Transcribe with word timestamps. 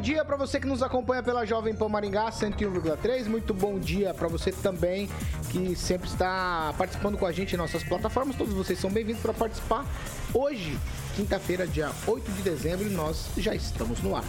Dia 0.00 0.24
para 0.24 0.36
você 0.36 0.58
que 0.58 0.66
nos 0.66 0.82
acompanha 0.82 1.22
pela 1.22 1.44
Jovem 1.44 1.74
Pan 1.74 1.88
Maringá 1.88 2.30
101,3. 2.30 3.26
Muito 3.26 3.52
bom 3.52 3.78
dia 3.78 4.14
para 4.14 4.28
você 4.28 4.50
também 4.50 5.08
que 5.50 5.76
sempre 5.76 6.08
está 6.08 6.74
participando 6.78 7.18
com 7.18 7.26
a 7.26 7.32
gente 7.32 7.54
em 7.54 7.58
nossas 7.58 7.84
plataformas. 7.84 8.34
Todos 8.34 8.54
vocês 8.54 8.78
são 8.78 8.90
bem-vindos 8.90 9.20
para 9.20 9.34
participar. 9.34 9.84
Hoje, 10.32 10.78
quinta-feira, 11.14 11.66
dia 11.66 11.90
8 12.06 12.32
de 12.32 12.42
dezembro, 12.42 12.88
nós 12.90 13.28
já 13.36 13.54
estamos 13.54 14.00
no 14.00 14.16
ar. 14.16 14.24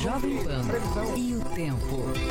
Jovem 0.00 0.38
Pan 0.44 1.16
e 1.16 1.34
o 1.34 1.40
tempo. 1.54 2.29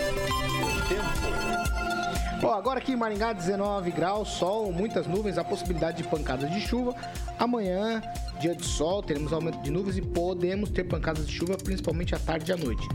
Bom, 2.42 2.54
agora 2.54 2.80
aqui 2.80 2.94
em 2.94 2.96
Maringá, 2.96 3.34
19 3.34 3.92
graus, 3.92 4.30
sol, 4.30 4.72
muitas 4.72 5.06
nuvens, 5.06 5.38
a 5.38 5.44
possibilidade 5.44 6.02
de 6.02 6.08
pancadas 6.08 6.50
de 6.50 6.62
chuva. 6.62 6.96
Amanhã, 7.38 8.02
dia 8.40 8.56
de 8.56 8.66
sol, 8.66 9.04
teremos 9.04 9.34
aumento 9.34 9.62
de 9.62 9.70
nuvens 9.70 9.98
e 9.98 10.02
podemos 10.02 10.70
ter 10.70 10.86
pancadas 10.86 11.28
de 11.28 11.34
chuva, 11.34 11.58
principalmente 11.58 12.16
à 12.16 12.20
tarde 12.20 12.50
e 12.50 12.54
à 12.54 12.58
noite. 12.58 12.88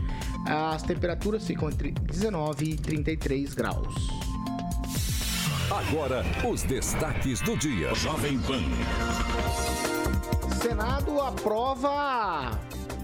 As 0.47 0.81
temperaturas 0.81 1.45
ficam 1.45 1.69
entre 1.69 1.91
19 1.91 2.71
e 2.71 2.75
33 2.75 3.53
graus. 3.53 3.93
Agora, 5.69 6.23
os 6.49 6.63
destaques 6.63 7.39
do 7.41 7.55
dia. 7.55 7.93
Jovem 7.93 8.39
Pan. 8.39 8.63
Senado 10.59 11.21
aprova 11.21 12.51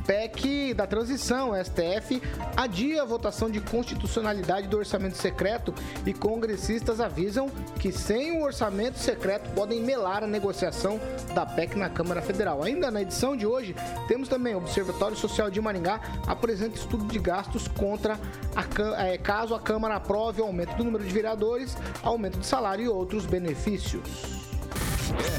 PEC 0.06 0.74
da 0.74 0.88
transição, 0.88 1.52
STF, 1.56 2.22
adia 2.56 3.02
a 3.02 3.06
votação 3.06 3.50
de 3.50 3.60
constitucionalidade 3.60 4.68
do 4.68 4.78
orçamento 4.78 5.18
secreto 5.18 5.74
e 6.06 6.14
congressistas 6.14 7.00
avisam 7.00 7.50
que 7.80 7.92
sem 7.92 8.38
o 8.38 8.44
orçamento 8.44 8.98
secreto 9.00 9.50
podem 9.52 9.82
melar 9.82 10.24
a 10.24 10.28
negociação 10.28 11.00
da 11.34 11.46
PEC 11.46 11.78
na 11.78 11.90
Câmara 11.90 12.22
Federal. 12.22 12.64
Ainda 12.64 12.92
na 12.92 13.02
edição 13.02 13.36
de 13.36 13.46
hoje, 13.46 13.76
temos 14.08 14.28
também 14.28 14.56
o 14.56 14.58
Observatório 14.58 15.18
Social 15.18 15.50
de 15.50 15.62
Maringá 15.62 16.02
apresenta 16.28 16.76
estudo 16.76 17.06
de 17.06 17.20
gastos 17.20 17.68
contra 17.68 18.20
a, 18.56 19.06
é, 19.06 19.18
caso 19.18 19.56
a 19.56 19.60
Câmara 19.60 19.96
aprove 19.96 20.42
o 20.42 20.46
aumento 20.46 20.76
do 20.76 20.84
número 20.84 21.04
de 21.04 21.14
vereadores, 21.14 21.78
aumento 22.04 22.40
de 22.40 22.46
salário 22.46 22.86
e 22.86 22.90
outros 22.90 23.26
benefícios. 23.26 24.02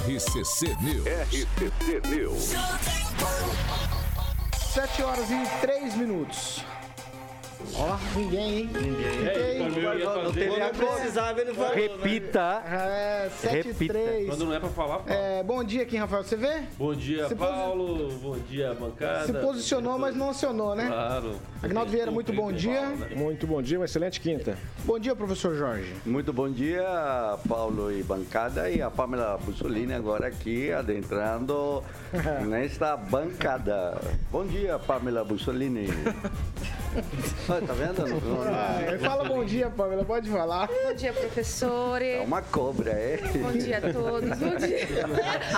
RCC 0.07 0.77
News. 0.83 1.07
RCC 1.07 2.09
News. 2.09 2.53
7 4.73 5.03
horas 5.03 5.31
e 5.31 5.37
3 5.61 5.97
minutos. 5.97 6.65
Ó, 7.75 7.97
ninguém, 8.17 8.59
hein? 8.59 8.71
Ninguém. 8.73 9.27
É, 9.27 9.59
não 10.25 10.33
teve 10.33 10.61
a 10.61 10.69
precisava, 10.71 11.41
ele 11.41 11.55
falou. 11.55 11.75
Repita. 11.75 12.63
É, 12.67 13.31
7 13.31 13.69
e 13.69 13.89
3. 13.89 14.29
Quando 14.29 14.45
não 14.45 14.55
é 14.55 14.61
pra 14.61 14.69
falar, 14.69 14.99
fala. 15.01 15.15
É, 15.15 15.43
bom 15.43 15.63
dia, 15.65 15.85
Kim 15.85 15.99
Rafael, 15.99 16.23
você 16.23 16.37
vê? 16.37 16.63
Bom 16.79 16.95
dia, 16.95 17.29
Se 17.29 17.35
Paulo. 17.35 18.13
Bom 18.19 18.37
dia, 18.39 18.75
bancada. 18.75 19.27
Se 19.27 19.33
posicionou, 19.33 19.99
mas 19.99 20.15
não 20.15 20.31
acionou, 20.31 20.75
né? 20.75 20.87
Claro. 20.87 21.37
Agnaldo 21.63 21.91
Vieira, 21.91 22.11
muito 22.11 22.33
bom 22.33 22.53
dia. 22.53 22.93
Muito 23.15 23.47
bom 23.47 23.63
dia, 23.63 23.79
uma 23.79 23.85
excelente 23.85 24.21
quinta. 24.21 24.57
Bom 24.85 24.99
dia, 24.99 25.15
professor 25.15 25.55
Jorge. 25.55 25.95
Muito 26.05 26.33
bom 26.33 26.51
dia, 26.51 27.39
Paulo 27.49 27.93
e 27.93 28.03
bancada, 28.03 28.69
e 28.71 28.83
a 28.83 28.91
Pamela 28.91 29.39
Bussolini 29.39 29.93
agora 29.93 30.27
aqui 30.27 30.73
adentrando 30.73 31.83
nesta 32.47 32.97
bancada. 32.97 34.01
Bom 34.31 34.45
dia, 34.47 34.79
Pamela 34.79 35.25
Bussolini. 35.25 35.89
Tá 37.61 37.73
vendo? 37.75 38.03
Ah, 38.53 38.99
fala 39.01 39.25
bom 39.25 39.45
dia, 39.45 39.69
Pamela, 39.71 40.05
pode 40.05 40.29
falar. 40.31 40.67
Bom 40.69 40.95
dia, 40.95 41.13
professor. 41.13 42.01
É 42.03 42.21
uma 42.21 42.43
cobra, 42.43 42.91
é? 42.91 43.19
Bom 43.41 43.53
dia 43.53 43.79
a 43.79 43.81
todos. 43.93 44.39
Bom 44.39 44.57
dia. 44.57 44.89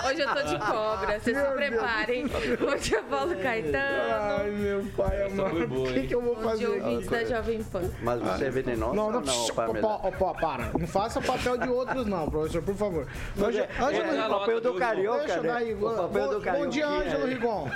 Hoje 0.09 0.21
eu 0.21 0.35
tô 0.35 0.43
de 0.43 0.59
cobra, 0.59 1.21
vocês 1.21 1.37
Meu 1.37 1.47
se 1.47 1.53
preparem. 1.55 2.27
Bom 2.27 2.77
dia, 2.77 3.03
Paulo 3.03 3.37
Caetano. 3.37 4.41
Ai, 4.41 4.51
meu 4.51 4.85
pai 4.97 5.23
amado. 5.27 5.83
O 5.83 5.93
que, 5.93 6.07
que 6.07 6.15
eu 6.15 6.21
vou 6.23 6.35
Bom 6.37 6.43
fazer 6.43 6.67
dia, 6.67 6.77
aqui? 6.77 6.81
ouvintes 6.87 7.09
da 7.11 7.25
Jovem 7.25 7.63
Pan. 7.65 7.91
Mas 8.03 8.21
você 8.23 8.45
é 8.47 8.51
venenosa 8.51 8.95
Não, 8.95 9.05
ou 9.07 9.13
não, 9.13 9.21
não, 9.21 9.47
não, 9.47 9.55
Pamela? 9.55 9.99
Pô, 9.99 10.13
pô, 10.13 10.35
para. 10.35 10.71
Não 10.79 10.87
faça 10.87 11.21
papel 11.21 11.57
de 11.59 11.69
outros, 11.69 12.07
não, 12.07 12.29
professor, 12.31 12.63
por 12.63 12.75
favor. 12.75 13.07
Ângelo, 13.39 13.67
É, 13.79 13.83
Ângelo, 13.83 14.15
é, 14.15 14.27
o 14.27 14.31
papel 14.31 14.61
do 14.61 14.75
carioca, 14.75 15.19
deixa 15.21 15.35
eu 15.37 15.43
né? 15.43 15.75
O 15.75 15.91
papel 15.91 16.09
bom, 16.27 16.35
do 16.35 16.41
carioca. 16.41 16.65
bom 16.65 16.71
dia, 16.71 16.87
Ângelo 16.89 17.27
Rigon. 17.27 17.71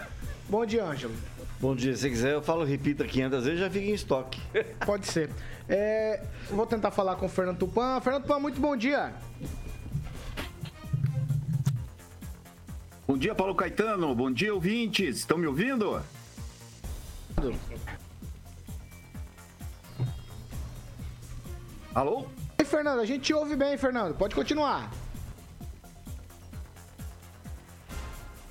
Bom 0.48 0.66
dia, 0.66 0.84
Ângelo. 0.84 1.14
Bom 1.60 1.74
dia, 1.74 1.96
se 1.96 2.08
quiser 2.08 2.34
eu 2.34 2.42
falo 2.42 2.62
repita 2.64 3.04
500 3.04 3.44
vezes, 3.44 3.58
já 3.58 3.68
fica 3.68 3.86
em 3.86 3.92
estoque. 3.92 4.40
Pode 4.86 5.08
ser. 5.08 5.28
É, 5.68 6.22
vou 6.50 6.64
tentar 6.64 6.92
falar 6.92 7.16
com 7.16 7.26
o 7.26 7.28
Fernando 7.28 7.58
Tupan. 7.58 8.00
Fernando 8.00 8.22
Tupan, 8.22 8.38
muito 8.38 8.60
bom 8.60 8.76
dia. 8.76 9.12
Bom 13.08 13.18
dia, 13.18 13.34
Paulo 13.34 13.56
Caetano. 13.56 14.14
Bom 14.14 14.30
dia, 14.30 14.54
ouvintes. 14.54 15.18
Estão 15.18 15.36
me 15.36 15.48
ouvindo? 15.48 16.00
Alô? 21.92 22.26
Oi, 22.58 22.64
Fernando, 22.64 23.00
a 23.00 23.04
gente 23.04 23.22
te 23.22 23.34
ouve 23.34 23.56
bem, 23.56 23.76
Fernando. 23.76 24.14
Pode 24.14 24.34
continuar. 24.34 24.90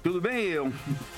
Tudo 0.07 0.21
bem? 0.21 0.45
Eu, 0.45 0.71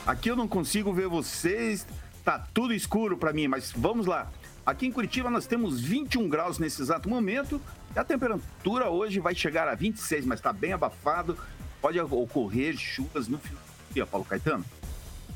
aqui 0.03 0.31
eu 0.31 0.35
não 0.35 0.47
consigo 0.47 0.91
ver 0.91 1.07
vocês. 1.07 1.85
Tá 2.25 2.43
tudo 2.51 2.73
escuro 2.73 3.19
para 3.19 3.31
mim, 3.31 3.47
mas 3.47 3.71
vamos 3.71 4.07
lá. 4.07 4.31
Aqui 4.65 4.87
em 4.87 4.91
Curitiba 4.91 5.29
nós 5.29 5.45
temos 5.45 5.79
21 5.79 6.27
graus 6.27 6.57
nesse 6.57 6.81
exato 6.81 7.07
momento. 7.07 7.61
A 7.95 8.03
temperatura 8.03 8.89
hoje 8.89 9.19
vai 9.19 9.35
chegar 9.35 9.67
a 9.67 9.75
26, 9.75 10.25
mas 10.25 10.39
está 10.39 10.51
bem 10.51 10.73
abafado. 10.73 11.37
Pode 11.79 11.99
ocorrer 11.99 12.75
chuvas 12.77 13.27
no 13.27 13.37
final 13.37 13.61
do 13.61 13.93
dia, 13.93 14.07
Paulo 14.07 14.25
Caetano. 14.25 14.65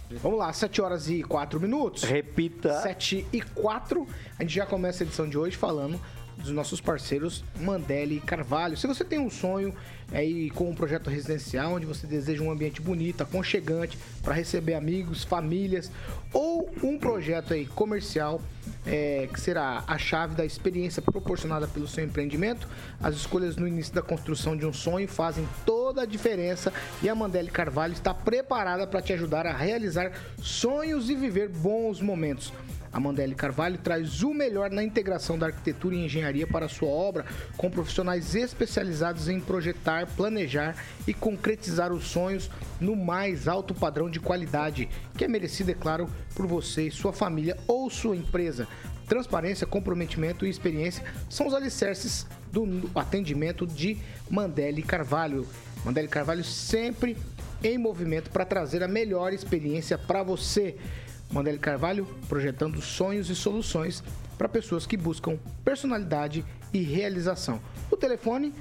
Vamos 0.09 0.40
lá, 0.40 0.52
7 0.52 0.81
horas 0.81 1.08
e 1.08 1.22
4 1.22 1.59
minutos. 1.59 2.02
Repita. 2.06 2.81
7 2.81 3.28
e 3.31 3.40
4. 3.40 4.08
A 4.40 4.41
gente 4.41 4.56
já 4.56 4.66
começa 4.66 5.03
a 5.03 5.05
edição 5.05 5.29
de 5.29 5.38
hoje 5.38 5.55
falando 5.55 6.02
dos 6.38 6.52
nossos 6.52 6.82
parceiros 6.82 7.44
Mandeli 7.59 8.20
Carvalho. 8.20 8.78
Se 8.78 8.88
você 8.88 9.03
tem 9.03 9.20
um 9.20 9.30
sonho 9.30 9.74
aí 10.12 10.50
com 10.52 10.70
um 10.70 10.76
projeto 10.76 11.09
residencial 11.09 11.74
onde 11.74 11.85
você 11.85 12.06
deseja 12.06 12.44
um 12.44 12.52
ambiente 12.52 12.82
bonito, 12.82 13.22
aconchegante 13.22 13.97
para 14.22 14.34
receber 14.34 14.76
amigos, 14.76 15.24
famílias 15.24 15.91
ou 16.32 16.70
um 16.84 16.97
projeto 16.97 17.53
aí 17.53 17.66
comercial 17.66 18.41
é, 18.85 19.28
que 19.32 19.40
será 19.40 19.84
a 19.88 19.97
chave 19.97 20.35
da 20.35 20.46
experiência 20.46 21.02
proporcionada 21.02 21.68
pelo 21.68 21.88
seu 21.88 22.03
empreendimento, 22.03 22.68
as 23.02 23.16
escolhas 23.16 23.56
no 23.56 23.68
início 23.68 23.94
da 23.94 24.02
construção 24.02 24.56
de 24.56 24.66
um 24.66 24.74
sonho 24.74 25.08
fazem 25.08 25.47
toda 25.66 26.02
a 26.02 26.06
diferença 26.06 26.72
e 27.02 27.09
a 27.09 27.16
Mandeli 27.16 27.50
Carvalho 27.50 27.94
está 27.94 28.14
preparada 28.14 28.86
para 28.86 29.02
te 29.02 29.14
ajudar 29.14 29.46
a 29.47 29.53
realizar 29.53 30.12
sonhos 30.41 31.09
e 31.09 31.16
viver 31.16 31.50
bons 31.50 32.02
momentos. 32.02 32.52
A 32.93 33.35
Carvalho 33.35 33.79
traz 33.79 34.22
o 34.22 34.31
melhor 34.35 34.69
na 34.69 34.84
integração 34.84 35.35
da 35.35 35.47
arquitetura 35.47 35.95
e 35.95 36.05
engenharia 36.05 36.45
para 36.45 36.69
sua 36.69 36.90
obra, 36.90 37.25
com 37.57 37.67
profissionais 37.67 38.35
especializados 38.35 39.28
em 39.28 39.40
projetar, 39.40 40.05
planejar 40.16 40.75
e 41.07 41.13
concretizar 41.13 41.91
os 41.91 42.03
sonhos 42.03 42.51
no 42.79 42.95
mais 42.95 43.47
alto 43.47 43.73
padrão 43.73 44.07
de 44.07 44.19
qualidade, 44.19 44.87
que 45.17 45.25
é 45.25 45.28
merecido, 45.28 45.72
é 45.72 45.73
claro, 45.73 46.07
por 46.35 46.45
você, 46.45 46.91
sua 46.91 47.11
família 47.11 47.57
ou 47.67 47.90
sua 47.90 48.16
empresa. 48.16 48.67
Transparência, 49.07 49.66
comprometimento 49.66 50.45
e 50.45 50.49
experiência 50.49 51.03
são 51.28 51.47
os 51.47 51.53
alicerces 51.55 52.28
do 52.51 52.90
atendimento 52.93 53.66
de 53.66 53.97
Mandelli 54.29 54.84
Carvalho. 54.84 55.47
Mandelli 55.84 56.07
Carvalho 56.07 56.43
sempre 56.43 57.17
em 57.63 57.78
movimento 57.78 58.29
para 58.29 58.45
trazer 58.45 58.84
a 58.84 58.87
melhor 58.87 59.34
experiência 59.34 59.97
para 59.97 60.22
você. 60.22 60.78
Mandelli 61.34 61.58
Carvalho 61.58 62.06
projetando 62.30 62.80
sonhos 62.80 63.30
e 63.30 63.35
soluções 63.35 64.03
para 64.38 64.47
pessoas 64.47 64.85
que 64.85 64.96
buscam 64.96 65.38
personalidade 65.66 66.46
e 66.72 66.80
realização. 66.82 67.59
O 67.90 67.97
telefone 67.97 68.53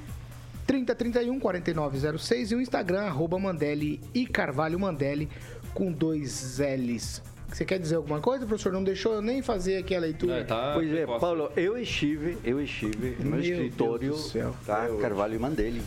3031 0.67 1.39
4906 1.39 2.53
e 2.53 2.55
o 2.55 2.61
Instagram 2.63 3.03
arroba 3.03 3.39
Mandelli 3.39 4.01
e 4.15 4.27
Carvalho 4.27 4.81
Mandelli 4.81 5.29
com 5.75 5.93
dois 5.93 6.59
L's. 6.59 7.23
Você 7.49 7.67
quer 7.67 7.79
dizer 7.79 7.97
alguma 7.97 8.19
coisa, 8.21 8.47
professor? 8.47 8.73
Não 8.73 8.83
deixou 8.83 9.13
eu 9.13 9.21
nem 9.21 9.43
fazer 9.43 9.77
aqui 9.77 9.95
a 9.95 10.01
leitura. 10.01 10.39
É, 10.39 10.45
tá 10.45 10.73
Pois 10.73 10.89
é, 10.91 10.95
precoce. 10.95 11.21
Paulo, 11.21 11.53
eu 11.55 11.77
estive, 11.77 12.39
eu 12.43 12.59
estive 12.59 13.17
no 13.23 13.33
Meu 13.33 13.41
escritório 13.41 13.99
Deus 13.99 14.23
do 14.23 14.29
céu. 14.31 14.57
da 14.67 14.89
Carvalho 14.99 15.39
Mandelli. 15.39 15.83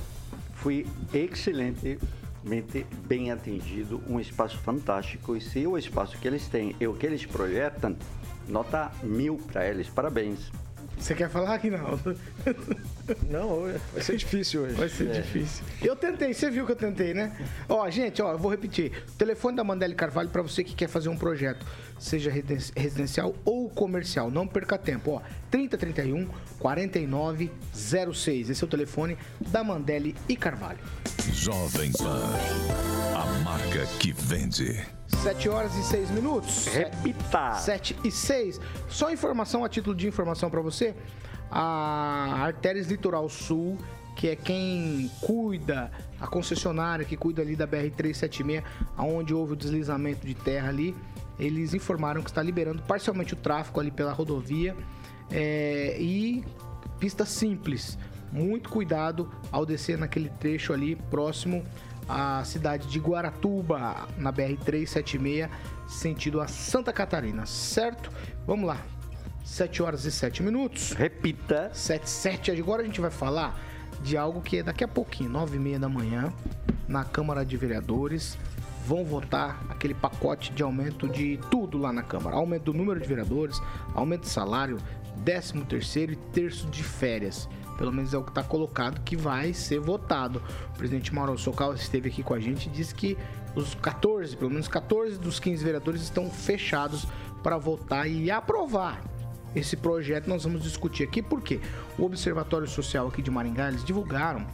Fui 0.54 0.86
excelentemente 2.46 2.86
bem 3.08 3.32
atendido, 3.32 4.02
um 4.08 4.20
espaço 4.20 4.58
fantástico. 4.60 5.36
E 5.36 5.42
se 5.42 5.66
o 5.66 5.78
espaço 5.78 6.18
que 6.18 6.28
eles 6.28 6.48
têm 6.48 6.76
e 6.80 6.88
o 6.88 6.94
que 6.94 7.06
eles 7.06 7.26
projetam, 7.26 7.98
nota 8.48 8.92
mil 9.04 9.38
para 9.52 9.68
eles. 9.68 9.90
Parabéns. 9.90 10.52
Você 10.98 11.14
quer 11.14 11.30
falar 11.30 11.56
aqui 11.56 11.70
não? 11.70 12.00
Não, 13.30 13.64
vai 13.92 14.02
ser 14.02 14.16
difícil 14.16 14.62
hoje. 14.62 14.76
Vai 14.76 14.88
ser 14.88 15.12
difícil. 15.12 15.66
Eu 15.82 15.94
tentei, 15.94 16.34
você 16.34 16.50
viu 16.50 16.66
que 16.66 16.72
eu 16.72 16.76
tentei, 16.76 17.14
né? 17.14 17.36
Ó, 17.68 17.90
gente, 17.90 18.22
ó, 18.22 18.32
eu 18.32 18.38
vou 18.38 18.50
repetir. 18.50 19.04
Telefone 19.18 19.58
da 19.58 19.64
Mandelli 19.64 19.94
Carvalho 19.94 20.30
para 20.30 20.42
você 20.42 20.64
que 20.64 20.74
quer 20.74 20.88
fazer 20.88 21.10
um 21.10 21.18
projeto, 21.18 21.66
seja 22.00 22.32
residencial 22.32 23.36
ou 23.44 23.70
comercial. 23.70 24.32
Não 24.32 24.48
perca 24.48 24.78
tempo, 24.78 25.12
ó. 25.12 25.22
3031 25.52 26.30
4906. 26.60 28.52
Esse 28.52 28.64
é 28.64 28.66
o 28.66 28.70
telefone 28.70 29.18
da 29.42 29.66
Mandelli 29.66 30.16
e 30.30 30.38
Carvalho. 30.38 30.80
Jovem 31.34 31.92
Pan. 31.92 32.22
A 33.16 33.26
marca 33.44 33.86
que 34.00 34.12
vende. 34.12 34.86
7 35.08 35.50
horas 35.50 35.76
e 35.76 35.84
6 35.84 36.12
minutos. 36.12 36.68
Repita! 36.68 37.54
7 37.56 37.96
e 38.04 38.12
6. 38.12 38.60
Só 38.90 39.12
informação, 39.12 39.64
a 39.64 39.70
título 39.70 39.96
de 39.96 40.08
informação 40.08 40.50
para 40.50 40.62
você, 40.62 40.96
a 41.50 42.44
Artérias 42.44 42.88
Litoral 42.88 43.28
Sul, 43.30 43.78
que 44.16 44.30
é 44.30 44.36
quem 44.36 45.10
cuida, 45.22 45.92
a 46.20 46.28
concessionária 46.28 47.06
que 47.06 47.18
cuida 47.18 47.42
ali 47.42 47.56
da 47.56 47.68
BR-376, 47.68 48.64
aonde 48.96 49.34
houve 49.34 49.54
o 49.54 49.56
deslizamento 49.56 50.26
de 50.26 50.36
terra 50.36 50.70
ali, 50.70 50.96
eles 51.40 51.74
informaram 51.74 52.22
que 52.22 52.30
está 52.30 52.42
liberando 52.42 52.82
parcialmente 52.84 53.34
o 53.34 53.38
tráfego 53.38 53.80
ali 53.80 53.92
pela 53.92 54.14
rodovia 54.14 54.76
é, 55.32 55.98
e 56.00 56.44
pista 57.00 57.26
simples. 57.26 57.98
Muito 58.36 58.70
cuidado 58.70 59.32
ao 59.50 59.66
descer 59.66 59.98
naquele 59.98 60.28
trecho 60.28 60.74
ali 60.74 60.98
próximo 60.98 61.64
à 62.08 62.44
cidade 62.44 62.86
de 62.90 63.00
Guaratuba, 63.00 64.10
na 64.18 64.32
BR-376, 64.34 65.50
sentido 65.88 66.42
a 66.42 66.48
Santa 66.48 66.92
Catarina, 66.92 67.46
certo? 67.46 68.12
Vamos 68.46 68.68
lá. 68.68 68.78
7 69.46 69.82
horas 69.82 70.04
e 70.04 70.12
7 70.12 70.44
minutos. 70.44 70.92
Repita! 70.92 71.72
7, 71.74 72.10
7. 72.10 72.52
Agora 72.52 72.82
a 72.82 72.86
gente 72.86 73.00
vai 73.00 73.10
falar 73.10 73.58
de 74.02 74.18
algo 74.18 74.42
que 74.42 74.58
é 74.58 74.64
daqui 74.64 74.84
a 74.84 74.88
pouquinho, 74.88 75.30
9 75.30 75.56
e 75.56 75.60
meia 75.60 75.80
da 75.80 75.88
manhã, 75.88 76.34
na 76.90 77.06
Câmara 77.06 77.46
de 77.46 77.56
Vereadores. 77.56 78.38
Vão 78.86 79.06
votar 79.06 79.66
aquele 79.70 79.94
pacote 79.94 80.52
de 80.52 80.62
aumento 80.62 81.08
de 81.08 81.40
tudo 81.50 81.78
lá 81.78 81.94
na 81.94 82.04
Câmara. 82.04 82.36
Aumento 82.36 82.66
do 82.66 82.74
número 82.74 83.00
de 83.00 83.08
vereadores, 83.08 83.62
aumento 83.94 84.24
de 84.24 84.30
salário, 84.30 84.78
13 85.24 85.62
terceiro 85.62 86.12
e 86.12 86.16
terço 86.18 86.68
de 86.68 86.84
férias. 86.84 87.48
Pelo 87.78 87.92
menos 87.92 88.14
é 88.14 88.18
o 88.18 88.24
que 88.24 88.32
está 88.32 88.44
colocado 88.44 89.02
que 89.02 89.16
vai 89.16 89.54
ser 89.54 89.80
votado. 89.80 90.42
O 90.74 90.78
presidente 90.78 91.14
Mauro 91.14 91.38
Socal 91.38 91.74
esteve 91.74 92.10
aqui 92.10 92.24
com 92.24 92.34
a 92.34 92.40
gente 92.40 92.68
e 92.68 92.70
disse 92.70 92.94
que 92.94 93.18
os 93.56 93.76
14, 93.76 94.36
pelo 94.36 94.52
menos 94.52 94.68
14 94.68 95.18
dos 95.18 95.40
15 95.40 95.64
vereadores 95.64 96.02
estão 96.02 96.30
fechados 96.30 97.08
para 97.44 97.58
votar 97.58 98.10
e 98.10 98.32
aprovar 98.32 99.02
esse 99.56 99.78
projeto 99.78 100.28
nós 100.28 100.44
vamos 100.44 100.64
discutir 100.64 101.04
aqui 101.04 101.22
porque 101.22 101.62
o 101.98 102.04
Observatório 102.04 102.68
Social 102.68 103.08
aqui 103.08 103.22
de 103.22 103.32
Maringá 103.32 103.70
eles 103.70 103.86
divulgaram 103.86 104.46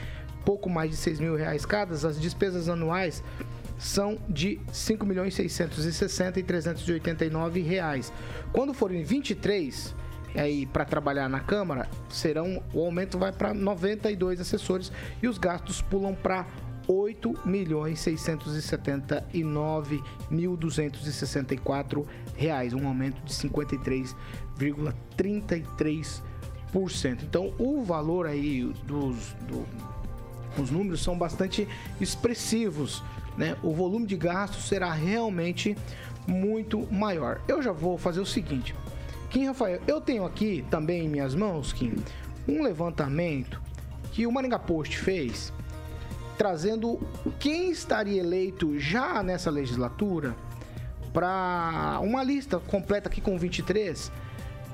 pouco 0.45 0.69
mais 0.69 0.90
de 0.90 0.97
6 0.97 1.21
mil 1.21 1.37
reais 1.37 1.64
cada. 1.64 1.95
As 1.95 2.21
despesas 2.21 2.69
anuais 2.69 3.23
são 3.78 4.19
de 4.28 4.59
5 4.73 5.07
milhões 5.07 5.35
660 5.35 6.40
e 6.40 6.43
389 6.43 7.61
reais. 7.61 8.12
Quando 8.52 8.75
forem 8.75 9.05
23 9.05 9.95
aí 10.35 10.67
para 10.67 10.85
trabalhar 10.85 11.29
na 11.29 11.41
Câmara, 11.41 11.89
serão 12.09 12.63
o 12.73 12.85
aumento 12.85 13.19
vai 13.19 13.33
para 13.33 13.55
92 13.55 14.41
assessores 14.41 14.93
e 15.23 15.29
os 15.29 15.39
gastos 15.39 15.83
pulam 15.83 16.15
para 16.15 16.47
8 16.89 17.41
milhões 17.45 18.01
679 18.01 20.03
mil 20.31 20.57
264 20.57 22.07
reais, 22.35 22.73
um 22.73 22.89
aumento 22.89 23.23
de 23.23 23.35
53,33%. 23.35 26.23
Então, 27.23 27.53
o 27.59 27.83
valor 27.83 28.27
aí 28.27 28.65
dos 28.87 29.35
do, 29.47 29.67
os 30.57 30.71
números 30.71 31.03
são 31.03 31.19
bastante 31.19 31.69
expressivos, 32.01 33.05
né? 33.37 33.55
O 33.63 33.75
volume 33.75 34.07
de 34.07 34.17
gastos 34.17 34.67
será 34.67 34.91
realmente 34.93 35.77
muito 36.27 36.91
maior. 36.93 37.43
Eu 37.47 37.63
já 37.63 37.73
vou 37.73 37.99
fazer 37.99 38.21
o 38.21 38.27
seguinte, 38.27 38.75
Kim 39.31 39.47
Rafael, 39.47 39.81
eu 39.87 40.01
tenho 40.01 40.25
aqui 40.25 40.65
também 40.71 41.05
em 41.05 41.09
minhas 41.09 41.35
mãos, 41.35 41.73
Kim, 41.73 41.95
um 42.49 42.63
levantamento 42.63 43.61
que 44.13 44.27
o 44.27 44.33
Maringá 44.33 44.59
Post 44.59 44.99
fez, 44.99 45.53
trazendo 46.39 46.99
quem 47.39 47.71
estaria 47.71 48.21
eleito 48.21 48.79
já 48.79 49.23
nessa 49.23 49.51
legislatura 49.51 50.35
para 51.13 51.99
uma 52.03 52.23
lista 52.23 52.59
completa 52.59 53.09
aqui 53.09 53.21
com 53.21 53.37
23 53.39 54.11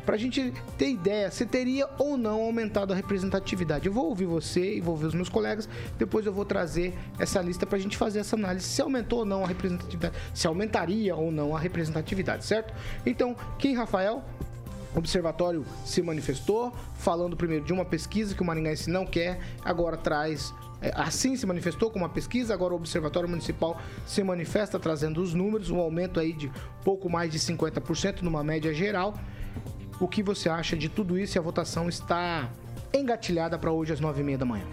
para 0.05 0.17
a 0.17 0.19
gente 0.19 0.53
ter 0.77 0.91
ideia 0.91 1.31
se 1.31 1.47
teria 1.47 1.89
ou 1.99 2.17
não 2.17 2.43
aumentado 2.43 2.93
a 2.93 2.97
representatividade. 2.97 3.87
Eu 3.87 3.93
vou 3.93 4.07
ouvir 4.07 4.27
você 4.27 4.77
e 4.77 4.81
vou 4.81 4.95
ouvir 4.95 5.07
os 5.07 5.15
meus 5.15 5.29
colegas, 5.29 5.69
depois 5.99 6.27
eu 6.27 6.33
vou 6.33 6.45
trazer 6.45 6.95
essa 7.19 7.41
lista 7.41 7.67
para 7.67 7.79
a 7.79 7.81
gente 7.81 7.97
fazer 7.97 8.21
essa 8.21 8.37
análise 8.37 8.67
se 8.67 8.83
aumentou 8.83 9.21
ou 9.21 9.25
não 9.25 9.45
a 9.45 9.47
representatividade, 9.47 10.15
se 10.33 10.47
aumentaria 10.47 11.17
ou 11.17 11.33
não 11.33 11.57
a 11.57 11.59
representatividade, 11.59 12.45
certo? 12.45 12.75
Então, 13.07 13.35
quem, 13.59 13.75
Rafael? 13.75 14.23
O 14.95 14.99
observatório 14.99 15.65
se 15.85 16.01
manifestou, 16.03 16.73
falando 16.95 17.37
primeiro 17.37 17.65
de 17.65 17.73
uma 17.73 17.85
pesquisa 17.85 18.35
que 18.35 18.43
o 18.43 18.45
Maringaense 18.45 18.89
não 18.89 19.05
quer, 19.05 19.41
agora 19.65 19.97
traz 19.97 20.55
é, 20.81 20.93
assim 20.95 21.35
se 21.35 21.47
manifestou 21.47 21.91
com 21.91 21.99
uma 21.99 22.11
pesquisa, 22.11 22.53
agora 22.53 22.75
o 22.75 22.77
Observatório 22.77 23.29
Municipal 23.29 23.81
se 24.07 24.23
manifesta 24.23 24.79
trazendo 24.79 25.23
os 25.23 25.33
números, 25.33 25.71
um 25.71 25.79
aumento 25.79 26.21
aí 26.21 26.35
de 26.35 26.53
pouco 26.85 27.09
mais 27.09 27.33
de 27.33 27.39
50% 27.39 28.21
numa 28.21 28.45
média 28.45 28.73
geral. 28.75 29.15
O 29.99 30.07
que 30.07 30.23
você 30.23 30.49
acha 30.49 30.77
de 30.77 30.91
tudo 30.91 31.19
isso 31.19 31.37
e 31.37 31.39
a 31.39 31.43
votação 31.43 31.89
está 31.89 32.51
engatilhada 32.93 33.59
para 33.59 33.73
hoje 33.73 33.95
às 33.95 34.01
nove 34.01 34.21
e 34.21 34.25
meia 34.25 34.37
da 34.37 34.45
manhã? 34.45 34.67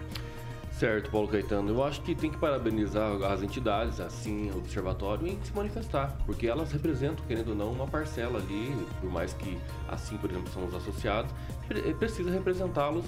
Certo, 0.82 1.10
Paulo 1.10 1.28
Caetano. 1.28 1.70
Eu 1.70 1.84
acho 1.84 2.02
que 2.02 2.14
tem 2.14 2.28
que 2.28 2.36
parabenizar 2.36 3.12
as 3.22 3.40
entidades, 3.42 4.00
assim, 4.00 4.50
o 4.50 4.58
observatório, 4.58 5.28
em 5.28 5.38
se 5.44 5.54
manifestar, 5.54 6.18
porque 6.26 6.46
elas 6.46 6.72
representam, 6.72 7.24
querendo 7.26 7.50
ou 7.50 7.54
não, 7.54 7.70
uma 7.70 7.86
parcela 7.86 8.38
ali, 8.38 8.74
por 9.00 9.08
mais 9.08 9.32
que, 9.32 9.56
assim, 9.92 10.16
por 10.16 10.30
exemplo, 10.30 10.50
são 10.52 10.64
os 10.64 10.74
associados, 10.74 11.30
precisa 11.98 12.30
representá-los 12.30 13.04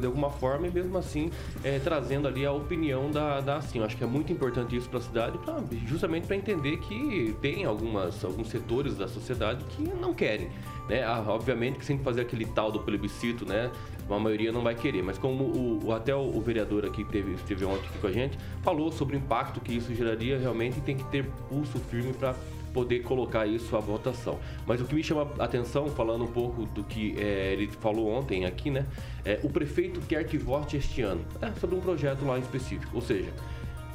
de 0.00 0.06
alguma 0.06 0.30
forma 0.30 0.66
e 0.66 0.70
mesmo 0.70 0.96
assim 0.98 1.30
é, 1.62 1.78
trazendo 1.78 2.26
ali 2.26 2.44
a 2.44 2.52
opinião 2.52 3.10
da, 3.10 3.40
da 3.40 3.56
assim. 3.56 3.78
Eu 3.78 3.84
acho 3.84 3.96
que 3.96 4.04
é 4.04 4.06
muito 4.06 4.32
importante 4.32 4.76
isso 4.76 4.88
para 4.88 4.98
a 4.98 5.02
cidade, 5.02 5.38
pra, 5.38 5.56
justamente 5.86 6.26
para 6.26 6.36
entender 6.36 6.78
que 6.78 7.36
tem 7.40 7.64
algumas, 7.64 8.24
alguns 8.24 8.48
setores 8.48 8.96
da 8.96 9.08
sociedade 9.08 9.64
que 9.64 9.82
não 9.82 10.14
querem. 10.14 10.50
Né? 10.88 11.04
Ah, 11.04 11.22
obviamente 11.26 11.78
que 11.78 11.84
sem 11.84 11.98
fazer 11.98 12.22
aquele 12.22 12.46
tal 12.46 12.72
do 12.72 12.80
plebiscito, 12.80 13.44
né? 13.44 13.70
a 14.08 14.18
maioria 14.18 14.50
não 14.50 14.62
vai 14.62 14.74
querer. 14.74 15.02
Mas 15.02 15.18
como 15.18 15.44
o, 15.84 15.92
até 15.92 16.14
o, 16.14 16.36
o, 16.36 16.40
vereador 16.40 16.86
aqui 16.86 17.04
teve, 17.04 17.32
esteve 17.32 17.64
ontem 17.64 17.86
aqui 17.86 17.98
com 17.98 18.06
a 18.06 18.12
gente, 18.12 18.38
falou 18.62 18.90
sobre 18.90 19.16
o 19.16 19.18
impacto 19.18 19.60
que 19.60 19.76
isso 19.76 19.94
geraria 19.94 20.38
realmente 20.38 20.80
tem 20.80 20.96
que 20.96 21.04
ter 21.04 21.24
pulso 21.48 21.78
firme 21.90 22.12
para 22.12 22.34
poder 22.72 23.00
colocar 23.00 23.46
isso 23.46 23.76
à 23.76 23.80
votação. 23.80 24.38
Mas 24.66 24.80
o 24.80 24.84
que 24.84 24.94
me 24.94 25.02
chama 25.02 25.30
a 25.38 25.44
atenção, 25.44 25.88
falando 25.88 26.24
um 26.24 26.32
pouco 26.32 26.66
do 26.66 26.84
que 26.84 27.14
é, 27.18 27.52
ele 27.52 27.68
falou 27.68 28.10
ontem 28.10 28.44
aqui, 28.44 28.70
né? 28.70 28.86
É, 29.24 29.40
o 29.42 29.48
prefeito 29.48 30.00
quer 30.00 30.24
que 30.24 30.38
vote 30.38 30.76
este 30.76 31.02
ano. 31.02 31.24
É 31.40 31.50
sobre 31.58 31.76
um 31.76 31.80
projeto 31.80 32.24
lá 32.24 32.38
em 32.38 32.42
específico. 32.42 32.90
Ou 32.94 33.02
seja, 33.02 33.30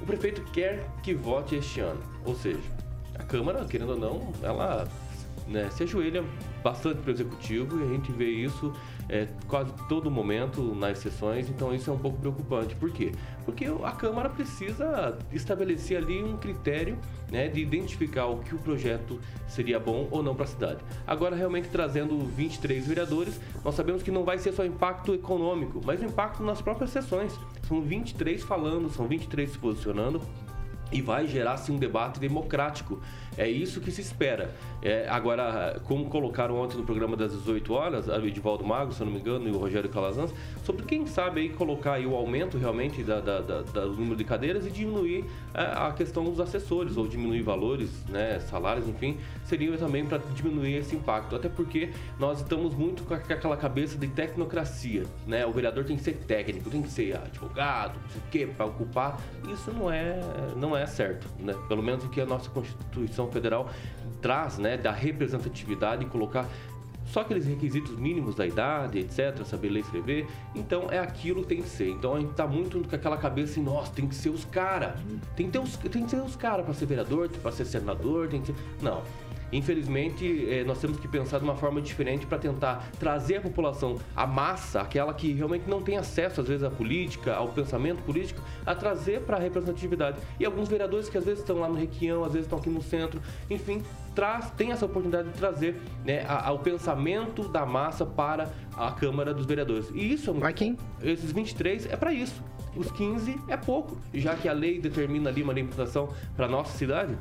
o 0.02 0.06
prefeito 0.06 0.42
quer 0.52 0.86
que 1.02 1.14
vote 1.14 1.56
este 1.56 1.80
ano. 1.80 2.02
Ou 2.26 2.36
seja, 2.36 2.60
a 3.16 3.24
Câmara, 3.24 3.66
querendo 3.66 3.92
ou 3.92 3.98
não, 3.98 4.34
ela 4.42 4.88
né, 5.48 5.70
se 5.72 5.84
ajoelha 5.84 6.24
bastante 6.64 7.02
para 7.02 7.10
o 7.10 7.14
executivo 7.14 7.80
e 7.80 7.84
a 7.84 7.88
gente 7.88 8.12
vê 8.12 8.30
isso 8.30 8.74
é, 9.10 9.28
quase 9.48 9.72
todo 9.90 10.10
momento 10.10 10.74
nas 10.76 11.00
sessões, 11.00 11.50
então 11.50 11.74
isso 11.74 11.90
é 11.90 11.94
um 11.94 11.98
pouco 11.98 12.18
preocupante. 12.18 12.76
Por 12.76 12.92
quê? 12.92 13.12
Porque 13.46 13.66
a 13.84 13.92
Câmara 13.92 14.30
precisa 14.30 15.18
estabelecer 15.32 15.98
ali 15.98 16.24
um 16.24 16.38
critério 16.38 16.98
né, 17.32 17.48
de 17.48 17.60
identificar 17.60 18.28
o 18.28 18.40
que 18.40 18.56
o 18.56 18.58
projeto 18.58 19.20
seria 19.48 19.80
bom 19.80 20.08
ou 20.10 20.24
não 20.24 20.36
para 20.36 20.46
a 20.46 20.48
cidade. 20.48 20.80
Agora, 21.06 21.36
realmente 21.36 21.68
trazendo 21.70 22.18
23 22.20 22.88
vereadores, 22.88 23.40
nós 23.64 23.76
sabemos 23.76 24.02
que 24.04 24.12
não 24.12 24.24
vai 24.24 24.38
ser 24.38 24.54
só 24.54 24.66
impacto 24.66 25.14
econômico, 25.14 25.82
mas 25.84 26.02
o 26.02 26.06
impacto 26.06 26.44
nas 26.44 26.62
próprias 26.62 26.92
sessões. 26.92 27.38
São 27.68 27.82
23 27.82 28.44
falando, 28.44 28.90
são 28.90 29.08
23 29.08 29.52
se 29.52 29.58
posicionando 29.58 30.22
e 30.94 31.02
vai 31.02 31.28
gerar 31.28 31.58
sim 31.58 31.74
um 31.74 31.78
debate 31.78 32.20
democrático. 32.20 33.02
É 33.38 33.50
isso 33.50 33.82
que 33.82 33.92
se 33.92 34.02
espera. 34.02 34.54
É, 34.82 35.08
agora, 35.10 35.80
como 35.86 36.06
colocaram 36.06 36.58
ontem 36.58 36.78
no 36.78 36.84
programa 36.84 37.16
das 37.16 37.32
18 37.32 37.74
horas, 37.74 38.10
a 38.10 38.18
Edivaldo 38.18 38.64
Mago, 38.64 38.94
se 38.94 39.02
eu 39.02 39.06
não 39.06 39.14
me 39.14 39.20
engano, 39.20 39.48
e 39.48 39.52
o 39.52 39.58
Rogério 39.58 39.90
Calazans, 39.90 40.34
sobre 40.64 40.86
quem 40.86 41.06
sabe 41.08 41.42
aí 41.42 41.50
colocar 41.50 41.94
aí 41.94 42.06
o 42.06 42.16
aumento 42.16 42.58
realmente 42.58 43.04
da, 43.04 43.20
da, 43.20 43.42
da, 43.42 43.62
do 43.62 43.96
número 43.96 44.16
de 44.16 44.24
cadeiras 44.24 44.66
e 44.66 44.70
diminuir 44.70 45.26
a, 45.54 45.62
é, 45.62 45.88
a, 45.88 45.92
questão 45.94 46.24
dos 46.24 46.40
assessores, 46.40 46.98
ou 46.98 47.08
diminuir 47.08 47.42
valores, 47.42 47.90
né, 48.10 48.40
salários, 48.40 48.88
enfim, 48.88 49.18
seria 49.46 49.78
também 49.78 50.06
para 50.06 50.18
diminuir 50.36 50.76
esse 50.76 50.96
impacto. 50.96 51.36
Até 51.36 51.50
porque 51.50 51.90
nós 52.20 52.42
estamos 52.42 52.76
muito 52.76 53.04
com 53.04 53.14
aquela 53.14 53.58
cabeça 53.58 53.98
de 53.98 54.08
tecnocracia, 54.08 55.04
né? 55.26 55.46
O 55.46 55.52
vereador 55.52 55.84
tem 55.86 55.96
que 55.96 56.04
ser 56.04 56.14
técnico, 56.14 56.70
tem 56.70 56.82
que 56.82 56.90
ser 56.90 57.16
advogado, 57.16 58.00
não 58.02 58.10
sei 58.10 58.22
o 58.22 58.32
quê, 58.32 58.54
para 58.56 58.66
ocupar. 58.66 59.20
Isso 59.52 59.72
não 59.72 59.92
é, 59.92 60.20
não 60.56 60.76
é 60.76 60.86
certo, 60.86 61.28
né? 61.40 61.56
Pelo 61.68 61.82
menos 61.82 62.04
o 62.04 62.10
que 62.10 62.22
a 62.22 62.26
nossa 62.26 62.50
Constituição 62.50 63.23
Federal 63.32 63.70
traz, 64.22 64.58
né, 64.58 64.78
da 64.78 64.92
representatividade 64.92 66.04
e 66.04 66.08
colocar 66.08 66.48
só 67.06 67.22
aqueles 67.22 67.46
requisitos 67.46 67.98
mínimos 67.98 68.36
da 68.36 68.48
idade, 68.48 68.98
etc, 68.98 69.46
saber 69.46 69.70
ler 69.70 69.80
e 69.80 69.84
escrever. 69.84 70.28
Então 70.56 70.88
é 70.90 71.00
aquilo 71.00 71.42
que 71.42 71.50
tem 71.50 71.62
que 71.62 71.70
ser. 71.70 71.90
Então 71.90 72.16
a 72.16 72.20
gente 72.20 72.34
tá 72.34 72.48
muito 72.48 72.88
com 72.88 72.96
aquela 72.96 73.18
cabeça 73.18 73.52
assim, 73.52 73.64
nossa, 73.64 73.92
tem 73.92 74.08
que 74.08 74.16
ser 74.16 74.30
os 74.30 74.46
caras. 74.46 74.94
Tem 75.36 75.46
que 75.48 75.52
ter 75.52 75.60
os, 75.60 75.78
tem 75.78 76.06
que 76.06 76.10
ser 76.10 76.22
os 76.22 76.36
caras 76.36 76.66
para 76.66 76.74
ser 76.74 76.86
vereador, 76.86 77.30
para 77.30 77.52
ser 77.52 77.66
senador, 77.66 78.30
tem 78.30 78.42
que 78.42 78.48
ser. 78.48 78.56
Não. 78.82 79.04
Infelizmente, 79.54 80.48
eh, 80.50 80.64
nós 80.64 80.80
temos 80.80 81.00
que 81.00 81.08
pensar 81.08 81.38
de 81.38 81.44
uma 81.44 81.56
forma 81.56 81.82
diferente 81.82 82.26
para 82.26 82.38
tentar 82.38 82.90
trazer 83.00 83.38
a 83.38 83.42
população, 83.42 83.98
a 84.16 84.26
massa, 84.26 84.82
aquela 84.82 85.14
que 85.14 85.32
realmente 85.32 85.70
não 85.70 85.82
tem 85.82 85.98
acesso, 85.98 86.42
às 86.42 86.48
vezes, 86.48 86.64
à 86.64 86.72
política, 86.72 87.36
ao 87.36 87.50
pensamento 87.50 88.02
político, 88.04 88.42
a 88.66 88.74
trazer 88.74 89.22
para 89.22 89.38
a 89.38 89.40
representatividade. 89.40 90.18
E 90.40 90.46
alguns 90.46 90.68
vereadores 90.68 91.08
que 91.08 91.18
às 91.18 91.26
vezes 91.26 91.40
estão 91.42 91.60
lá 91.60 91.70
no 91.70 91.76
Requião, 91.76 92.24
às 92.24 92.34
vezes 92.34 92.46
estão 92.46 92.58
aqui 92.58 92.70
no 92.70 92.82
centro, 92.82 93.22
enfim, 93.50 93.84
traz, 94.16 94.50
tem 94.52 94.72
essa 94.72 94.86
oportunidade 94.86 95.30
de 95.30 95.36
trazer 95.36 95.80
né, 96.04 96.26
a, 96.28 96.50
a, 96.50 96.52
o 96.52 96.60
pensamento 96.60 97.48
da 97.48 97.66
massa 97.66 98.06
para 98.06 98.50
a 98.76 98.92
Câmara 98.92 99.34
dos 99.34 99.46
Vereadores. 99.46 99.90
E 99.94 100.14
isso, 100.14 100.34
Vai 100.34 100.54
quem? 100.54 100.78
esses 101.02 101.32
23 101.32 101.86
é 101.88 101.96
para 101.96 102.12
isso. 102.12 102.42
Os 102.76 102.92
15 102.92 103.40
é 103.48 103.56
pouco, 103.56 103.98
já 104.14 104.36
que 104.36 104.50
a 104.50 104.54
lei 104.54 104.80
determina 104.80 105.30
ali 105.30 105.44
uma 105.44 105.54
limitação 105.54 106.10
para 106.36 106.48
nossa 106.48 106.76
cidade 106.76 107.16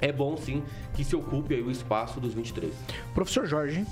é 0.00 0.12
bom 0.12 0.36
sim 0.36 0.62
que 0.94 1.04
se 1.04 1.14
ocupe 1.16 1.54
aí 1.54 1.62
o 1.62 1.70
espaço 1.70 2.20
dos 2.20 2.34
23. 2.34 2.72
Professor 3.14 3.46
Jorge. 3.46 3.84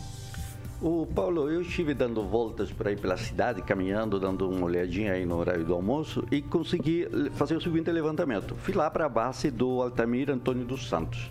O 0.83 1.07
Paulo, 1.07 1.49
eu 1.49 1.63
estive 1.63 1.95
dando 1.95 2.23
voltas 2.25 2.71
por 2.71 2.87
aí 2.89 2.97
pela 2.97 3.17
cidade, 3.17 3.63
caminhando, 3.63 4.21
dando 4.21 4.51
uma 4.51 4.67
olhadinha 4.67 5.13
aí 5.13 5.25
no 5.25 5.37
horário 5.37 5.65
do 5.65 5.73
almoço 5.73 6.25
e 6.31 6.43
consegui 6.43 7.09
fazer 7.35 7.57
o 7.57 7.61
seguinte 7.61 7.91
levantamento. 7.91 8.55
Fui 8.57 8.75
lá 8.75 8.91
para 8.91 9.07
a 9.07 9.09
base 9.09 9.51
do 9.51 9.81
Altamir 9.81 10.31
Antônio 10.31 10.65
dos 10.67 10.87
Santos. 10.89 11.31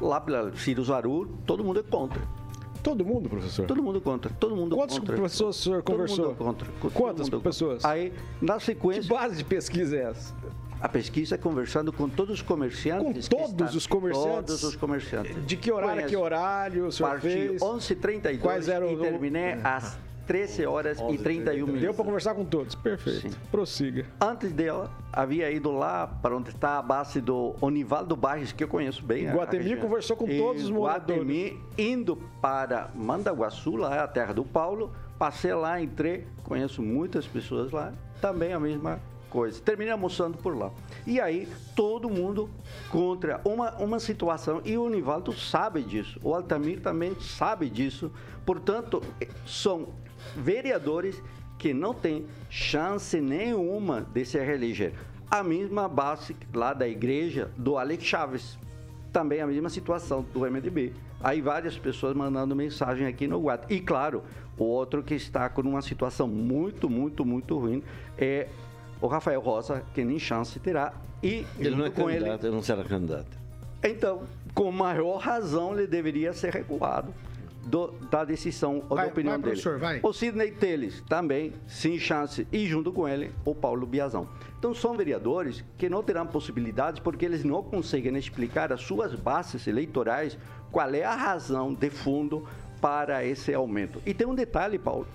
Lá 0.00 0.20
pela 0.20 0.52
Ciro 0.56 0.82
Zaru, 0.82 1.26
todo 1.46 1.62
mundo 1.62 1.80
é 1.80 1.82
contra. 1.82 2.20
Todo 2.82 3.04
mundo, 3.04 3.28
professor? 3.28 3.66
Todo 3.66 3.82
mundo 3.82 4.00
contra. 4.00 4.32
Todo 4.32 4.56
mundo 4.56 4.74
Quantas 4.74 4.98
contra. 4.98 5.16
pessoas 5.20 5.58
o 5.58 5.62
senhor 5.62 5.82
conversou? 5.82 6.16
Todo 6.16 6.26
mundo 6.26 6.38
contra. 6.38 6.90
Quantas 6.90 7.28
pessoas? 7.28 7.84
Aí, 7.84 8.12
na 8.40 8.58
sequência. 8.58 9.02
Que 9.02 9.08
base 9.08 9.36
de 9.36 9.44
pesquisa 9.44 9.96
é 9.96 10.02
essa? 10.04 10.34
A 10.80 10.88
pesquisa 10.88 11.34
é 11.34 11.38
conversando 11.38 11.92
com 11.92 12.08
todos 12.08 12.34
os 12.34 12.42
comerciantes. 12.42 13.28
Com 13.28 13.36
todos 13.36 13.74
os 13.74 13.86
comerciantes? 13.86 14.46
Todos 14.46 14.62
os 14.62 14.76
comerciantes. 14.76 15.46
De 15.46 15.56
que 15.56 15.72
horário 15.72 16.04
a 16.04 16.08
que 16.08 16.16
horário 16.16 16.86
o 16.86 16.92
senhor 16.92 17.10
Parti 17.10 17.22
fez? 17.22 17.60
11h32 17.60 18.40
Quais 18.40 18.68
eram 18.68 18.92
e 18.92 18.96
terminei 18.96 19.54
às 19.64 19.98
13 20.28 20.66
horas 20.66 20.98
e 21.08 21.16
31 21.16 21.56
minutos. 21.64 21.80
Deu 21.80 21.94
para 21.94 22.04
conversar 22.04 22.34
com 22.34 22.44
todos, 22.44 22.74
perfeito. 22.74 23.30
Sim. 23.30 23.30
Prossiga. 23.50 24.04
Antes 24.20 24.52
dela, 24.52 24.90
havia 25.10 25.50
ido 25.50 25.72
lá 25.72 26.06
para 26.06 26.36
onde 26.36 26.50
está 26.50 26.78
a 26.78 26.82
base 26.82 27.18
do 27.20 27.56
Onivaldo 27.62 28.14
Barres, 28.14 28.52
que 28.52 28.62
eu 28.62 28.68
conheço 28.68 29.02
bem. 29.02 29.26
Guatemi 29.30 29.76
conversou 29.76 30.16
com 30.16 30.26
todos 30.26 30.64
os 30.64 30.70
moradores. 30.70 31.22
Guatemi, 31.22 31.58
indo 31.78 32.16
para 32.42 32.90
Mandaguaçu, 32.94 33.74
lá 33.76 33.96
é 33.96 34.00
a 34.00 34.06
terra 34.06 34.34
do 34.34 34.44
Paulo. 34.44 34.92
Passei 35.18 35.54
lá, 35.54 35.80
entrei, 35.80 36.26
conheço 36.44 36.82
muitas 36.82 37.26
pessoas 37.26 37.72
lá. 37.72 37.92
Também 38.20 38.52
a 38.52 38.60
mesma 38.60 39.00
coisa. 39.30 39.60
Terminei 39.60 39.92
almoçando 39.92 40.38
por 40.38 40.56
lá. 40.56 40.70
E 41.06 41.20
aí, 41.20 41.48
todo 41.74 42.08
mundo 42.08 42.50
contra 42.90 43.40
uma, 43.44 43.74
uma 43.76 44.00
situação. 44.00 44.60
E 44.64 44.76
o 44.76 44.88
Nivaldo 44.88 45.32
sabe 45.32 45.82
disso. 45.82 46.18
O 46.22 46.34
Altamir 46.34 46.80
também 46.80 47.14
sabe 47.20 47.68
disso. 47.68 48.10
Portanto, 48.44 49.02
são 49.46 49.88
vereadores 50.36 51.22
que 51.58 51.74
não 51.74 51.92
têm 51.92 52.26
chance 52.48 53.20
nenhuma 53.20 54.06
de 54.12 54.24
se 54.24 54.38
reeleger. 54.38 54.92
A 55.30 55.42
mesma 55.42 55.88
base 55.88 56.34
lá 56.54 56.72
da 56.72 56.88
igreja 56.88 57.50
do 57.56 57.76
Alex 57.76 58.04
Chaves. 58.04 58.58
Também 59.12 59.40
a 59.40 59.46
mesma 59.46 59.68
situação 59.68 60.24
do 60.32 60.40
MDB. 60.40 60.92
Aí 61.20 61.40
várias 61.40 61.76
pessoas 61.76 62.14
mandando 62.14 62.54
mensagem 62.54 63.06
aqui 63.06 63.26
no 63.26 63.40
WhatsApp. 63.40 63.74
E 63.74 63.80
claro, 63.80 64.22
o 64.56 64.64
outro 64.64 65.02
que 65.02 65.14
está 65.14 65.48
com 65.48 65.62
uma 65.62 65.82
situação 65.82 66.28
muito, 66.28 66.88
muito, 66.88 67.24
muito 67.24 67.58
ruim 67.58 67.82
é 68.16 68.48
o 69.00 69.06
Rafael 69.06 69.40
Rosa, 69.40 69.82
que 69.94 70.04
nem 70.04 70.18
chance 70.18 70.58
terá. 70.60 70.92
E 71.22 71.46
ele 71.58 71.76
não 71.76 71.86
é 71.86 71.90
com 71.90 72.04
candidato, 72.06 72.46
ele 72.46 72.54
não 72.54 72.62
será 72.62 72.84
candidato. 72.84 73.38
Então, 73.82 74.22
com 74.54 74.70
maior 74.72 75.18
razão, 75.18 75.72
ele 75.72 75.86
deveria 75.86 76.32
ser 76.32 76.52
recuado. 76.52 77.12
do, 77.64 77.88
da 78.10 78.24
decisão 78.24 78.82
ou 78.88 78.96
Vai, 78.96 79.06
da 79.06 79.12
opinião 79.12 79.32
vai, 79.34 79.42
dele. 79.42 79.60
professor, 79.62 79.78
vai. 79.78 80.00
O 80.02 80.12
Sidney 80.12 80.52
Teles 80.52 81.02
também, 81.08 81.52
sem 81.66 81.98
chance, 81.98 82.46
e 82.50 82.66
junto 82.66 82.90
com 82.92 83.06
ele, 83.06 83.30
o 83.44 83.54
Paulo 83.54 83.86
Biazão. 83.86 84.26
Então, 84.58 84.72
são 84.74 84.96
vereadores 84.96 85.62
que 85.76 85.88
não 85.88 86.02
terão 86.02 86.26
possibilidade 86.26 87.02
porque 87.02 87.26
eles 87.26 87.44
não 87.44 87.62
conseguem 87.62 88.16
explicar 88.16 88.72
as 88.72 88.80
suas 88.80 89.14
bases 89.14 89.66
eleitorais 89.66 90.38
qual 90.72 90.92
é 90.94 91.04
a 91.04 91.14
razão 91.14 91.74
de 91.74 91.90
fundo 91.90 92.46
para 92.80 93.24
esse 93.24 93.52
aumento. 93.52 94.00
E 94.06 94.14
tem 94.14 94.26
um 94.26 94.34
detalhe, 94.34 94.78
Paulo. 94.78 95.06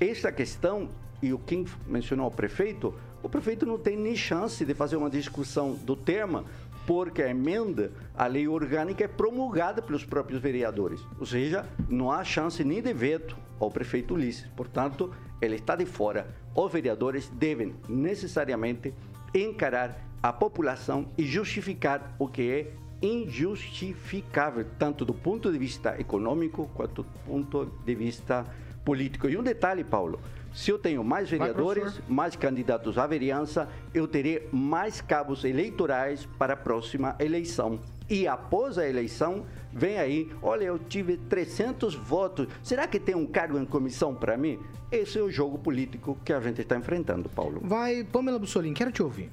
Esta 0.00 0.32
questão, 0.32 0.88
e 1.24 1.32
o 1.32 1.38
Kim 1.38 1.64
mencionou 1.86 2.26
o 2.26 2.30
prefeito, 2.30 2.94
o 3.22 3.28
prefeito 3.28 3.64
não 3.64 3.78
tem 3.78 3.96
nem 3.96 4.14
chance 4.14 4.64
de 4.64 4.74
fazer 4.74 4.96
uma 4.96 5.08
discussão 5.08 5.72
do 5.72 5.96
tema, 5.96 6.44
porque 6.86 7.22
a 7.22 7.30
emenda 7.30 7.90
à 8.14 8.26
lei 8.26 8.46
orgânica 8.46 9.04
é 9.04 9.08
promulgada 9.08 9.80
pelos 9.80 10.04
próprios 10.04 10.40
vereadores. 10.40 11.00
Ou 11.18 11.24
seja, 11.24 11.66
não 11.88 12.10
há 12.10 12.22
chance 12.22 12.62
nem 12.62 12.82
de 12.82 12.92
veto 12.92 13.36
ao 13.58 13.70
prefeito 13.70 14.12
Ulisses. 14.12 14.46
Portanto, 14.54 15.10
ele 15.40 15.56
está 15.56 15.74
de 15.74 15.86
fora. 15.86 16.28
Os 16.54 16.70
vereadores 16.70 17.30
devem 17.30 17.74
necessariamente 17.88 18.92
encarar 19.34 19.98
a 20.22 20.32
população 20.32 21.06
e 21.16 21.24
justificar 21.24 22.14
o 22.18 22.28
que 22.28 22.50
é 22.50 22.72
injustificável, 23.06 24.66
tanto 24.78 25.04
do 25.04 25.14
ponto 25.14 25.50
de 25.50 25.58
vista 25.58 25.98
econômico 25.98 26.70
quanto 26.74 27.02
do 27.02 27.08
ponto 27.26 27.72
de 27.84 27.94
vista 27.94 28.46
político. 28.84 29.28
E 29.28 29.36
um 29.36 29.42
detalhe, 29.42 29.82
Paulo: 29.82 30.20
se 30.54 30.70
eu 30.70 30.78
tenho 30.78 31.02
mais 31.02 31.28
vereadores, 31.28 31.82
professor. 31.82 32.04
mais 32.08 32.36
candidatos 32.36 32.96
à 32.96 33.06
vereança, 33.06 33.68
eu 33.92 34.06
terei 34.06 34.48
mais 34.52 35.00
cabos 35.00 35.44
eleitorais 35.44 36.26
para 36.38 36.54
a 36.54 36.56
próxima 36.56 37.16
eleição. 37.18 37.80
E 38.08 38.28
após 38.28 38.78
a 38.78 38.88
eleição, 38.88 39.44
vem 39.72 39.98
aí, 39.98 40.30
olha, 40.40 40.64
eu 40.64 40.78
tive 40.78 41.16
300 41.16 41.94
votos, 41.94 42.46
será 42.62 42.86
que 42.86 43.00
tem 43.00 43.14
um 43.14 43.26
cargo 43.26 43.58
em 43.58 43.64
comissão 43.64 44.14
para 44.14 44.36
mim? 44.36 44.60
Esse 44.92 45.18
é 45.18 45.22
o 45.22 45.30
jogo 45.30 45.58
político 45.58 46.16
que 46.24 46.32
a 46.32 46.40
gente 46.40 46.60
está 46.60 46.76
enfrentando, 46.76 47.28
Paulo. 47.28 47.60
Vai, 47.64 48.04
Pamela 48.04 48.38
Bussolini, 48.38 48.74
quero 48.74 48.92
te 48.92 49.02
ouvir. 49.02 49.30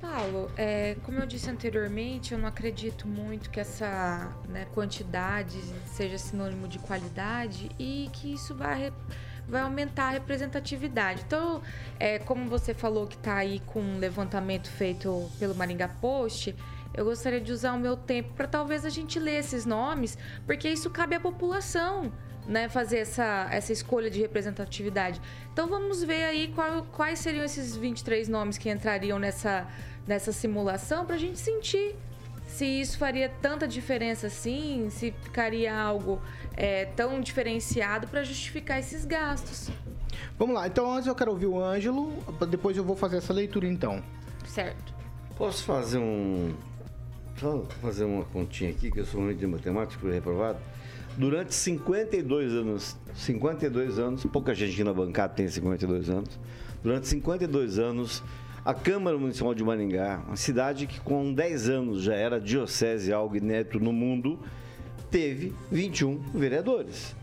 Paulo, 0.00 0.50
é, 0.56 0.96
como 1.02 1.18
eu 1.18 1.26
disse 1.26 1.50
anteriormente, 1.50 2.32
eu 2.32 2.38
não 2.38 2.48
acredito 2.48 3.06
muito 3.06 3.50
que 3.50 3.60
essa 3.60 4.34
né, 4.48 4.66
quantidade 4.72 5.60
seja 5.84 6.16
sinônimo 6.16 6.66
de 6.66 6.78
qualidade 6.78 7.70
e 7.78 8.08
que 8.14 8.32
isso 8.32 8.54
vai, 8.54 8.90
vai 9.50 9.62
aumentar 9.62 10.04
a 10.04 10.10
representatividade. 10.10 11.22
Então, 11.26 11.60
é, 11.98 12.18
como 12.18 12.48
você 12.48 12.72
falou 12.72 13.06
que 13.06 13.16
está 13.16 13.34
aí 13.36 13.60
com 13.66 13.80
um 13.80 13.98
levantamento 13.98 14.70
feito 14.70 15.30
pelo 15.38 15.54
Maringá 15.54 15.88
Post, 15.88 16.54
eu 16.94 17.04
gostaria 17.04 17.40
de 17.40 17.52
usar 17.52 17.72
o 17.74 17.78
meu 17.78 17.96
tempo 17.96 18.32
para 18.34 18.46
talvez 18.48 18.84
a 18.84 18.88
gente 18.90 19.18
ler 19.18 19.38
esses 19.38 19.64
nomes, 19.66 20.16
porque 20.46 20.68
isso 20.68 20.88
cabe 20.90 21.14
à 21.16 21.20
população. 21.20 22.12
Né, 22.48 22.68
fazer 22.68 22.98
essa, 22.98 23.46
essa 23.52 23.70
escolha 23.70 24.10
de 24.10 24.18
representatividade. 24.20 25.20
Então 25.52 25.68
vamos 25.68 26.02
ver 26.02 26.24
aí 26.24 26.48
qual- 26.48 26.84
quais 26.90 27.18
seriam 27.20 27.44
esses 27.44 27.76
23 27.76 28.28
nomes 28.28 28.58
que 28.58 28.68
entrariam 28.70 29.18
nessa, 29.20 29.68
nessa 30.06 30.32
simulação 30.32 31.04
para 31.04 31.14
a 31.14 31.18
gente 31.18 31.38
sentir 31.38 31.94
se 32.50 32.64
isso 32.64 32.98
faria 32.98 33.28
tanta 33.40 33.66
diferença 33.66 34.26
assim, 34.26 34.88
se 34.90 35.14
ficaria 35.22 35.74
algo 35.74 36.20
é, 36.56 36.84
tão 36.84 37.20
diferenciado 37.20 38.08
para 38.08 38.24
justificar 38.24 38.78
esses 38.78 39.04
gastos. 39.04 39.70
Vamos 40.38 40.56
lá, 40.56 40.66
então 40.66 40.92
antes 40.92 41.06
eu 41.06 41.14
quero 41.14 41.30
ouvir 41.30 41.46
o 41.46 41.62
Ângelo, 41.62 42.12
depois 42.50 42.76
eu 42.76 42.84
vou 42.84 42.96
fazer 42.96 43.18
essa 43.18 43.32
leitura 43.32 43.66
então. 43.66 44.02
Certo. 44.44 44.92
Posso 45.36 45.64
fazer 45.64 45.98
um. 45.98 46.52
Só 47.38 47.62
fazer 47.80 48.04
uma 48.04 48.24
continha 48.24 48.70
aqui, 48.70 48.90
que 48.90 49.00
eu 49.00 49.06
sou 49.06 49.22
ruim 49.22 49.34
de 49.34 49.46
matemática, 49.46 49.98
fui 49.98 50.12
reprovado. 50.12 50.58
Durante 51.16 51.54
52 51.54 52.52
anos, 52.52 52.96
52 53.14 53.98
anos, 53.98 54.24
pouca 54.26 54.54
gente 54.54 54.84
na 54.84 54.92
bancada 54.92 55.32
tem 55.34 55.48
52 55.48 56.10
anos. 56.10 56.38
Durante 56.82 57.08
52 57.08 57.78
anos, 57.78 58.22
a 58.64 58.74
Câmara 58.74 59.16
Municipal 59.18 59.54
de 59.54 59.64
Maringá, 59.64 60.20
uma 60.26 60.36
cidade 60.36 60.86
que 60.86 61.00
com 61.00 61.32
10 61.32 61.68
anos 61.68 62.02
já 62.02 62.14
era 62.14 62.40
diocese, 62.40 63.12
algo 63.12 63.36
inédito 63.36 63.78
no 63.80 63.92
mundo, 63.92 64.38
teve 65.10 65.54
21 65.70 66.18
vereadores. 66.34 67.14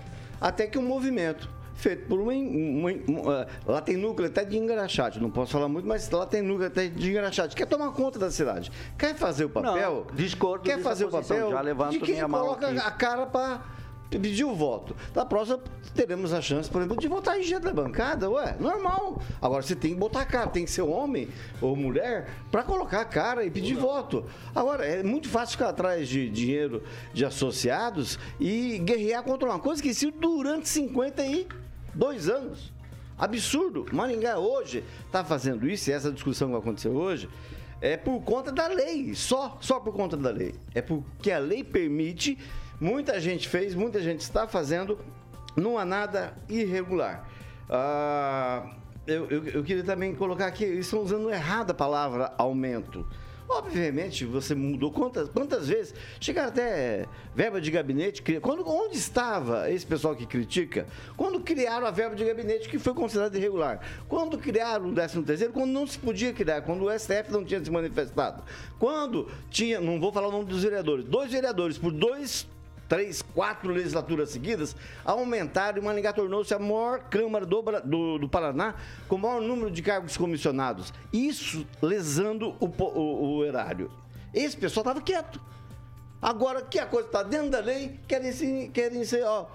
Até 0.41 0.67
que 0.67 0.77
um 0.77 0.83
movimento 0.83 1.49
feito 1.75 2.07
por 2.07 2.19
uma. 2.19 2.33
uma- 2.33 2.91
uma- 3.07 3.47
lá 3.65 3.81
tem 3.81 3.95
núcleo 3.95 4.27
até 4.27 4.43
de 4.43 4.57
engraxate, 4.57 5.19
não 5.19 5.29
posso 5.29 5.51
falar 5.51 5.67
muito, 5.67 5.87
mas 5.87 6.09
lá 6.09 6.25
tem 6.25 6.41
núcleo 6.41 6.67
até 6.67 6.87
de 6.87 7.09
engraxate. 7.11 7.55
Quer 7.55 7.65
tomar 7.67 7.91
conta 7.91 8.17
da 8.17 8.31
cidade? 8.31 8.71
Quer 8.97 9.15
fazer 9.15 9.45
o 9.45 9.49
papel? 9.49 10.05
Não, 10.07 10.15
discordo 10.15 10.63
Quer 10.63 10.79
fazer 10.79 11.05
o 11.05 11.09
papel 11.09 11.51
já 11.51 11.61
levanto 11.61 11.91
de 11.91 11.99
quem 11.99 12.15
minha 12.15 12.27
mão 12.27 12.41
coloca 12.41 12.67
aqui. 12.67 12.77
a 12.79 12.91
cara 12.91 13.25
para 13.27 13.61
pedir 14.09 14.45
o 14.45 14.55
voto. 14.55 14.95
Da 15.13 15.25
próxima, 15.25 15.59
teremos 15.93 16.31
a 16.31 16.41
chance, 16.41 16.69
por 16.69 16.81
exemplo, 16.81 16.97
de 16.97 17.07
votar 17.07 17.39
em 17.39 17.43
gente 17.43 17.63
da 17.63 17.73
bancada, 17.73 18.29
ué, 18.29 18.55
normal. 18.59 19.21
Agora 19.41 19.61
você 19.61 19.75
tem 19.75 19.93
que 19.93 19.99
botar 19.99 20.21
a 20.21 20.25
cara, 20.25 20.47
tem 20.47 20.65
que 20.65 20.71
ser 20.71 20.81
homem 20.81 21.27
ou 21.61 21.75
mulher 21.75 22.29
para 22.51 22.63
colocar 22.63 23.01
a 23.01 23.05
cara 23.05 23.43
e 23.43 23.51
pedir 23.51 23.75
voto. 23.75 24.25
Agora, 24.55 24.85
é 24.85 25.03
muito 25.03 25.27
fácil 25.27 25.57
ficar 25.57 25.69
atrás 25.69 26.07
de 26.07 26.29
dinheiro 26.29 26.83
de 27.13 27.25
associados 27.25 28.17
e 28.39 28.79
guerrear 28.79 29.23
contra 29.23 29.49
uma 29.49 29.59
coisa 29.59 29.81
que 29.81 29.93
se 29.93 30.09
durante 30.11 30.69
52 30.69 32.29
anos. 32.29 32.71
Absurdo. 33.17 33.85
Maringá 33.91 34.37
hoje 34.37 34.83
está 35.05 35.23
fazendo 35.23 35.67
isso, 35.67 35.89
e 35.89 35.93
essa 35.93 36.11
discussão 36.11 36.47
que 36.47 36.51
vai 36.53 36.61
acontecer 36.61 36.89
hoje, 36.89 37.27
é 37.81 37.97
por 37.97 38.21
conta 38.21 38.51
da 38.51 38.67
lei, 38.67 39.13
só, 39.13 39.57
só 39.59 39.79
por 39.79 39.93
conta 39.93 40.15
da 40.15 40.29
lei. 40.29 40.53
É 40.73 40.81
porque 40.81 41.31
a 41.31 41.39
lei 41.39 41.63
permite, 41.63 42.37
muita 42.79 43.19
gente 43.19 43.47
fez, 43.47 43.73
muita 43.75 44.01
gente 44.01 44.21
está 44.21 44.47
fazendo, 44.47 44.97
não 45.55 45.77
há 45.77 45.85
nada 45.85 46.33
irregular. 46.49 47.27
Ah, 47.69 48.75
eu, 49.05 49.25
eu- 49.29 49.45
eu 49.47 49.63
queria 49.63 49.83
também 49.83 50.13
colocar 50.15 50.47
aqui, 50.47 50.63
eles 50.63 50.85
estão 50.85 51.01
usando 51.01 51.29
errado 51.31 51.71
a 51.71 51.73
palavra 51.73 52.33
aumento. 52.37 53.05
Obviamente, 53.49 54.25
você 54.25 54.53
mudou 54.53 54.91
quantas, 54.91 55.29
quantas 55.29 55.69
vezes? 55.69 55.93
Chegaram 56.19 56.49
até 56.49 57.05
verba 57.33 57.61
de 57.61 57.71
gabinete. 57.71 58.21
Quando, 58.41 58.67
onde 58.67 58.97
estava 58.97 59.71
esse 59.71 59.85
pessoal 59.85 60.13
que 60.13 60.25
critica? 60.25 60.85
Quando 61.15 61.39
criaram 61.39 61.87
a 61.87 61.91
verba 61.91 62.13
de 62.13 62.25
gabinete 62.25 62.67
que 62.67 62.77
foi 62.77 62.93
considerada 62.93 63.37
irregular? 63.37 63.79
Quando 64.09 64.37
criaram 64.37 64.89
o 64.89 64.93
13 64.93 65.23
terceiro, 65.23 65.53
quando 65.53 65.71
não 65.71 65.87
se 65.87 65.97
podia 65.97 66.33
criar, 66.33 66.61
quando 66.63 66.83
o 66.83 66.99
STF 66.99 67.31
não 67.31 67.45
tinha 67.45 67.63
se 67.63 67.71
manifestado? 67.71 68.43
Quando 68.77 69.29
tinha, 69.49 69.79
não 69.79 69.97
vou 69.97 70.11
falar 70.11 70.27
o 70.27 70.31
nome 70.31 70.43
dos 70.45 70.63
vereadores, 70.63 71.05
dois 71.05 71.31
vereadores 71.31 71.77
por 71.77 71.93
dois 71.93 72.45
três, 72.87 73.21
quatro 73.21 73.71
legislaturas 73.71 74.29
seguidas, 74.29 74.75
aumentaram 75.03 75.77
e 75.77 75.81
Maringá 75.81 76.13
tornou-se 76.13 76.53
a 76.53 76.59
maior 76.59 76.99
Câmara 77.09 77.45
do, 77.45 77.61
do, 77.83 78.17
do 78.19 78.29
Paraná 78.29 78.75
com 79.07 79.15
o 79.15 79.19
maior 79.19 79.41
número 79.41 79.69
de 79.69 79.81
cargos 79.81 80.17
comissionados. 80.17 80.93
Isso 81.11 81.65
lesando 81.81 82.55
o, 82.59 82.65
o, 82.65 83.37
o 83.37 83.45
erário. 83.45 83.91
Esse 84.33 84.55
pessoal 84.55 84.83
estava 84.83 85.01
quieto. 85.01 85.39
Agora 86.21 86.61
que 86.61 86.79
a 86.79 86.85
coisa 86.85 87.07
está 87.07 87.23
dentro 87.23 87.49
da 87.49 87.59
lei, 87.59 87.99
querem, 88.07 88.31
se, 88.31 88.71
querem 88.73 89.03
ser, 89.03 89.23
ó. 89.23 89.45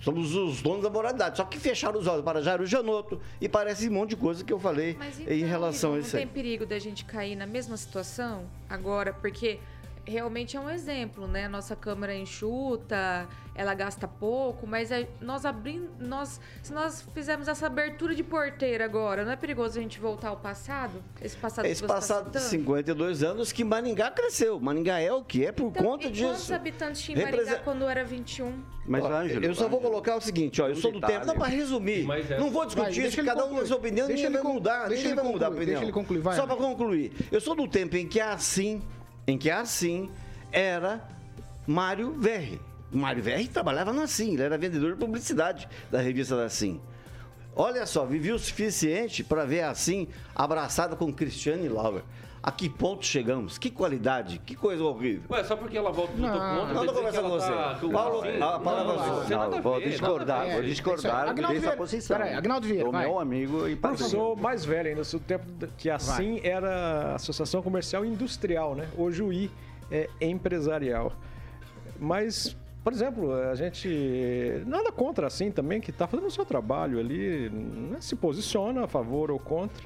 Somos 0.00 0.34
os 0.34 0.62
donos 0.62 0.82
da 0.82 0.90
moralidade. 0.90 1.36
Só 1.36 1.44
que 1.44 1.58
fecharam 1.58 2.00
os 2.00 2.06
olhos 2.06 2.24
para 2.24 2.40
Jairo 2.40 2.64
Janotto 2.66 3.20
e 3.40 3.48
parece 3.48 3.88
um 3.88 3.92
monte 3.92 4.10
de 4.10 4.16
coisa 4.16 4.42
que 4.42 4.52
eu 4.52 4.58
falei 4.58 4.96
Mas 4.98 5.20
então, 5.20 5.32
em 5.32 5.44
relação 5.44 5.94
a 5.94 5.98
isso 5.98 6.16
não 6.16 6.24
tem 6.24 6.26
perigo 6.26 6.64
da 6.64 6.78
gente 6.78 7.04
cair 7.04 7.36
na 7.36 7.46
mesma 7.46 7.76
situação 7.76 8.46
agora, 8.68 9.12
porque 9.12 9.60
realmente 10.06 10.56
é 10.56 10.60
um 10.60 10.68
exemplo, 10.70 11.26
né? 11.26 11.44
A 11.44 11.48
nossa 11.48 11.76
câmara 11.76 12.12
é 12.14 12.18
enxuta, 12.18 13.28
ela 13.54 13.74
gasta 13.74 14.06
pouco, 14.08 14.66
mas 14.66 14.90
é- 14.90 15.08
nós 15.20 15.44
abrindo, 15.44 15.88
nós, 15.98 16.40
se 16.62 16.72
nós 16.72 17.02
fizermos 17.14 17.48
essa 17.48 17.66
abertura 17.66 18.14
de 18.14 18.22
porteira 18.22 18.84
agora, 18.84 19.24
não 19.24 19.32
é 19.32 19.36
perigoso 19.36 19.78
a 19.78 19.82
gente 19.82 20.00
voltar 20.00 20.28
ao 20.28 20.36
passado? 20.36 21.02
Esse 21.20 21.36
passado 21.36 21.66
Esse 21.66 21.82
que 21.82 21.88
você 21.88 21.94
passado 21.94 22.24
tá 22.30 22.38
de 22.38 22.44
citando? 22.44 22.50
52 22.50 23.22
anos 23.22 23.52
que 23.52 23.62
Maringá 23.64 24.10
cresceu. 24.10 24.58
Maringá 24.60 24.98
é 25.00 25.12
o 25.12 25.22
que 25.22 25.44
é 25.44 25.52
por 25.52 25.68
Então, 25.68 25.82
conta 25.84 26.06
e 26.06 26.10
disso. 26.10 26.26
quantos 26.28 26.52
habitantes 26.52 27.02
tinha 27.02 27.18
em 27.18 27.22
Maringá 27.22 27.38
Represen- 27.42 27.64
quando 27.64 27.88
era 27.88 28.04
21? 28.04 28.52
Mas, 28.86 29.04
Ó, 29.04 29.12
Ângelo, 29.12 29.44
eu 29.44 29.54
só 29.54 29.68
vou 29.68 29.80
colocar 29.80 30.16
o 30.16 30.20
seguinte, 30.20 30.60
ó, 30.60 30.66
eu 30.66 30.72
um 30.72 30.76
sou 30.76 30.90
do 30.90 30.98
detalhe. 31.00 31.14
tempo, 31.20 31.26
não, 31.26 31.34
para 31.36 31.46
resumir, 31.48 32.00
é- 32.10 32.38
não 32.38 32.50
vou 32.50 32.60
Vai, 32.62 32.66
discutir 32.66 33.00
deixa 33.02 33.20
isso, 33.20 33.24
cada 33.24 33.40
um 33.40 33.42
concluir. 33.44 33.58
tem 33.60 33.66
sua 33.68 33.76
opinião, 33.76 34.06
Deixa 34.08 34.22
ninguém 34.22 34.36
ele 34.38 34.42
vai 34.44 34.52
mudar, 34.52 34.72
concluir, 34.72 34.88
deixa 34.88 35.02
ninguém 35.02 35.14
vai 35.16 35.24
ele 35.24 35.32
mudar 35.32 35.46
a 35.46 35.48
concluir, 35.50 35.62
opinião. 35.62 35.80
deixa 35.80 35.84
ele 35.84 35.92
concluir, 35.92 36.20
vai, 36.20 36.36
Só 36.36 36.46
para 36.46 36.56
concluir, 36.56 37.12
eu 37.30 37.40
sou 37.40 37.54
do 37.54 37.68
tempo 37.68 37.96
em 37.96 38.08
que 38.08 38.18
a 38.18 38.32
Assim, 38.32 38.82
em 39.30 39.38
que 39.38 39.50
a 39.50 39.60
Assim 39.60 40.10
era 40.52 41.06
Mário 41.66 42.12
Verri. 42.18 42.60
Mário 42.92 43.22
Verri 43.22 43.48
trabalhava 43.48 43.92
na 43.92 44.02
Assim, 44.02 44.34
ele 44.34 44.42
era 44.42 44.58
vendedor 44.58 44.92
de 44.92 44.98
publicidade 44.98 45.68
da 45.90 46.00
revista 46.00 46.36
da 46.36 46.44
Assim. 46.44 46.80
Olha 47.54 47.84
só, 47.86 48.04
vivi 48.04 48.32
o 48.32 48.38
suficiente 48.38 49.22
para 49.22 49.44
ver 49.44 49.62
a 49.62 49.70
Assim 49.70 50.08
abraçada 50.34 50.96
com 50.96 51.12
Cristiane 51.12 51.68
Lauer. 51.68 52.02
A 52.42 52.50
que 52.50 52.70
ponto 52.70 53.04
chegamos? 53.04 53.58
Que 53.58 53.68
qualidade? 53.70 54.38
Que 54.46 54.54
coisa 54.56 54.82
horrível. 54.82 55.24
Ué, 55.30 55.44
só 55.44 55.54
porque 55.56 55.76
ela 55.76 55.92
volta 55.92 56.12
votou 56.14 56.26
Não, 56.40 56.58
contra, 56.60 56.74
não, 56.74 56.86
que 56.86 56.92
conversando 56.94 57.22
com 57.24 57.30
você. 57.38 57.52
tá- 57.52 57.78
o- 57.82 57.90
Paulo, 57.90 58.18
a 58.22 58.58
palavra 58.58 58.94
Não, 58.94 59.28
nada 59.28 59.50
Não, 59.50 59.58
a 59.58 59.60
vou 59.60 59.78
ver, 59.78 59.88
discordar, 59.90 60.38
nada 60.38 60.50
a 60.50 60.52
vou 60.54 60.62
ver. 60.62 60.68
discordar 60.70 61.28
Agnaldo 61.28 61.48
dessa 61.48 61.60
Vieira, 61.60 61.76
posição. 61.76 62.16
peraí, 62.16 62.34
Agnaldo 62.34 62.66
Vieira, 62.66 62.90
vai. 62.90 63.04
meu 63.06 63.20
amigo 63.20 63.68
e 63.68 63.72
Eu 63.72 63.76
parceiro. 63.76 64.10
sou 64.10 64.36
mais 64.36 64.64
velho 64.64 64.88
ainda, 64.88 65.04
sou 65.04 65.20
do 65.20 65.26
tempo 65.26 65.44
que 65.76 65.90
assim 65.90 66.40
era 66.42 67.14
Associação 67.14 67.60
Comercial 67.60 68.06
e 68.06 68.08
Industrial, 68.08 68.74
né? 68.74 68.88
Hoje 68.96 69.22
o 69.22 69.30
I 69.30 69.50
é 69.90 70.08
empresarial. 70.22 71.12
Mas 71.98 72.56
por 72.82 72.94
exemplo, 72.94 73.34
a 73.34 73.54
gente. 73.54 74.62
Nada 74.66 74.90
contra 74.90 75.26
assim 75.26 75.50
também, 75.50 75.78
que 75.82 75.90
está 75.90 76.06
fazendo 76.06 76.26
o 76.28 76.30
seu 76.30 76.46
trabalho 76.46 76.98
ali, 76.98 77.50
né, 77.50 77.98
se 78.00 78.16
posiciona 78.16 78.84
a 78.84 78.88
favor 78.88 79.30
ou 79.30 79.38
contra, 79.38 79.84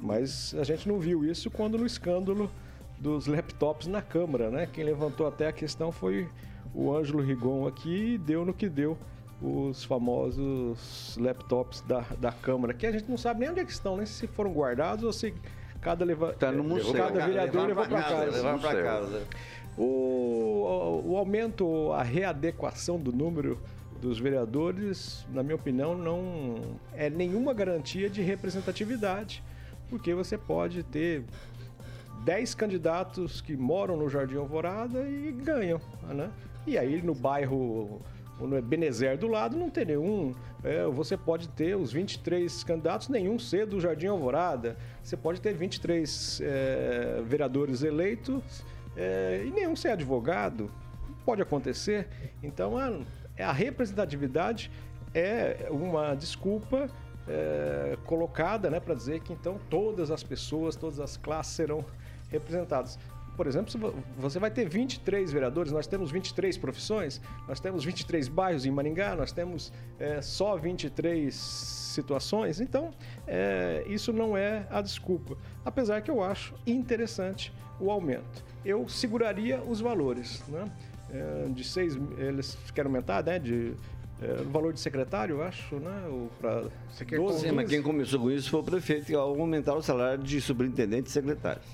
mas 0.00 0.54
a 0.58 0.64
gente 0.64 0.88
não 0.88 0.98
viu 0.98 1.24
isso 1.24 1.50
quando 1.50 1.78
no 1.78 1.86
escândalo 1.86 2.50
dos 2.98 3.26
laptops 3.26 3.86
na 3.86 4.02
Câmara, 4.02 4.50
né? 4.50 4.68
Quem 4.72 4.84
levantou 4.84 5.26
até 5.26 5.48
a 5.48 5.52
questão 5.52 5.92
foi 5.92 6.28
o 6.74 6.94
Ângelo 6.94 7.22
Rigon 7.22 7.66
aqui 7.66 8.14
e 8.14 8.18
deu 8.18 8.44
no 8.44 8.52
que 8.52 8.68
deu 8.68 8.96
os 9.42 9.84
famosos 9.84 11.16
laptops 11.20 11.82
da, 11.82 12.00
da 12.18 12.32
Câmara, 12.32 12.72
que 12.72 12.86
a 12.86 12.92
gente 12.92 13.08
não 13.08 13.16
sabe 13.16 13.40
nem 13.40 13.50
onde 13.50 13.60
é 13.60 13.64
que 13.64 13.72
estão, 13.72 13.96
nem 13.96 14.06
se 14.06 14.26
foram 14.26 14.52
guardados 14.52 15.04
ou 15.04 15.12
se 15.12 15.34
cada, 15.80 16.04
leva... 16.04 16.32
Tá 16.32 16.50
no 16.50 16.64
museu. 16.64 16.94
cada 16.94 17.26
vereador 17.26 17.66
levou 17.66 17.86
para 17.86 18.02
casa. 18.02 18.30
Levar 18.30 18.58
pra 18.58 18.70
Museu. 18.70 18.84
casa. 18.84 19.22
O, 19.76 21.02
o 21.04 21.16
aumento, 21.16 21.92
a 21.92 22.02
readequação 22.02 22.98
do 22.98 23.12
número 23.12 23.60
dos 24.00 24.18
vereadores, 24.18 25.26
na 25.32 25.42
minha 25.42 25.56
opinião, 25.56 25.96
não 25.96 26.54
é 26.94 27.10
nenhuma 27.10 27.52
garantia 27.52 28.08
de 28.08 28.22
representatividade, 28.22 29.42
porque 29.94 30.12
você 30.12 30.36
pode 30.36 30.82
ter 30.82 31.22
10 32.24 32.52
candidatos 32.56 33.40
que 33.40 33.56
moram 33.56 33.96
no 33.96 34.08
Jardim 34.08 34.34
Alvorada 34.34 35.08
e 35.08 35.30
ganham, 35.30 35.80
né? 36.02 36.32
E 36.66 36.76
aí 36.76 37.00
no 37.00 37.14
bairro 37.14 38.00
no 38.40 38.60
Benezer 38.60 39.16
do 39.16 39.28
lado 39.28 39.56
não 39.56 39.70
tem 39.70 39.84
nenhum. 39.84 40.34
É, 40.64 40.84
você 40.86 41.16
pode 41.16 41.48
ter 41.50 41.76
os 41.76 41.92
23 41.92 42.64
candidatos, 42.64 43.08
nenhum 43.08 43.38
ser 43.38 43.66
do 43.66 43.80
Jardim 43.80 44.08
Alvorada. 44.08 44.76
Você 45.00 45.16
pode 45.16 45.40
ter 45.40 45.54
23 45.54 46.40
é, 46.42 47.22
vereadores 47.24 47.84
eleitos 47.84 48.64
é, 48.96 49.44
e 49.46 49.50
nenhum 49.52 49.76
ser 49.76 49.90
advogado. 49.90 50.72
Pode 51.24 51.40
acontecer. 51.40 52.08
Então 52.42 52.76
a, 52.76 52.98
a 53.38 53.52
representatividade 53.52 54.72
é 55.14 55.68
uma 55.70 56.16
desculpa 56.16 56.90
é, 57.28 57.96
colocada 58.04 58.70
né, 58.70 58.80
para 58.80 58.94
dizer 58.94 59.20
que 59.20 59.32
então 59.32 59.58
todas 59.70 60.10
as 60.10 60.22
pessoas, 60.22 60.76
todas 60.76 61.00
as 61.00 61.16
classes 61.16 61.54
serão 61.54 61.84
representadas. 62.30 62.98
Por 63.36 63.48
exemplo, 63.48 63.94
você 64.16 64.38
vai 64.38 64.50
ter 64.50 64.68
23 64.68 65.32
vereadores, 65.32 65.72
nós 65.72 65.88
temos 65.88 66.10
23 66.12 66.56
profissões, 66.56 67.20
nós 67.48 67.58
temos 67.58 67.84
23 67.84 68.28
bairros 68.28 68.64
em 68.64 68.70
Maringá, 68.70 69.16
nós 69.16 69.32
temos 69.32 69.72
é, 69.98 70.22
só 70.22 70.56
23 70.56 71.34
situações, 71.34 72.60
então 72.60 72.92
é, 73.26 73.82
isso 73.88 74.12
não 74.12 74.36
é 74.36 74.66
a 74.70 74.80
desculpa. 74.80 75.36
Apesar 75.64 76.00
que 76.02 76.10
eu 76.10 76.22
acho 76.22 76.54
interessante 76.64 77.52
o 77.80 77.90
aumento. 77.90 78.44
Eu 78.64 78.88
seguraria 78.88 79.60
os 79.62 79.80
valores, 79.80 80.42
né? 80.48 80.70
É, 81.10 81.48
de 81.48 81.62
seis, 81.64 81.96
eles 82.16 82.56
querem 82.74 82.88
aumentar, 82.88 83.22
né? 83.22 83.38
De 83.38 83.74
é, 84.22 84.40
o 84.42 84.50
valor 84.50 84.72
de 84.72 84.80
secretário, 84.80 85.36
eu 85.36 85.42
acho, 85.42 85.76
né? 85.76 86.06
O, 86.08 86.28
pra 86.40 86.64
Você 86.90 87.04
quer 87.04 87.16
12, 87.16 87.40
Sim, 87.40 87.52
mas 87.52 87.68
quem 87.68 87.82
começou 87.82 88.20
com 88.20 88.30
isso 88.30 88.48
foi 88.48 88.60
o 88.60 88.62
prefeito 88.62 89.16
ao 89.16 89.38
aumentar 89.40 89.74
o 89.74 89.82
salário 89.82 90.22
de 90.22 90.40
superintendente 90.40 91.08
e 91.08 91.12
secretários. 91.12 91.66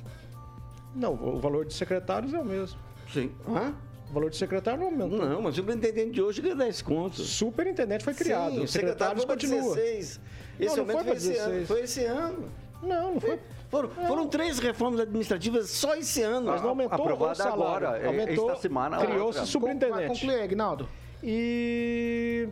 Não, 0.94 1.14
o 1.14 1.38
valor 1.38 1.64
de 1.64 1.74
secretários 1.74 2.34
é 2.34 2.38
o 2.38 2.44
mesmo. 2.44 2.78
Sim. 3.12 3.30
Hã? 3.48 3.74
O 4.10 4.12
valor 4.12 4.30
de 4.30 4.36
secretário 4.36 4.80
não 4.80 4.86
aumentou. 4.86 5.18
Não, 5.18 5.42
mas 5.42 5.54
o 5.54 5.56
superintendente 5.58 6.10
de 6.12 6.22
hoje 6.22 6.42
ganha 6.42 6.56
10 6.56 6.82
contos. 6.82 7.28
Superintendente 7.28 8.02
foi 8.02 8.14
criado, 8.14 8.54
Sim, 8.54 8.62
o 8.62 8.68
secretário 8.68 9.18
foi 9.18 9.26
continua. 9.26 9.74
16. 9.76 10.20
Não, 10.58 10.66
Esse 10.66 10.76
não 10.76 10.82
aumento 10.82 10.96
foi 10.96 11.06
foi, 11.06 11.16
esse 11.16 11.36
ano. 11.36 11.50
16. 11.50 11.68
Foi 11.68 11.80
esse 11.82 12.04
ano. 12.04 12.48
Não, 12.82 13.14
não 13.14 13.20
foi. 13.20 13.38
Foram, 13.68 13.88
foram 13.90 14.26
três 14.26 14.58
reformas 14.58 14.98
administrativas 14.98 15.70
só 15.70 15.94
esse 15.94 16.22
ano. 16.22 16.46
Mas 16.48 16.60
não 16.60 16.70
aumentou 16.70 17.00
aprovada 17.00 17.32
o 17.32 17.36
salário. 17.36 17.86
agora, 17.86 18.06
aumentou, 18.08 18.50
esta 18.50 18.62
semana, 18.62 18.98
criou-se 18.98 19.46
superintendente. 19.46 20.08
concluir, 20.08 20.40
Agnaldo. 20.42 20.88
E 21.22 22.48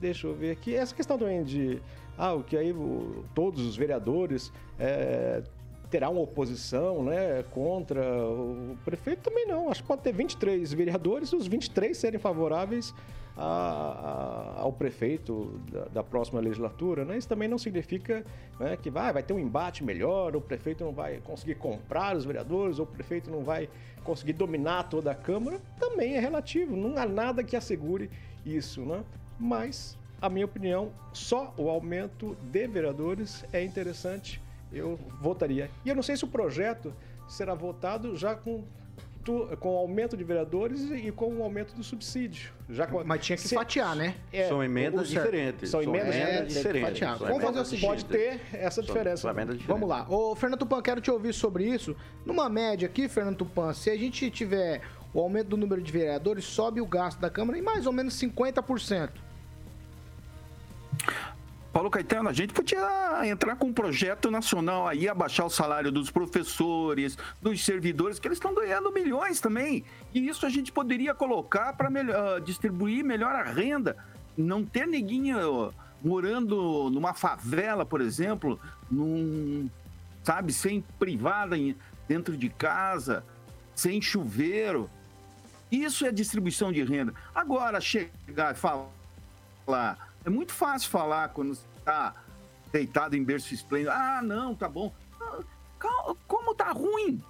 deixa 0.00 0.26
eu 0.26 0.34
ver 0.34 0.52
aqui, 0.52 0.74
essa 0.74 0.94
questão 0.94 1.18
também 1.18 1.42
de 1.44 1.80
ah, 2.18 2.34
o 2.34 2.42
que 2.42 2.56
aí 2.56 2.72
o- 2.72 3.24
todos 3.34 3.64
os 3.66 3.76
vereadores 3.76 4.52
é, 4.78 5.42
terá 5.90 6.08
uma 6.08 6.20
oposição, 6.20 7.02
né, 7.04 7.44
contra 7.50 8.00
o 8.24 8.76
prefeito 8.84 9.20
também 9.22 9.46
não. 9.46 9.70
Acho 9.70 9.82
que 9.82 9.88
pode 9.88 10.02
ter 10.02 10.12
23 10.12 10.72
vereadores 10.72 11.30
e 11.30 11.36
os 11.36 11.46
23 11.46 11.96
serem 11.96 12.18
favoráveis 12.18 12.94
a- 13.36 14.56
a- 14.56 14.60
ao 14.60 14.72
prefeito 14.72 15.60
da, 15.70 15.84
da 15.86 16.02
próxima 16.02 16.40
legislatura, 16.40 17.04
né? 17.04 17.16
Isso 17.16 17.28
também 17.28 17.48
não 17.48 17.58
significa 17.58 18.24
né, 18.60 18.76
que 18.76 18.90
vai, 18.90 19.12
vai 19.12 19.22
ter 19.22 19.32
um 19.32 19.38
embate 19.38 19.82
melhor, 19.82 20.36
o 20.36 20.40
prefeito 20.40 20.84
não 20.84 20.92
vai 20.92 21.18
conseguir 21.20 21.54
comprar 21.56 22.16
os 22.16 22.24
vereadores, 22.24 22.78
ou 22.78 22.84
o 22.84 22.88
prefeito 22.88 23.30
não 23.30 23.42
vai 23.42 23.68
conseguir 24.04 24.34
dominar 24.34 24.84
toda 24.84 25.10
a 25.10 25.14
Câmara. 25.14 25.60
Também 25.78 26.14
é 26.16 26.20
relativo, 26.20 26.76
não 26.76 26.96
há 26.98 27.06
nada 27.06 27.42
que 27.42 27.56
assegure 27.56 28.10
isso, 28.44 28.82
né? 28.82 29.02
Mas, 29.38 29.96
a 30.20 30.28
minha 30.28 30.44
opinião, 30.44 30.90
só 31.12 31.52
o 31.56 31.68
aumento 31.68 32.36
de 32.50 32.66
vereadores 32.66 33.44
é 33.52 33.64
interessante. 33.64 34.40
Eu 34.72 34.98
votaria. 35.20 35.70
E 35.84 35.88
eu 35.88 35.94
não 35.94 36.02
sei 36.02 36.16
se 36.16 36.24
o 36.24 36.28
projeto 36.28 36.92
será 37.28 37.54
votado 37.54 38.16
já 38.16 38.34
com 38.34 38.64
tu- 39.24 39.48
com 39.60 39.74
o 39.74 39.78
aumento 39.78 40.16
de 40.16 40.24
vereadores 40.24 40.90
e 40.90 41.10
com 41.12 41.26
o 41.36 41.42
aumento 41.42 41.74
do 41.74 41.82
subsídio. 41.82 42.52
Já 42.68 42.86
com- 42.86 43.02
Mas 43.04 43.24
tinha 43.24 43.36
que 43.36 43.46
se- 43.48 43.54
fatiar, 43.54 43.94
né? 43.96 44.14
é, 44.32 44.48
São 44.48 44.62
emendas 44.62 45.08
diferentes. 45.08 45.70
São 45.70 45.82
emendas 45.82 46.14
É, 46.14 46.42
diferentes. 46.42 46.88
fatiar. 46.90 47.18
São 47.18 47.26
Vamos 47.28 47.42
fazer 47.44 47.60
o 47.60 47.64
seguinte. 47.64 47.86
Pode 47.86 48.04
ter 48.06 48.40
essa 48.52 48.76
São- 48.82 48.84
diferença. 48.84 49.32
Vamos 49.66 49.88
lá. 49.88 50.06
Ô, 50.08 50.34
Fernando 50.34 50.58
Tupan, 50.60 50.82
quero 50.82 51.00
te 51.00 51.10
ouvir 51.10 51.32
sobre 51.32 51.64
isso. 51.64 51.96
Numa 52.26 52.48
média 52.48 52.86
aqui, 52.86 53.08
Fernando 53.08 53.36
Tupan, 53.36 53.72
se 53.72 53.90
a 53.90 53.96
gente 53.96 54.30
tiver 54.30 54.80
o 55.14 55.20
aumento 55.20 55.48
do 55.48 55.56
número 55.56 55.82
de 55.82 55.92
vereadores, 55.92 56.44
sobe 56.44 56.80
o 56.80 56.86
gasto 56.86 57.18
da 57.20 57.28
Câmara 57.30 57.58
em 57.58 57.62
mais 57.62 57.86
ou 57.86 57.92
menos 57.92 58.14
50%. 58.14 59.12
Paulo 61.72 61.90
Caetano, 61.90 62.28
a 62.28 62.34
gente 62.34 62.52
podia 62.52 62.78
entrar 63.24 63.56
com 63.56 63.68
um 63.68 63.72
projeto 63.72 64.30
nacional 64.30 64.86
aí, 64.86 65.08
abaixar 65.08 65.46
o 65.46 65.50
salário 65.50 65.90
dos 65.90 66.10
professores, 66.10 67.16
dos 67.40 67.64
servidores, 67.64 68.18
que 68.18 68.28
eles 68.28 68.36
estão 68.36 68.54
ganhando 68.54 68.92
milhões 68.92 69.40
também. 69.40 69.82
E 70.12 70.28
isso 70.28 70.44
a 70.44 70.50
gente 70.50 70.70
poderia 70.70 71.14
colocar 71.14 71.72
para 71.72 71.88
distribuir 72.40 73.02
melhor 73.02 73.34
a 73.34 73.44
renda. 73.44 73.96
Não 74.36 74.62
ter 74.62 74.86
neguinho 74.86 75.72
morando 76.04 76.90
numa 76.90 77.14
favela, 77.14 77.86
por 77.86 78.02
exemplo, 78.02 78.60
num, 78.90 79.70
sabe, 80.22 80.52
sem 80.52 80.82
privada 80.98 81.56
dentro 82.06 82.36
de 82.36 82.50
casa, 82.50 83.24
sem 83.74 84.02
chuveiro. 84.02 84.90
Isso 85.70 86.04
é 86.04 86.12
distribuição 86.12 86.70
de 86.70 86.82
renda. 86.84 87.14
Agora, 87.34 87.80
chegar 87.80 88.54
e 88.54 88.58
falar. 88.58 90.11
É 90.24 90.30
muito 90.30 90.52
fácil 90.52 90.90
falar 90.90 91.28
quando 91.30 91.54
você 91.54 91.66
está 91.78 92.14
deitado 92.70 93.16
em 93.16 93.24
berço 93.24 93.52
esplêndido. 93.52 93.90
Ah, 93.92 94.20
não, 94.22 94.54
tá 94.54 94.68
bom. 94.68 94.92
Como 96.26 96.54
tá 96.54 96.70
ruim? 96.70 97.22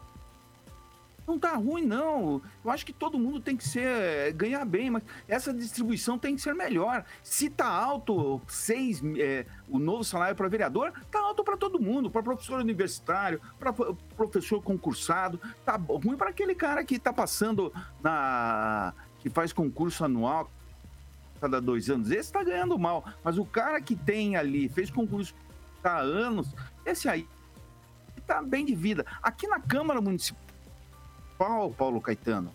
Não 1.26 1.38
tá 1.38 1.55
ruim, 1.55 1.83
não. 1.83 2.42
Eu 2.64 2.70
acho 2.70 2.85
que 2.85 2.92
todo 2.92 3.18
mundo 3.18 3.40
tem 3.40 3.57
que 3.57 3.66
ser 3.66 4.33
ganhar 4.33 4.64
bem, 4.64 4.90
mas 4.90 5.05
essa 5.28 5.52
distribuição 5.52 6.18
tem 6.18 6.35
que 6.35 6.42
ser 6.42 6.55
melhor. 6.55 7.05
Se 7.22 7.48
tá 7.48 7.66
alto 7.66 8.42
seis, 8.48 9.00
é, 9.16 9.46
o 9.68 9.78
novo 9.78 10.02
salário 10.02 10.35
para 10.35 10.48
vereador, 10.48 10.92
tá 11.11 11.20
alto 11.20 11.44
para 11.44 11.57
todo 11.57 11.81
mundo, 11.81 12.11
para 12.11 12.22
professor 12.22 12.61
universitário, 12.61 13.40
para 13.59 13.72
professor 14.16 14.61
concursado, 14.62 15.40
tá 15.64 15.76
ruim 15.76 16.16
para 16.16 16.31
aquele 16.31 16.55
cara 16.55 16.85
que 16.85 16.98
tá 16.98 17.12
passando 17.12 17.72
na 18.02 18.92
que 19.20 19.31
faz 19.31 19.52
concurso 19.52 20.05
anual 20.05 20.50
cada 21.42 21.61
dois 21.61 21.90
anos. 21.90 22.09
Esse 22.09 22.20
está 22.20 22.44
ganhando 22.44 22.78
mal, 22.78 23.05
mas 23.24 23.37
o 23.37 23.44
cara 23.44 23.81
que 23.81 23.96
tem 23.96 24.37
ali 24.37 24.68
fez 24.68 24.90
concurso 24.90 25.35
há 25.83 25.98
anos, 25.98 26.55
esse 26.87 27.09
aí 27.09 27.26
tá 28.24 28.40
bem 28.40 28.64
de 28.64 28.76
vida. 28.76 29.05
Aqui 29.20 29.48
na 29.48 29.59
Câmara 29.59 30.00
Municipal 30.00 30.40
Paulo 31.76 32.00
Caetano, 32.00 32.55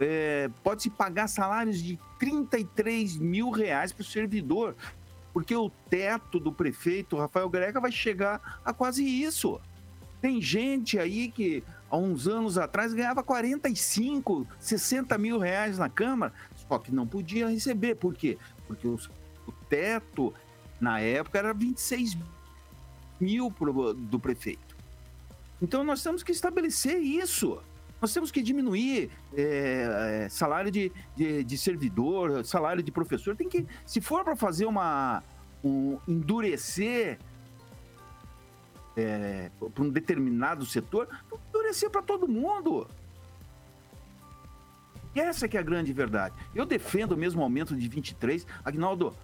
é, 0.00 0.50
pode-se 0.64 0.90
pagar 0.90 1.28
salários 1.28 1.80
de 1.80 1.96
33 2.18 3.16
mil 3.16 3.50
reais 3.50 3.92
para 3.92 4.02
o 4.02 4.04
servidor, 4.04 4.74
porque 5.32 5.54
o 5.54 5.70
teto 5.88 6.40
do 6.40 6.52
prefeito 6.52 7.16
Rafael 7.16 7.48
Greca 7.48 7.80
vai 7.80 7.92
chegar 7.92 8.60
a 8.64 8.72
quase 8.72 9.04
isso. 9.04 9.60
Tem 10.20 10.42
gente 10.42 10.98
aí 10.98 11.30
que 11.30 11.62
há 11.88 11.96
uns 11.96 12.26
anos 12.26 12.58
atrás 12.58 12.92
ganhava 12.92 13.22
45, 13.22 14.44
60 14.58 15.16
mil 15.16 15.38
reais 15.38 15.78
na 15.78 15.88
Câmara, 15.88 16.32
só 16.74 16.78
que 16.78 16.92
não 16.92 17.06
podia 17.06 17.48
receber. 17.48 17.94
Por 17.94 18.14
quê? 18.14 18.36
Porque 18.66 18.86
os- 18.88 19.06
o 19.46 19.52
teto, 19.68 20.34
na 20.80 20.98
época, 21.00 21.38
era 21.38 21.54
26 21.54 22.16
mil 23.20 23.50
pro- 23.50 23.94
do 23.94 24.18
prefeito. 24.18 24.74
Então 25.62 25.84
nós 25.84 26.02
temos 26.02 26.22
que 26.24 26.32
estabelecer 26.32 26.98
isso. 27.00 27.62
Nós 28.02 28.12
temos 28.12 28.30
que 28.32 28.42
diminuir 28.42 29.10
é, 29.34 30.24
é, 30.24 30.28
salário 30.28 30.70
de, 30.70 30.90
de, 31.16 31.44
de 31.44 31.56
servidor, 31.56 32.44
salário 32.44 32.82
de 32.82 32.90
professor. 32.90 33.36
Tem 33.36 33.48
que, 33.48 33.64
se 33.86 34.00
for 34.00 34.24
para 34.24 34.34
fazer 34.36 34.66
uma 34.66 35.22
um, 35.62 35.96
endurecer 36.08 37.18
para 38.94 39.82
um 39.84 39.88
determinado 39.88 40.64
setor, 40.66 41.08
endurecer 41.48 41.88
para 41.90 42.02
todo 42.02 42.28
mundo. 42.28 42.86
E 45.14 45.20
essa 45.20 45.48
que 45.48 45.56
é 45.56 45.60
a 45.60 45.62
grande 45.62 45.92
verdade. 45.92 46.34
Eu 46.54 46.66
defendo 46.66 47.12
o 47.12 47.16
mesmo 47.16 47.42
aumento 47.42 47.76
de 47.76 47.88
23. 47.88 48.46
Agnaldo, 48.64 49.16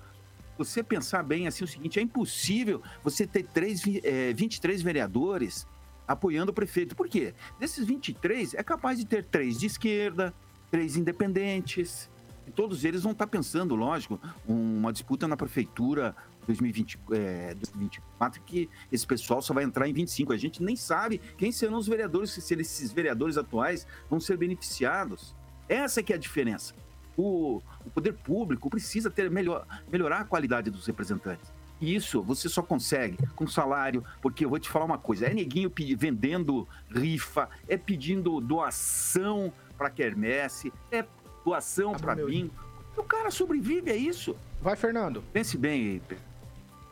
você 0.57 0.83
pensar 0.83 1.22
bem 1.22 1.46
assim 1.46 1.64
o 1.64 1.68
seguinte, 1.68 1.98
é 1.98 2.03
impossível 2.03 2.83
você 3.03 3.26
ter 3.26 3.44
três, 3.44 3.83
eh, 4.05 4.33
23 4.35 4.83
vereadores 4.83 5.66
apoiando 6.07 6.50
o 6.50 6.55
prefeito. 6.55 6.94
Por 6.94 7.09
quê? 7.09 7.35
Desses 7.59 7.87
23, 7.87 8.55
é 8.55 8.62
capaz 8.62 8.98
de 8.98 9.07
ter 9.07 9.24
três 9.24 9.59
de 9.59 9.66
esquerda, 9.66 10.35
três 10.70 10.96
independentes. 10.96 12.11
E 12.46 12.50
todos 12.50 12.85
eles 12.85 13.05
vão 13.05 13.12
estar 13.12 13.26
pensando, 13.26 13.74
lógico, 13.74 14.20
uma 14.46 14.92
disputa 14.92 15.26
na 15.26 15.37
prefeitura 15.37 16.14
2020, 16.46 16.98
eh, 17.12 17.55
2024, 17.55 18.42
que 18.42 18.68
esse 18.90 19.07
pessoal 19.07 19.40
só 19.40 19.55
vai 19.55 19.64
entrar 19.64 19.88
em 19.88 19.92
25. 19.92 20.33
A 20.33 20.37
gente 20.37 20.62
nem 20.62 20.76
sabe 20.76 21.20
quem 21.38 21.53
serão 21.53 21.79
os 21.79 21.87
vereadores, 21.87 22.33
se 22.33 22.55
esses 22.55 22.92
vereadores 22.92 23.37
atuais 23.37 23.87
vão 24.09 24.20
ser 24.20 24.37
beneficiados. 24.37 25.35
Essa 25.70 26.02
que 26.02 26.12
é 26.12 26.16
a 26.16 26.18
diferença. 26.18 26.74
O, 27.16 27.62
o 27.87 27.90
poder 27.90 28.12
público 28.12 28.68
precisa 28.68 29.09
ter 29.09 29.30
melhor, 29.30 29.64
melhorar 29.90 30.20
a 30.20 30.24
qualidade 30.24 30.68
dos 30.68 30.85
representantes. 30.85 31.52
E 31.80 31.94
isso 31.94 32.20
você 32.22 32.48
só 32.48 32.61
consegue 32.61 33.16
com 33.37 33.46
salário, 33.46 34.04
porque 34.20 34.44
eu 34.44 34.50
vou 34.50 34.59
te 34.59 34.68
falar 34.68 34.85
uma 34.85 34.98
coisa: 34.98 35.26
é 35.26 35.33
neguinho 35.33 35.72
vendendo 35.96 36.66
rifa, 36.90 37.48
é 37.68 37.76
pedindo 37.76 38.40
doação 38.40 39.52
para 39.78 39.88
quermesse, 39.88 40.72
é 40.90 41.04
doação 41.44 41.92
para 41.92 42.16
bingo. 42.16 42.52
O 42.96 43.04
cara 43.04 43.30
sobrevive 43.30 43.92
a 43.92 43.96
isso. 43.96 44.37
Vai, 44.61 44.74
Fernando. 44.76 45.22
Pense 45.33 45.56
bem, 45.56 46.02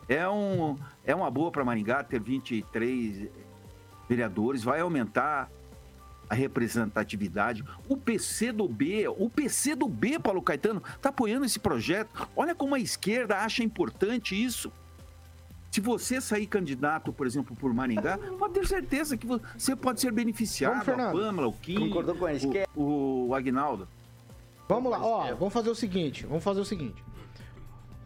é, 0.08 0.26
um, 0.28 0.78
é 1.04 1.14
uma 1.14 1.30
boa 1.30 1.50
para 1.50 1.64
Maringá 1.64 2.02
ter 2.02 2.20
23 2.20 3.28
vereadores, 4.08 4.62
vai 4.62 4.80
aumentar 4.80 5.50
a 6.28 6.34
representatividade. 6.34 7.64
O 7.88 7.96
PC 7.96 8.52
do 8.52 8.68
B, 8.68 9.06
o 9.08 9.28
PC 9.30 9.74
do 9.74 9.88
B, 9.88 10.18
Paulo 10.18 10.42
Caetano, 10.42 10.82
está 10.96 11.08
apoiando 11.08 11.44
esse 11.46 11.58
projeto. 11.58 12.10
Olha 12.36 12.54
como 12.54 12.74
a 12.74 12.78
esquerda 12.80 13.38
acha 13.38 13.62
importante 13.62 14.34
isso. 14.40 14.70
Se 15.70 15.80
você 15.80 16.20
sair 16.20 16.46
candidato, 16.46 17.12
por 17.12 17.26
exemplo, 17.26 17.54
por 17.54 17.72
Maringá, 17.74 18.18
pode 18.38 18.54
ter 18.54 18.66
certeza 18.66 19.16
que 19.16 19.26
você 19.26 19.76
pode 19.76 20.00
ser 20.00 20.12
beneficiado. 20.12 20.84
Vamos, 20.84 21.04
a 21.04 21.12
Pâmela, 21.12 21.46
o 21.48 21.52
Kim, 21.52 21.78
Concordou 21.78 22.14
com 22.16 22.26
a 22.26 22.32
esquerda? 22.32 22.68
o, 22.74 23.28
o 23.28 23.34
Agnaldo. 23.34 23.86
Vamos 24.68 24.90
lá, 24.90 25.02
ó, 25.04 25.34
vamos 25.34 25.52
fazer 25.52 25.70
o 25.70 25.74
seguinte, 25.74 26.26
vamos 26.26 26.44
fazer 26.44 26.60
o 26.60 26.64
seguinte. 26.64 27.02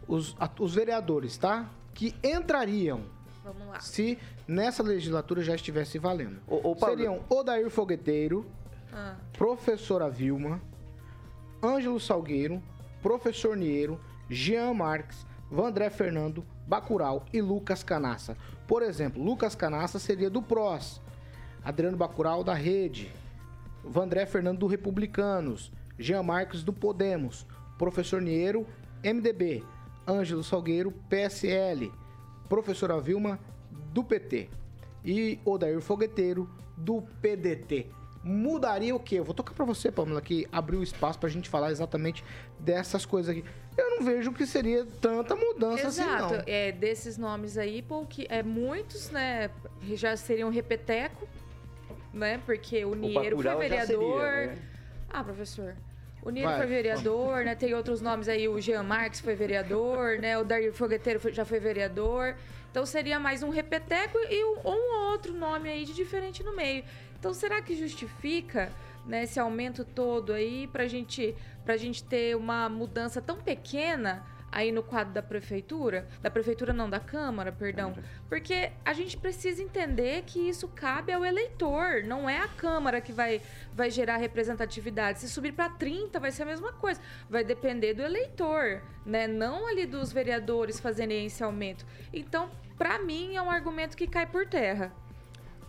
Os, 0.07 0.35
a- 0.39 0.49
os 0.59 0.73
vereadores, 0.75 1.37
tá? 1.37 1.69
Que 1.93 2.13
entrariam 2.23 3.01
Vamos 3.43 3.67
lá. 3.67 3.79
se 3.79 4.17
nessa 4.47 4.81
legislatura 4.81 5.41
já 5.41 5.55
estivesse 5.55 5.97
valendo. 5.99 6.39
Ô, 6.47 6.71
ô, 6.71 6.75
Paulo. 6.75 6.95
Seriam 6.95 7.19
Odair 7.29 7.69
Fogueteiro, 7.69 8.45
Ah, 8.93 9.15
professora 9.33 10.09
Vilma, 10.09 10.61
Ângelo 11.63 11.99
Salgueiro, 11.99 12.61
professor 13.01 13.55
Niero, 13.57 13.99
Jean 14.29 14.73
Marques, 14.73 15.25
Vandré 15.49 15.89
Fernando, 15.89 16.45
Bacural 16.67 17.25
e 17.33 17.41
Lucas 17.41 17.83
Canassa. 17.83 18.37
Por 18.67 18.81
exemplo, 18.81 19.21
Lucas 19.23 19.55
Canassa 19.55 19.99
seria 19.99 20.29
do 20.29 20.41
PROS, 20.41 21.01
Adriano 21.63 21.97
Bacural 21.97 22.43
da 22.43 22.53
Rede, 22.53 23.11
Vandré 23.83 24.25
Fernando 24.25 24.59
do 24.59 24.67
Republicanos, 24.67 25.71
Jean 25.99 26.23
Marques 26.23 26.63
do 26.63 26.71
Podemos, 26.73 27.45
professor 27.77 28.21
Niero, 28.21 28.65
MDB, 29.03 29.63
Ângelo 30.07 30.43
Salgueiro, 30.43 30.91
PSL, 31.09 31.91
professora 32.53 32.99
Vilma 33.01 33.39
do 33.91 34.03
PT 34.03 34.47
e 35.03 35.39
Odair 35.43 35.81
Fogueteiro 35.81 36.47
do 36.77 37.01
PDT. 37.19 37.87
Mudaria 38.23 38.95
o 38.95 38.99
quê? 38.99 39.15
Eu 39.15 39.23
vou 39.23 39.33
tocar 39.33 39.55
pra 39.55 39.65
você, 39.65 39.91
Pamela, 39.91 40.21
que 40.21 40.47
abriu 40.51 40.83
espaço 40.83 41.17
pra 41.17 41.27
gente 41.29 41.49
falar 41.49 41.71
exatamente 41.71 42.23
dessas 42.59 43.07
coisas 43.07 43.35
aqui. 43.35 43.43
Eu 43.75 43.89
não 43.89 44.05
vejo 44.05 44.31
que 44.31 44.45
seria 44.45 44.85
tanta 45.01 45.35
mudança 45.35 45.87
Exato. 45.87 46.25
assim, 46.25 46.35
não. 46.35 46.43
É, 46.45 46.71
desses 46.71 47.17
nomes 47.17 47.57
aí, 47.57 47.81
pouqui, 47.81 48.27
é, 48.29 48.43
muitos, 48.43 49.09
né, 49.09 49.49
já 49.95 50.15
seriam 50.15 50.51
repeteco, 50.51 51.27
né? 52.13 52.39
Porque 52.45 52.85
o 52.85 52.93
Niero 52.93 53.41
foi 53.41 53.55
vereador. 53.57 54.21
seria, 54.21 54.47
né? 54.47 54.61
Ah, 55.09 55.23
professor. 55.23 55.75
O 56.25 56.31
Vai. 56.31 56.57
foi 56.57 56.65
vereador, 56.67 57.43
né? 57.43 57.53
Tem 57.53 57.73
outros 57.73 57.99
nomes 57.99 58.29
aí, 58.29 58.47
o 58.47 58.59
Jean 58.61 58.81
Marques 58.83 59.19
foi 59.19 59.35
vereador, 59.35 60.17
né? 60.19 60.37
O 60.37 60.45
Dario 60.45 60.71
Fogueteiro 60.73 61.19
foi- 61.19 61.33
já 61.33 61.43
foi 61.43 61.59
vereador. 61.59 62.35
Então 62.71 62.85
seria 62.85 63.19
mais 63.19 63.43
um 63.43 63.49
repeteco 63.49 64.17
e 64.29 64.43
um, 64.45 64.59
um 64.69 65.09
outro 65.11 65.33
nome 65.33 65.69
aí 65.69 65.83
de 65.85 65.93
diferente 65.93 66.41
no 66.41 66.55
meio. 66.55 66.83
Então 67.19 67.33
será 67.33 67.61
que 67.61 67.75
justifica 67.75 68.71
né, 69.05 69.23
esse 69.23 69.37
aumento 69.37 69.83
todo 69.83 70.31
aí 70.31 70.65
pra 70.67 70.87
gente, 70.87 71.35
pra 71.65 71.75
gente 71.75 72.01
ter 72.03 72.37
uma 72.37 72.69
mudança 72.69 73.21
tão 73.21 73.35
pequena 73.37 74.25
aí 74.53 74.71
no 74.71 74.83
quadro 74.83 75.13
da 75.13 75.21
prefeitura? 75.21 76.07
Da 76.21 76.29
prefeitura 76.29 76.71
não, 76.71 76.89
da 76.89 76.99
Câmara, 76.99 77.51
perdão. 77.51 77.93
Porque 78.29 78.71
a 78.85 78.93
gente 78.93 79.17
precisa 79.17 79.61
entender 79.61 80.23
que 80.25 80.39
isso 80.39 80.67
cabe 80.67 81.11
ao 81.11 81.25
eleitor, 81.25 82.03
não 82.03 82.29
é 82.29 82.39
a 82.39 82.47
Câmara 82.47 83.01
que 83.01 83.11
vai, 83.11 83.41
vai 83.73 83.89
gerar 83.89 84.17
representatividade. 84.17 85.19
Se 85.19 85.27
subir 85.27 85.51
para 85.51 85.69
30 85.69 86.19
vai 86.19 86.31
ser 86.31 86.43
a 86.43 86.45
mesma 86.45 86.71
coisa. 86.73 87.01
Vai 87.29 87.43
depender 87.43 87.93
do 87.93 88.01
eleitor, 88.01 88.81
né? 89.05 89.27
Não 89.27 89.67
ali 89.67 89.85
dos 89.85 90.13
vereadores 90.13 90.79
fazerem 90.79 91.25
esse 91.25 91.43
aumento. 91.43 91.85
Então, 92.13 92.49
para 92.77 92.99
mim, 92.99 93.35
é 93.35 93.41
um 93.41 93.49
argumento 93.49 93.97
que 93.97 94.07
cai 94.07 94.25
por 94.25 94.45
terra. 94.45 94.91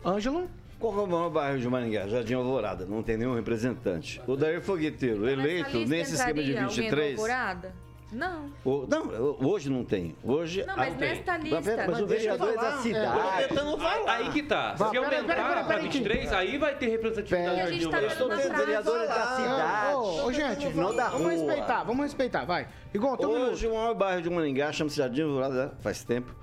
Ângelo? 0.05 0.49
Qual 0.79 0.99
é 0.99 1.03
o 1.03 1.07
maior 1.07 1.31
bairro 1.31 1.59
de 1.59 1.69
Maringá? 1.69 2.07
Jardim 2.07 2.35
Alvorada, 2.35 2.85
não 2.85 3.03
tem 3.03 3.17
nenhum 3.17 3.35
representante. 3.35 4.21
O 4.27 4.37
Dair 4.37 4.61
Fogueteiro, 4.61 5.27
eleito 5.27 5.65
Nessa 5.65 5.79
lista 5.79 5.97
nesse 5.97 6.15
esquema 6.15 6.43
de 6.43 6.51
entraria 6.51 6.67
alguém 6.67 6.77
do 6.77 6.97
23. 6.97 7.19
Alvorada? 7.19 7.73
Não. 8.15 8.51
O- 8.65 8.87
não, 8.89 9.37
hoje 9.47 9.69
não 9.69 9.85
tem. 9.85 10.15
Hoje. 10.23 10.65
Não, 10.65 10.77
mas 10.77 10.95
Ah, 10.95 10.97
nesta 10.97 11.33
Mas, 11.33 11.43
lista. 11.43 11.87
mas 11.87 12.01
o 12.01 12.07
vereador 12.07 12.49
é 12.51 12.55
da 12.55 12.61
falar. 12.61 12.83
cidade. 12.83 13.19
É, 13.19 13.45
Eu 13.45 13.49
tô 13.49 13.55
tentando 13.55 13.79
falar. 13.79 14.13
Aí 14.15 14.31
que 14.31 14.43
tá. 14.45 14.75
Vá, 14.75 14.87
Se 14.87 14.93
peraí, 15.01 15.15
aumentar 15.17 15.35
para 15.35 15.65
peraí, 15.65 15.83
23, 15.83 16.33
aí 16.33 16.59
vai 16.59 16.77
ter 16.79 16.89
representatividade. 16.89 17.61
E 17.73 17.81
gente 17.81 17.91
tá 17.91 18.01
dando 18.01 18.13
Estou 18.13 18.29
tendo 18.29 18.57
vereadores 18.57 19.09
da 19.09 19.37
cidade. 19.37 19.95
Ô, 19.97 20.33
gente, 20.33 20.69
Não 20.77 20.95
da 20.95 21.09
vamos 21.09 21.23
rua. 21.23 21.33
respeitar, 21.33 21.83
vamos 21.85 22.03
respeitar, 22.05 22.45
vai. 22.45 22.69
Igual, 22.95 23.17
tem 23.17 23.27
um. 23.27 23.51
Hoje 23.51 23.67
o 23.67 23.75
maior 23.75 23.95
bairro 23.95 24.23
de 24.23 24.31
Maringá 24.31 24.71
chama-se 24.73 24.97
Jardim 24.97 25.23
Alvorada 25.23 25.75
faz 25.81 26.05
tempo 26.05 26.35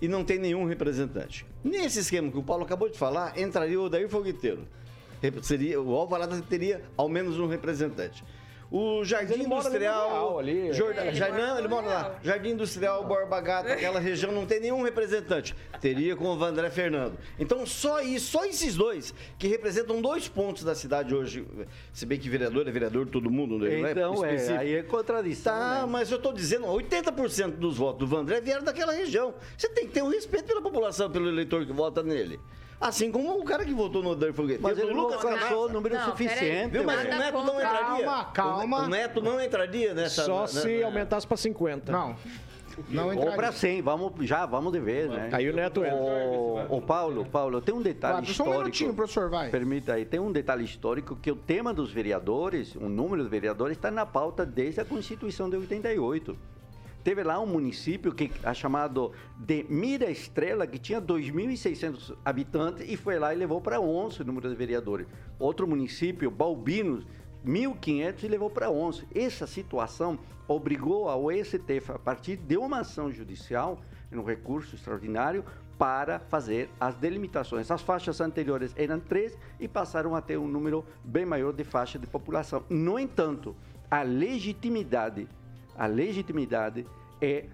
e 0.00 0.06
não 0.08 0.22
tem 0.24 0.38
nenhum 0.38 0.64
representante. 0.66 1.44
Nesse 1.64 1.98
esquema 1.98 2.30
que 2.30 2.38
o 2.38 2.42
Paulo 2.42 2.62
acabou 2.64 2.88
de 2.88 2.96
falar, 2.96 3.36
entraria 3.38 3.80
o 3.80 3.88
Daí 3.88 4.08
Fogueteiro. 4.08 4.66
Seria, 5.42 5.80
o 5.80 5.94
Alvorada 5.96 6.40
teria 6.42 6.82
ao 6.96 7.08
menos 7.08 7.38
um 7.40 7.48
representante. 7.48 8.22
O 8.70 9.04
Jardim 9.04 9.34
ele 9.34 9.46
mora 9.46 9.60
ali 9.68 9.70
no 9.70 9.76
Industrial. 9.84 10.38
Ali. 10.38 10.72
Jordan- 10.72 11.02
É, 11.02 11.06
ele 11.08 11.16
Jar- 11.16 11.30
mora 11.32 11.46
não, 11.46 11.58
ele 11.58 11.68
mora 11.68 11.86
lá. 11.86 12.18
Jardim 12.22 12.48
Industrial, 12.50 13.04
Borba 13.04 13.40
Gata, 13.40 13.72
aquela 13.72 14.00
região 14.00 14.32
não 14.32 14.44
tem 14.44 14.58
nenhum 14.60 14.82
representante. 14.82 15.54
Teria 15.80 16.16
com 16.16 16.24
o 16.26 16.36
Vandré 16.36 16.68
Fernando. 16.68 17.16
Então, 17.38 17.64
só 17.64 18.00
isso, 18.00 18.32
só 18.32 18.44
esses 18.44 18.74
dois, 18.74 19.14
que 19.38 19.46
representam 19.46 20.00
dois 20.02 20.26
pontos 20.28 20.64
da 20.64 20.74
cidade 20.74 21.14
hoje. 21.14 21.46
Se 21.92 22.04
bem 22.04 22.18
que 22.18 22.28
vereador 22.28 22.66
é 22.66 22.70
vereador, 22.72 23.06
todo 23.06 23.30
mundo, 23.30 23.58
né? 23.58 23.80
não 23.80 23.88
Então, 23.90 24.24
é, 24.24 24.34
específico. 24.34 24.60
aí 24.60 24.74
é 24.74 24.82
contradição. 24.82 25.52
Tá, 25.52 25.80
né? 25.82 25.86
mas 25.88 26.10
eu 26.10 26.18
tô 26.18 26.32
dizendo, 26.32 26.66
80% 26.66 27.56
dos 27.58 27.76
votos 27.76 28.00
do 28.00 28.06
Vandré 28.06 28.40
vieram 28.40 28.64
daquela 28.64 28.92
região. 28.92 29.32
Você 29.56 29.68
tem 29.68 29.86
que 29.86 29.92
ter 29.92 30.02
um 30.02 30.08
respeito 30.08 30.44
pela 30.46 30.60
população, 30.60 31.08
pelo 31.10 31.28
eleitor 31.28 31.64
que 31.64 31.72
vota 31.72 32.02
nele. 32.02 32.40
Assim 32.80 33.10
como 33.10 33.38
o 33.38 33.44
cara 33.44 33.64
que 33.64 33.72
votou 33.72 34.02
no 34.02 34.10
Odair 34.10 34.34
Fogueteiro. 34.34 34.62
Mas 34.62 34.78
ele 34.78 34.92
Lucas 34.92 35.24
alcançou 35.24 35.66
o 35.66 35.68
número 35.72 35.94
Não, 35.94 36.04
suficiente. 36.04 36.72
Viu, 36.72 36.84
mas 36.84 37.04
o 37.04 37.08
Neto 37.08 37.42
não 37.42 37.54
entraria. 37.56 38.04
Calma, 38.04 38.24
calma. 38.26 38.78
O 38.82 38.88
Neto 38.88 39.22
não 39.22 39.40
entraria 39.40 39.94
nessa... 39.94 40.24
Só 40.24 40.42
na- 40.42 40.46
se 40.48 40.80
na- 40.80 40.86
aumentasse 40.86 41.26
para 41.26 41.36
50. 41.38 41.90
Não. 41.90 42.14
Não 42.90 43.16
Ou 43.16 43.32
para 43.32 43.50
100, 43.52 43.80
vamos, 43.80 44.12
já 44.26 44.44
vamos 44.44 44.70
de 44.70 44.78
vez, 44.78 45.08
né? 45.08 45.30
Aí 45.32 45.48
o 45.48 45.56
Neto 45.56 45.82
entra. 45.82 45.96
O, 45.96 46.76
o 46.76 46.82
Paulo, 46.82 47.24
Paulo, 47.24 47.62
tem 47.62 47.74
um 47.74 47.80
detalhe 47.80 48.26
Vai, 48.26 48.34
só 48.34 48.44
um 48.44 48.50
minutinho, 48.58 48.90
histórico. 48.90 48.94
professor, 48.96 49.30
vai. 49.30 49.48
Permita 49.48 49.94
aí, 49.94 50.04
tem 50.04 50.20
um 50.20 50.30
detalhe 50.30 50.62
histórico 50.62 51.16
que 51.16 51.30
o 51.32 51.36
tema 51.36 51.72
dos 51.72 51.90
vereadores, 51.90 52.74
o 52.76 52.86
número 52.90 53.22
de 53.24 53.30
vereadores, 53.30 53.78
está 53.78 53.90
na 53.90 54.04
pauta 54.04 54.44
desde 54.44 54.82
a 54.82 54.84
Constituição 54.84 55.48
de 55.48 55.56
88. 55.56 56.36
Teve 57.06 57.22
lá 57.22 57.38
um 57.38 57.46
município 57.46 58.12
que 58.12 58.32
é 58.42 58.52
chamado 58.52 59.12
de 59.38 59.64
Mira 59.68 60.10
Estrela, 60.10 60.66
que 60.66 60.76
tinha 60.76 61.00
2.600 61.00 62.16
habitantes 62.24 62.84
e 62.90 62.96
foi 62.96 63.16
lá 63.16 63.32
e 63.32 63.38
levou 63.38 63.60
para 63.60 63.80
11 63.80 64.22
o 64.22 64.24
número 64.24 64.48
de 64.48 64.56
vereadores. 64.56 65.06
Outro 65.38 65.68
município, 65.68 66.28
Balbinos, 66.32 67.06
1.500 67.46 68.24
e 68.24 68.26
levou 68.26 68.50
para 68.50 68.72
11. 68.72 69.06
Essa 69.14 69.46
situação 69.46 70.18
obrigou 70.48 71.08
ao 71.08 71.30
STF, 71.30 71.92
a 71.92 71.98
partir 72.00 72.38
de 72.38 72.56
uma 72.56 72.80
ação 72.80 73.12
judicial, 73.12 73.80
um 74.10 74.24
recurso 74.24 74.74
extraordinário, 74.74 75.44
para 75.78 76.18
fazer 76.18 76.68
as 76.80 76.96
delimitações. 76.96 77.70
As 77.70 77.82
faixas 77.82 78.20
anteriores 78.20 78.74
eram 78.76 78.98
três 78.98 79.38
e 79.60 79.68
passaram 79.68 80.16
a 80.16 80.20
ter 80.20 80.38
um 80.38 80.48
número 80.48 80.84
bem 81.04 81.24
maior 81.24 81.52
de 81.52 81.62
faixa 81.62 82.00
de 82.00 82.06
população. 82.08 82.64
No 82.68 82.98
entanto, 82.98 83.54
a 83.88 84.02
legitimidade, 84.02 85.28
a 85.76 85.86
legitimidade 85.86 86.86
é 87.20 87.44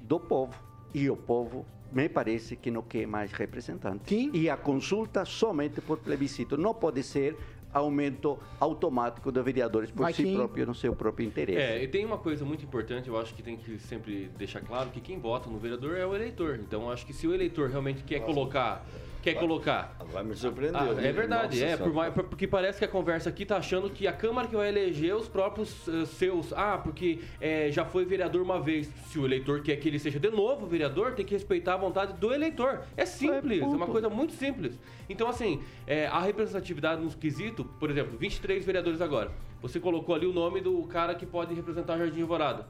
do 0.00 0.18
povo. 0.20 0.54
E 0.92 1.10
o 1.10 1.16
povo, 1.16 1.66
me 1.92 2.08
parece 2.08 2.56
que 2.56 2.70
não 2.70 2.82
quer 2.82 3.06
mais 3.06 3.32
representante. 3.32 4.08
Sim. 4.14 4.30
E 4.32 4.48
a 4.48 4.56
consulta 4.56 5.24
somente 5.24 5.80
por 5.80 5.98
plebiscito. 5.98 6.56
Não 6.56 6.72
pode 6.72 7.02
ser 7.02 7.36
aumento 7.72 8.38
automático 8.60 9.32
de 9.32 9.42
vereadores 9.42 9.90
por 9.90 10.02
Vai 10.04 10.12
si 10.12 10.22
que- 10.22 10.34
próprio, 10.34 10.64
no 10.66 10.74
seu 10.74 10.94
próprio 10.94 11.26
interesse. 11.26 11.58
É, 11.60 11.82
e 11.82 11.88
tem 11.88 12.04
uma 12.04 12.18
coisa 12.18 12.44
muito 12.44 12.64
importante, 12.64 13.08
eu 13.08 13.18
acho 13.18 13.34
que 13.34 13.42
tem 13.42 13.56
que 13.56 13.80
sempre 13.80 14.30
deixar 14.38 14.60
claro 14.60 14.90
que 14.90 15.00
quem 15.00 15.18
vota 15.18 15.50
no 15.50 15.58
vereador 15.58 15.96
é 15.96 16.06
o 16.06 16.14
eleitor. 16.14 16.60
Então, 16.60 16.82
eu 16.82 16.90
acho 16.92 17.04
que 17.04 17.12
se 17.12 17.26
o 17.26 17.34
eleitor 17.34 17.68
realmente 17.70 18.04
quer 18.04 18.20
colocar, 18.20 18.86
quer 19.24 19.34
colocar 19.40 19.96
Vai 20.12 20.22
me 20.22 20.36
surpreender. 20.36 20.80
Ah, 20.80 20.92
né? 20.92 21.08
é 21.08 21.12
verdade, 21.12 21.58
Nossa 21.60 21.72
é, 21.72 21.76
por 21.76 21.92
mais- 21.94 22.12
por- 22.12 22.24
porque 22.24 22.46
parece 22.46 22.78
que 22.78 22.84
a 22.84 22.88
conversa 22.88 23.30
aqui 23.30 23.46
tá 23.46 23.56
achando 23.56 23.88
que 23.88 24.06
a 24.06 24.12
Câmara 24.12 24.46
que 24.46 24.54
vai 24.54 24.68
eleger 24.68 25.16
os 25.16 25.28
próprios 25.28 25.88
eh, 25.88 26.04
seus. 26.04 26.52
Ah, 26.52 26.78
porque 26.78 27.20
eh, 27.40 27.70
já 27.72 27.84
foi 27.84 28.04
vereador 28.04 28.42
uma 28.42 28.60
vez. 28.60 28.86
Se 29.06 29.18
o 29.18 29.24
eleitor 29.24 29.62
quer 29.62 29.76
que 29.76 29.88
ele 29.88 29.98
seja 29.98 30.20
de 30.20 30.30
novo 30.30 30.66
vereador, 30.66 31.14
tem 31.14 31.24
que 31.24 31.32
respeitar 31.32 31.74
a 31.74 31.76
vontade 31.78 32.12
do 32.14 32.32
eleitor. 32.34 32.82
É 32.96 33.06
simples, 33.06 33.62
é, 33.62 33.64
uma 33.64 33.86
coisa 33.86 34.08
muito 34.10 34.34
simples. 34.34 34.78
Então, 35.08 35.26
assim, 35.28 35.62
eh, 35.86 36.06
a 36.06 36.20
representatividade 36.20 37.02
nos 37.02 37.14
quesitos, 37.14 37.64
por 37.80 37.90
exemplo, 37.90 38.16
23 38.18 38.64
vereadores 38.64 39.00
agora. 39.00 39.30
Você 39.62 39.80
colocou 39.80 40.14
ali 40.14 40.26
o 40.26 40.32
nome 40.32 40.60
do 40.60 40.82
cara 40.84 41.14
que 41.14 41.24
pode 41.24 41.54
representar 41.54 41.96
Jardim 41.96 42.20
Alvorada. 42.20 42.66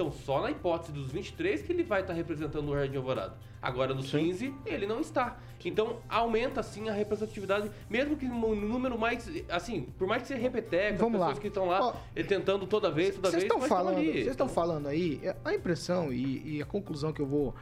Então, 0.00 0.10
só 0.10 0.40
na 0.40 0.50
hipótese 0.50 0.92
dos 0.92 1.12
23 1.12 1.60
que 1.60 1.70
ele 1.70 1.82
vai 1.82 2.00
estar 2.00 2.14
representando 2.14 2.70
o 2.70 2.74
Jardim 2.74 2.96
Alvorada. 2.96 3.36
Agora, 3.60 3.92
nos 3.92 4.10
15, 4.10 4.54
ele 4.64 4.86
não 4.86 4.98
está. 4.98 5.36
Então, 5.62 5.98
aumenta, 6.08 6.62
sim, 6.62 6.88
a 6.88 6.92
representatividade, 6.94 7.70
mesmo 7.90 8.16
que 8.16 8.24
no 8.24 8.54
número 8.54 8.98
mais... 8.98 9.30
Assim, 9.50 9.82
por 9.98 10.08
mais 10.08 10.22
que 10.22 10.28
você 10.28 10.36
repeteque, 10.36 10.94
as 10.94 11.00
Vamos 11.00 11.20
lá. 11.20 11.26
pessoas 11.26 11.42
que 11.42 11.48
estão 11.48 11.66
lá 11.66 11.94
tentando 12.26 12.66
toda 12.66 12.90
vez, 12.90 13.14
toda 13.14 13.30
vez, 13.30 13.42
estão 13.42 13.60
falando, 13.60 13.96
vocês 13.96 14.26
estão 14.28 14.48
falando 14.48 14.88
aí, 14.88 15.20
é, 15.22 15.36
a 15.44 15.52
impressão 15.52 16.10
e, 16.10 16.56
e 16.56 16.62
a 16.62 16.64
conclusão 16.64 17.12
que 17.12 17.20
eu 17.20 17.26
vou 17.26 17.54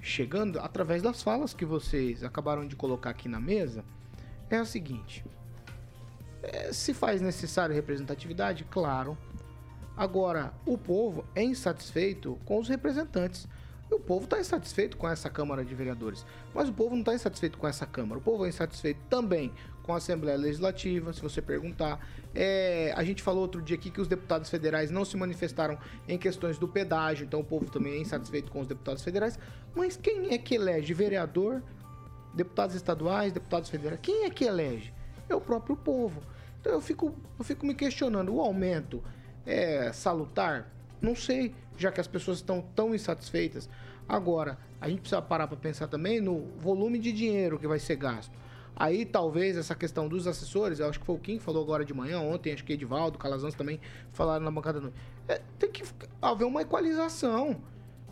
chegando 0.00 0.58
através 0.60 1.02
das 1.02 1.22
falas 1.22 1.52
que 1.52 1.66
vocês 1.66 2.24
acabaram 2.24 2.66
de 2.66 2.74
colocar 2.76 3.10
aqui 3.10 3.28
na 3.28 3.38
mesa 3.38 3.84
é 4.48 4.56
a 4.56 4.64
seguinte: 4.64 5.22
é, 6.42 6.72
se 6.72 6.94
faz 6.94 7.20
necessário 7.20 7.74
representatividade, 7.74 8.64
claro. 8.70 9.18
Agora, 9.96 10.52
o 10.66 10.76
povo 10.76 11.24
é 11.34 11.42
insatisfeito 11.42 12.38
com 12.44 12.58
os 12.58 12.68
representantes. 12.68 13.46
O 13.90 14.00
povo 14.00 14.24
está 14.24 14.40
insatisfeito 14.40 14.96
com 14.96 15.08
essa 15.08 15.30
Câmara 15.30 15.64
de 15.64 15.72
Vereadores. 15.74 16.26
Mas 16.52 16.68
o 16.68 16.72
povo 16.72 16.90
não 16.90 17.00
está 17.00 17.14
insatisfeito 17.14 17.56
com 17.58 17.68
essa 17.68 17.86
Câmara. 17.86 18.18
O 18.18 18.22
povo 18.22 18.44
é 18.44 18.48
insatisfeito 18.48 19.00
também 19.08 19.52
com 19.84 19.92
a 19.92 19.98
Assembleia 19.98 20.36
Legislativa, 20.36 21.12
se 21.12 21.20
você 21.20 21.40
perguntar. 21.40 22.04
É, 22.34 22.92
a 22.96 23.04
gente 23.04 23.22
falou 23.22 23.42
outro 23.42 23.62
dia 23.62 23.76
aqui 23.76 23.90
que 23.90 24.00
os 24.00 24.08
deputados 24.08 24.50
federais 24.50 24.90
não 24.90 25.04
se 25.04 25.16
manifestaram 25.16 25.78
em 26.08 26.18
questões 26.18 26.58
do 26.58 26.66
pedágio, 26.66 27.24
então 27.24 27.38
o 27.40 27.44
povo 27.44 27.70
também 27.70 27.92
é 27.92 27.98
insatisfeito 28.00 28.50
com 28.50 28.60
os 28.60 28.66
deputados 28.66 29.04
federais. 29.04 29.38
Mas 29.76 29.96
quem 29.96 30.32
é 30.32 30.38
que 30.38 30.56
elege 30.56 30.92
vereador, 30.92 31.62
deputados 32.34 32.74
estaduais, 32.74 33.32
deputados 33.32 33.70
federais? 33.70 34.00
Quem 34.02 34.24
é 34.24 34.30
que 34.30 34.44
elege? 34.44 34.92
É 35.28 35.34
o 35.34 35.40
próprio 35.40 35.76
povo. 35.76 36.20
Então 36.60 36.72
eu 36.72 36.80
fico, 36.80 37.14
eu 37.38 37.44
fico 37.44 37.64
me 37.66 37.74
questionando, 37.74 38.34
o 38.34 38.40
aumento 38.40 39.02
é 39.46 39.92
salutar? 39.92 40.70
Não 41.00 41.14
sei, 41.14 41.54
já 41.76 41.90
que 41.92 42.00
as 42.00 42.06
pessoas 42.06 42.38
estão 42.38 42.62
tão 42.74 42.94
insatisfeitas. 42.94 43.68
Agora, 44.08 44.58
a 44.80 44.88
gente 44.88 45.00
precisa 45.00 45.20
parar 45.22 45.46
para 45.46 45.56
pensar 45.56 45.86
também 45.88 46.20
no 46.20 46.40
volume 46.58 46.98
de 46.98 47.12
dinheiro 47.12 47.58
que 47.58 47.66
vai 47.66 47.78
ser 47.78 47.96
gasto. 47.96 48.32
Aí 48.76 49.04
talvez 49.06 49.56
essa 49.56 49.74
questão 49.74 50.08
dos 50.08 50.26
assessores, 50.26 50.80
eu 50.80 50.88
acho 50.88 50.98
que 50.98 51.06
foi 51.06 51.14
o 51.14 51.18
Kim 51.18 51.38
que 51.38 51.44
falou 51.44 51.62
agora 51.62 51.84
de 51.84 51.94
manhã, 51.94 52.18
ontem, 52.20 52.52
acho 52.52 52.64
que 52.64 52.72
Edivaldo, 52.72 53.18
Calazans 53.18 53.54
também 53.54 53.80
falaram 54.12 54.44
na 54.44 54.50
bancada 54.50 54.78
da 54.80 54.84
noite. 54.84 54.96
É, 55.28 55.40
tem 55.58 55.70
que 55.70 55.84
haver 56.20 56.44
uma 56.44 56.62
equalização. 56.62 57.56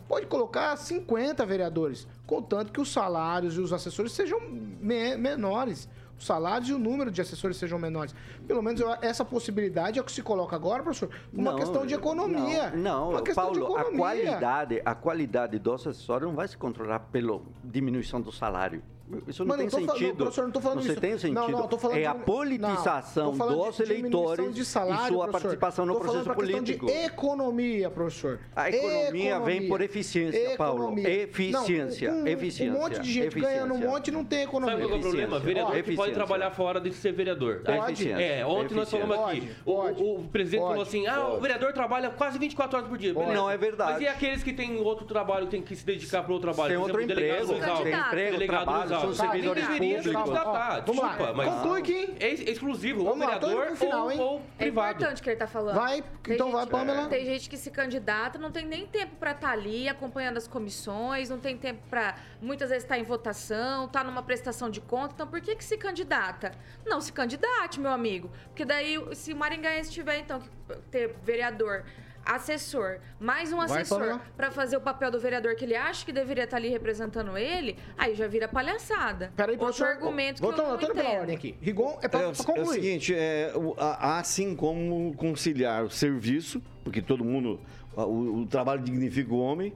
Pode 0.07 0.25
colocar 0.27 0.75
50 0.77 1.45
vereadores, 1.45 2.07
contanto 2.25 2.71
que 2.71 2.79
os 2.79 2.91
salários 2.91 3.55
e 3.55 3.59
os 3.59 3.73
assessores 3.73 4.11
sejam 4.13 4.39
me- 4.41 5.17
menores. 5.17 5.87
Os 6.23 6.27
salários 6.27 6.69
e 6.69 6.73
o 6.73 6.79
número 6.79 7.11
de 7.11 7.19
assessores 7.19 7.57
sejam 7.57 7.77
menores. 7.77 8.15
Pelo 8.47 8.61
menos 8.61 8.79
eu- 8.79 8.89
essa 9.01 9.25
possibilidade 9.25 9.99
é 9.99 10.01
o 10.01 10.05
que 10.05 10.11
se 10.11 10.21
coloca 10.21 10.55
agora, 10.55 10.81
professor, 10.81 11.09
uma 11.33 11.51
Não, 11.51 11.59
questão 11.59 11.85
de 11.85 11.93
economia. 11.93 12.71
Não, 12.71 13.11
não 13.11 13.23
Paulo, 13.35 13.75
a 13.75 13.83
qualidade, 13.91 14.81
a 14.85 14.95
qualidade 14.95 15.59
do 15.59 15.73
acessório 15.73 16.27
não 16.27 16.33
vai 16.33 16.47
se 16.47 16.55
controlar 16.57 16.99
pela 16.99 17.41
diminuição 17.61 18.21
do 18.21 18.31
salário. 18.31 18.81
Isso 19.27 19.43
não 19.45 19.55
Mas 19.57 19.71
tem 19.71 19.81
não 19.85 19.93
sentido. 19.93 20.15
professor, 20.17 20.43
não 20.43 20.51
tô 20.51 20.61
falando 20.61 20.81
Você 20.81 20.91
isso. 20.91 21.01
tem 21.01 21.11
Não, 21.11 21.17
sentido. 21.19 21.51
não, 21.51 21.67
tô 21.67 21.77
falando 21.77 21.97
é 21.97 22.01
de 22.01 22.05
a 22.07 22.15
politização 22.15 23.33
não, 23.33 23.47
dos 23.47 23.77
de 23.77 23.83
eleitores 23.83 24.53
de 24.55 24.65
salário, 24.65 25.05
e 25.05 25.07
sua 25.07 25.23
professor. 25.27 25.31
participação 25.31 25.85
no 25.85 25.95
processo 25.99 26.29
político. 26.33 26.85
De 26.85 26.91
economia, 26.91 27.89
professor. 27.89 28.39
A 28.55 28.69
economia 28.69 29.39
vem 29.39 29.67
por 29.67 29.81
eficiência, 29.81 30.55
Paulo. 30.57 30.83
Economia. 30.83 31.09
Eficiência, 31.09 32.11
Não, 32.11 32.21
um- 32.23 32.27
eficiência, 32.27 32.73
Um 32.77 32.81
monte 32.81 32.99
de 32.99 33.11
gente 33.11 33.39
ganhando 33.39 33.71
um 33.73 33.77
eficiência. 33.77 33.89
monte 33.89 34.07
e 34.07 34.11
não 34.11 34.25
tem 34.25 34.43
economia. 34.43 34.75
Sabe 34.75 34.87
qual 34.87 34.95
é 34.95 34.97
o 34.97 35.01
problema? 35.01 35.37
Eficiência. 35.37 35.45
Vereador 35.53 35.69
Ó, 35.71 35.73
que 35.75 35.81
pode 35.83 35.89
eficiência. 35.91 36.13
trabalhar 36.13 36.51
fora 36.51 36.79
de 36.81 36.93
ser 36.93 37.11
vereador. 37.13 37.61
Pode. 37.65 37.77
Eficiência. 37.93 38.21
É, 38.23 38.45
ontem 38.45 38.75
nós 38.75 38.87
Eficiência. 38.87 39.07
falamos 39.15 39.29
aqui. 39.37 39.49
Pode, 39.65 40.01
o- 40.03 40.15
o, 40.19 40.23
presidente 40.29 40.59
pode, 40.61 40.71
falou 40.73 40.83
assim: 40.83 41.07
ah, 41.07 41.27
o 41.29 41.39
vereador 41.39 41.73
trabalha 41.73 42.09
quase 42.09 42.37
24 42.39 42.77
horas 42.77 42.89
por 42.89 42.97
dia. 42.97 43.13
Não 43.13 43.49
é 43.49 43.57
verdade. 43.57 43.93
Mas 43.93 44.01
e 44.01 44.07
aqueles 44.07 44.43
que 44.43 44.53
têm 44.53 44.79
outro 44.81 45.05
trabalho, 45.05 45.47
tem 45.47 45.61
que 45.61 45.75
se 45.75 45.85
dedicar 45.85 46.23
para 46.23 46.33
outro 46.33 46.51
trabalho? 46.51 46.69
Tem 46.73 46.77
outro 46.77 47.01
emprego, 47.01 47.47
tem 47.47 47.93
emprego, 47.93 48.31
Delegado 48.33 48.63
trabalho, 48.63 48.89
São 49.11 49.25
Alves. 49.25 49.43
servidores 49.43 49.67
públicos. 49.67 50.11
candidatar, 50.13 50.83
Vamos 50.85 51.01
lá, 51.01 51.07
desculpa, 51.09 51.33
mas 51.33 51.49
conclui, 51.53 51.81
Kim. 51.81 52.15
é 52.19 52.27
ex- 52.29 52.39
exclusivo, 52.41 53.03
Vamos 53.03 53.21
ou 53.21 53.27
lá, 53.27 53.37
vereador 53.39 53.65
pro 53.67 53.75
final, 53.75 54.03
ou, 54.05 54.11
hein? 54.11 54.19
ou 54.19 54.37
É 54.37 54.63
privado. 54.63 54.95
importante 54.95 55.19
o 55.19 55.23
que 55.23 55.29
ele 55.29 55.37
tá 55.37 55.47
falando. 55.47 55.75
Vai, 55.75 56.03
então 56.29 56.51
vai, 56.51 56.61
gente, 56.63 56.71
Pamela. 56.71 57.07
Tem 57.09 57.25
gente 57.25 57.49
que 57.49 57.57
se 57.57 57.69
candidata, 57.71 58.37
não 58.39 58.51
tem 58.51 58.65
nem 58.65 58.85
tempo 58.87 59.15
pra 59.17 59.31
estar 59.31 59.51
ali 59.51 59.87
acompanhando 59.89 60.37
as 60.37 60.47
comissões, 60.47 61.29
não 61.29 61.39
tem 61.39 61.57
tempo 61.57 61.81
pra 61.89 62.15
muitas 62.41 62.69
vezes 62.69 62.83
estar 62.83 62.97
em 62.97 63.03
votação, 63.03 63.87
tá 63.87 64.03
numa 64.03 64.23
prestação 64.23 64.69
de 64.69 64.81
conta. 64.81 65.13
Então 65.13 65.27
por 65.27 65.41
que 65.41 65.55
que 65.55 65.63
se 65.63 65.77
candidata? 65.77 66.51
Não 66.85 66.99
se 67.01 67.11
candidate, 67.11 67.79
meu 67.79 67.91
amigo. 67.91 68.29
Porque 68.47 68.65
daí, 68.65 68.97
se 69.15 69.33
o 69.33 69.35
Maringaense 69.35 69.91
tiver, 69.91 70.17
então, 70.19 70.39
que 70.39 70.75
ter 70.91 71.15
vereador, 71.23 71.83
assessor, 72.25 72.99
mais 73.19 73.51
um 73.51 73.59
assessor 73.59 74.19
pra 74.37 74.49
fazer 74.51 74.77
o 74.77 74.81
papel 74.81 75.11
do 75.11 75.19
vereador 75.19 75.55
que 75.55 75.65
ele 75.65 75.75
acha 75.75 76.05
que 76.05 76.11
deveria 76.11 76.45
estar 76.45 76.57
ali 76.57 76.69
representando 76.69 77.37
ele, 77.37 77.77
aí 77.97 78.15
já 78.15 78.27
vira 78.27 78.47
palhaçada. 78.47 79.31
Peraí, 79.35 79.55
Outro 79.55 79.65
professor. 79.67 79.87
argumento 79.87 80.35
que 80.35 80.41
Voltando, 80.41 80.65
eu 80.65 80.71
não 80.71 80.77
pela 80.77 80.93
entendo. 80.93 81.19
ordem 81.19 81.35
aqui. 81.35 81.55
Rigon, 81.61 81.99
é 82.01 82.07
pra, 82.07 82.21
É, 82.21 82.23
o- 82.27 82.29
é 82.29 82.31
o 82.31 82.35
concluir. 82.45 82.67
seguinte, 82.73 83.13
é, 83.15 83.51
assim 83.99 84.55
como 84.55 85.13
conciliar 85.15 85.83
o 85.83 85.89
serviço, 85.89 86.61
porque 86.83 87.01
todo 87.01 87.23
mundo, 87.23 87.59
o, 87.95 88.41
o 88.41 88.45
trabalho 88.45 88.81
dignifica 88.81 89.33
o 89.33 89.39
homem. 89.39 89.73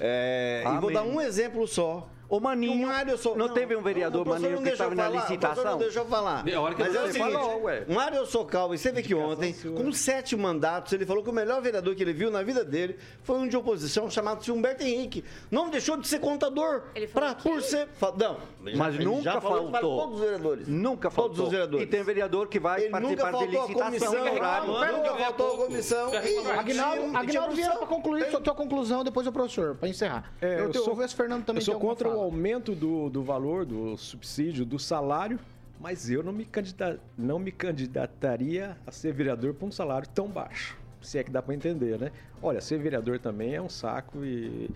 É, 0.00 0.62
e 0.66 0.78
vou 0.78 0.92
dar 0.92 1.02
um 1.02 1.20
exemplo 1.20 1.66
só. 1.66 2.08
O 2.30 2.38
Maninho, 2.38 2.72
Um 2.72 2.86
Mário 2.86 3.18
So- 3.18 3.34
não, 3.34 3.48
teve 3.48 3.74
um 3.74 3.82
vereador 3.82 4.20
o 4.20 4.24
professor 4.24 4.42
Maninho 4.44 4.60
não 4.60 4.64
que 4.64 4.70
estava 4.72 4.94
na 4.94 5.08
licitação? 5.08 5.64
Não 5.64 5.78
deixa 5.78 5.98
eu 5.98 6.06
falar. 6.06 6.46
É 6.48 6.56
hora 6.56 6.74
que 6.76 6.80
Mas 6.80 6.94
é 6.94 6.98
o 6.98 7.06
você 7.08 7.12
seguinte, 7.14 7.32
falou, 7.32 7.62
ué. 7.64 7.84
Mário 7.88 8.24
Socal 8.24 8.72
esteve 8.72 9.00
aqui 9.00 9.14
ontem, 9.14 9.52
com 9.52 9.92
sete 9.92 10.36
mandatos, 10.36 10.92
ele 10.92 11.04
falou 11.04 11.24
que 11.24 11.28
o 11.28 11.32
melhor 11.32 11.60
vereador 11.60 11.92
que 11.96 12.02
ele 12.04 12.12
viu 12.12 12.30
na 12.30 12.42
vida 12.44 12.64
dele 12.64 12.96
foi 13.24 13.36
um 13.36 13.48
de 13.48 13.56
oposição 13.56 14.08
chamado 14.08 14.40
Humberto 14.54 14.84
Henrique. 14.84 15.24
Não 15.50 15.68
deixou 15.70 15.96
de 15.96 16.06
ser 16.06 16.20
contador. 16.20 16.82
Ele 16.94 17.08
falou 17.08 17.28
pra, 17.30 17.34
que- 17.36 17.42
por 17.48 17.60
ser... 17.62 17.88
Não, 18.16 18.36
Mas 18.76 18.94
ele 18.94 19.04
nunca 19.04 19.22
já 19.22 19.40
falou 19.40 19.70
faltou. 19.70 19.98
Todos 20.00 20.14
os 20.16 20.20
vereadores. 20.20 20.68
Nunca 20.68 21.10
faltou. 21.10 21.28
Todos 21.34 21.44
os 21.46 21.50
vereadores. 21.50 21.86
E 21.86 21.90
tem 21.90 22.02
vereador 22.02 22.48
que 22.48 22.60
vai 22.60 22.82
Ele 22.84 22.88
nunca 23.00 23.00
participar 23.00 23.30
de 23.46 23.56
faltou 23.56 23.62
a 23.62 23.66
licitação 23.66 23.86
comissão, 23.86 24.12
horário. 24.34 24.34
reclamando. 24.72 24.92
nunca 24.98 25.12
Ganha 25.12 25.24
faltou 25.24 25.46
a 25.46 25.50
pouco. 25.50 25.66
comissão. 25.66 26.10
Agnaldo, 26.58 27.16
Agnaldo 27.16 27.54
Vieira, 27.54 27.70
pra 27.72 27.78
produção. 27.80 27.86
concluir 27.86 28.22
Tem. 28.22 28.30
sua 28.30 28.40
tua 28.40 28.54
conclusão, 28.54 29.02
depois 29.04 29.26
o 29.26 29.32
professor, 29.32 29.74
pra 29.76 29.88
encerrar. 29.88 30.32
É, 30.40 30.46
eu, 30.54 30.58
eu 30.64 30.70
tenho- 30.70 30.84
sou- 30.84 30.94
o 30.94 31.08
Fernando 31.08 31.44
também 31.44 31.60
Eu 31.60 31.64
sou 31.64 31.80
contra 31.80 32.08
o 32.08 32.12
fala. 32.12 32.24
aumento 32.24 32.74
do, 32.74 33.08
do 33.08 33.22
valor 33.22 33.64
do 33.64 33.96
subsídio, 33.96 34.64
do 34.66 34.78
salário, 34.78 35.38
mas 35.80 36.10
eu 36.10 36.22
não 36.22 36.32
me, 36.32 36.44
candida- 36.44 37.00
não 37.16 37.38
me 37.38 37.50
candidataria 37.50 38.76
a 38.86 38.92
ser 38.92 39.12
vereador 39.12 39.54
por 39.54 39.66
um 39.66 39.72
salário 39.72 40.06
tão 40.14 40.26
baixo. 40.28 40.76
Se 41.00 41.18
é 41.18 41.24
que 41.24 41.30
dá 41.30 41.40
para 41.40 41.54
entender, 41.54 41.98
né? 41.98 42.12
Olha, 42.42 42.60
ser 42.60 42.78
vereador 42.78 43.18
também 43.18 43.54
é 43.54 43.62
um 43.62 43.70
saco 43.70 44.22
e, 44.22 44.68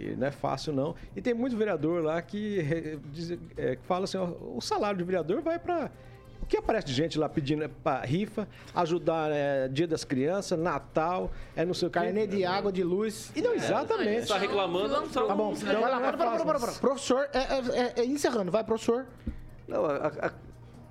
e 0.00 0.16
não 0.16 0.26
é 0.26 0.30
fácil 0.30 0.72
não. 0.72 0.94
E 1.16 1.20
tem 1.20 1.34
muito 1.34 1.56
vereador 1.56 2.02
lá 2.02 2.20
que, 2.22 2.98
diz- 3.12 3.38
é, 3.56 3.76
que 3.76 3.82
fala 3.84 4.04
assim, 4.04 4.16
ó, 4.18 4.26
o 4.56 4.60
salário 4.60 4.98
de 4.98 5.04
vereador 5.04 5.40
vai 5.40 5.58
para 5.58 5.90
o 6.40 6.46
que 6.46 6.56
aparece 6.56 6.86
de 6.86 6.94
gente 6.94 7.18
lá 7.18 7.28
pedindo 7.28 7.68
para 7.68 8.00
rifa, 8.06 8.48
ajudar 8.74 9.30
é, 9.30 9.68
Dia 9.68 9.86
das 9.86 10.02
Crianças, 10.04 10.58
Natal, 10.58 11.30
é 11.54 11.64
não 11.64 11.74
sei 11.74 11.88
o 11.88 11.90
quê. 11.90 11.98
Carnê 11.98 12.26
de 12.26 12.44
água, 12.44 12.72
de 12.72 12.82
luz. 12.82 13.30
E 13.36 13.42
não, 13.42 13.52
exatamente. 13.54 14.28
Tá 14.28 14.38
reclamando, 14.38 15.06
só 15.10 15.26
Tá 15.26 15.34
bom, 15.34 15.50
Não, 15.50 15.80
vai 15.80 15.90
lá, 15.90 16.00
não 16.00 16.06
é 16.06 16.12
para, 16.12 16.30
para, 16.30 16.44
para, 16.44 16.58
para, 16.60 16.72
Professor, 16.72 17.28
é, 17.34 17.38
é- 17.38 17.82
é- 17.98 18.00
é 18.00 18.04
encerrando, 18.06 18.50
vai, 18.50 18.64
professor. 18.64 19.06
Não, 19.66 19.84
a, 19.84 20.06
a- 20.06 20.32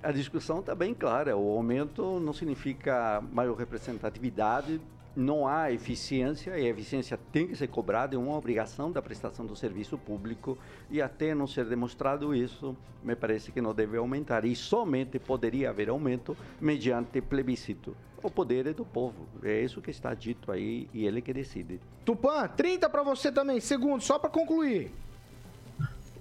a 0.00 0.12
discussão 0.12 0.60
está 0.60 0.76
bem 0.76 0.94
clara. 0.94 1.36
O 1.36 1.50
aumento 1.56 2.20
não 2.20 2.32
significa 2.32 3.20
maior 3.32 3.56
representatividade, 3.56 4.80
não 5.18 5.48
há 5.48 5.72
eficiência, 5.72 6.56
e 6.56 6.64
a 6.64 6.68
eficiência 6.68 7.18
tem 7.32 7.48
que 7.48 7.56
ser 7.56 7.66
cobrada, 7.66 8.14
é 8.14 8.18
uma 8.18 8.36
obrigação 8.36 8.92
da 8.92 9.02
prestação 9.02 9.44
do 9.44 9.56
serviço 9.56 9.98
público, 9.98 10.56
e 10.88 11.02
até 11.02 11.34
não 11.34 11.44
ser 11.44 11.64
demonstrado 11.64 12.32
isso, 12.32 12.76
me 13.02 13.16
parece 13.16 13.50
que 13.50 13.60
não 13.60 13.74
deve 13.74 13.96
aumentar. 13.96 14.44
E 14.44 14.54
somente 14.54 15.18
poderia 15.18 15.70
haver 15.70 15.88
aumento 15.88 16.36
mediante 16.60 17.20
plebiscito. 17.20 17.96
O 18.22 18.30
poder 18.30 18.68
é 18.68 18.72
do 18.72 18.84
povo, 18.84 19.26
é 19.42 19.60
isso 19.60 19.82
que 19.82 19.90
está 19.90 20.14
dito 20.14 20.52
aí, 20.52 20.88
e 20.94 21.04
ele 21.04 21.20
que 21.20 21.32
decide. 21.32 21.80
Tupã, 22.04 22.46
30 22.46 22.88
pra 22.88 23.02
você 23.02 23.32
também, 23.32 23.58
segundo, 23.58 24.00
só 24.00 24.20
pra 24.20 24.30
concluir. 24.30 24.92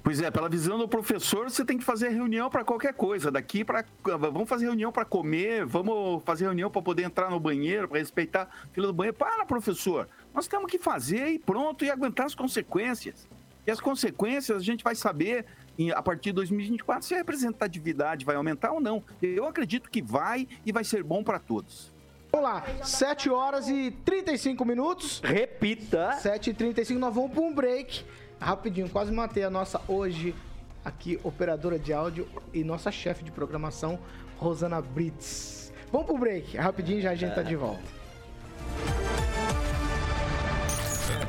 Pois 0.08 0.22
é, 0.22 0.32
pela 0.32 0.48
visão 0.48 0.78
do 0.78 0.88
professor, 0.88 1.52
você 1.52 1.66
tem 1.66 1.78
que 1.78 1.84
fazer 1.84 2.08
reunião 2.08 2.50
para 2.50 2.64
qualquer 2.64 2.94
coisa. 2.94 3.30
Daqui 3.30 3.66
para 3.66 3.84
vamos 4.02 4.48
fazer 4.48 4.68
reunião 4.68 4.90
para 4.90 5.04
comer, 5.04 5.66
vamos 5.66 6.24
fazer 6.24 6.46
reunião 6.46 6.72
para 6.72 6.82
poder 6.82 7.04
entrar 7.04 7.30
no 7.30 7.38
banheiro, 7.42 7.90
para 7.90 8.00
respeitar 8.00 8.44
a 8.44 8.68
fila 8.72 8.88
do 8.88 8.94
banheiro. 8.94 9.18
Para, 9.18 9.46
professor. 9.46 10.08
Nós 10.34 10.48
temos 10.48 10.72
que 10.72 10.80
fazer 10.80 11.28
e 11.28 11.38
pronto 11.38 11.84
e 11.84 11.92
aguentar 11.92 12.26
as 12.26 12.34
consequências. 12.34 13.28
E 13.66 13.70
as 13.70 13.82
consequências 13.82 14.62
a 14.62 14.64
gente 14.64 14.82
vai 14.82 14.96
saber 14.96 15.46
a 15.94 16.02
partir 16.02 16.30
de 16.30 16.36
2024 16.36 17.06
se 17.06 17.14
a 17.14 17.18
representatividade 17.18 18.24
vai 18.24 18.38
aumentar 18.38 18.72
ou 18.72 18.80
não. 18.80 19.04
Eu 19.22 19.46
acredito 19.46 19.90
que 19.90 20.02
vai 20.02 20.48
e 20.66 20.72
vai 20.72 20.86
ser 20.86 21.04
bom 21.04 21.22
para 21.22 21.38
todos. 21.38 21.92
Vamos 22.32 22.50
lá, 22.50 22.64
7 22.82 23.30
horas 23.30 23.68
e 23.68 23.92
35 24.06 24.64
minutos. 24.64 25.20
Repita. 25.22 26.14
7 26.14 26.52
e 26.52 26.54
35 26.54 26.98
nós 26.98 27.14
vamos 27.14 27.32
para 27.32 27.42
um 27.42 27.54
break. 27.54 28.06
Rapidinho, 28.40 28.90
quase 28.90 29.12
matei 29.12 29.44
a 29.44 29.50
nossa 29.50 29.82
hoje 29.88 30.36
aqui, 30.84 31.20
operadora 31.24 31.78
de 31.78 31.92
áudio 31.92 32.28
e 32.54 32.64
nossa 32.64 32.92
chefe 32.92 33.24
de 33.24 33.32
programação, 33.32 34.00
Rosana 34.38 34.82
Brits. 34.82 35.74
Vamos 35.92 36.08
pro 36.08 36.18
break, 36.18 36.56
rapidinho 36.58 37.02
já 37.02 37.12
a 37.12 37.16
gente 37.16 37.36
tá 37.36 37.42
de 37.42 37.56
volta. 37.56 37.98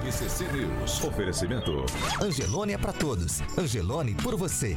RCC 0.09 0.45
News. 0.53 1.05
Oferecimento. 1.05 1.85
Angelone 2.23 2.73
é 2.73 2.79
pra 2.79 2.93
todos. 2.93 3.43
Angelone 3.59 4.15
por 4.15 4.37
você. 4.37 4.75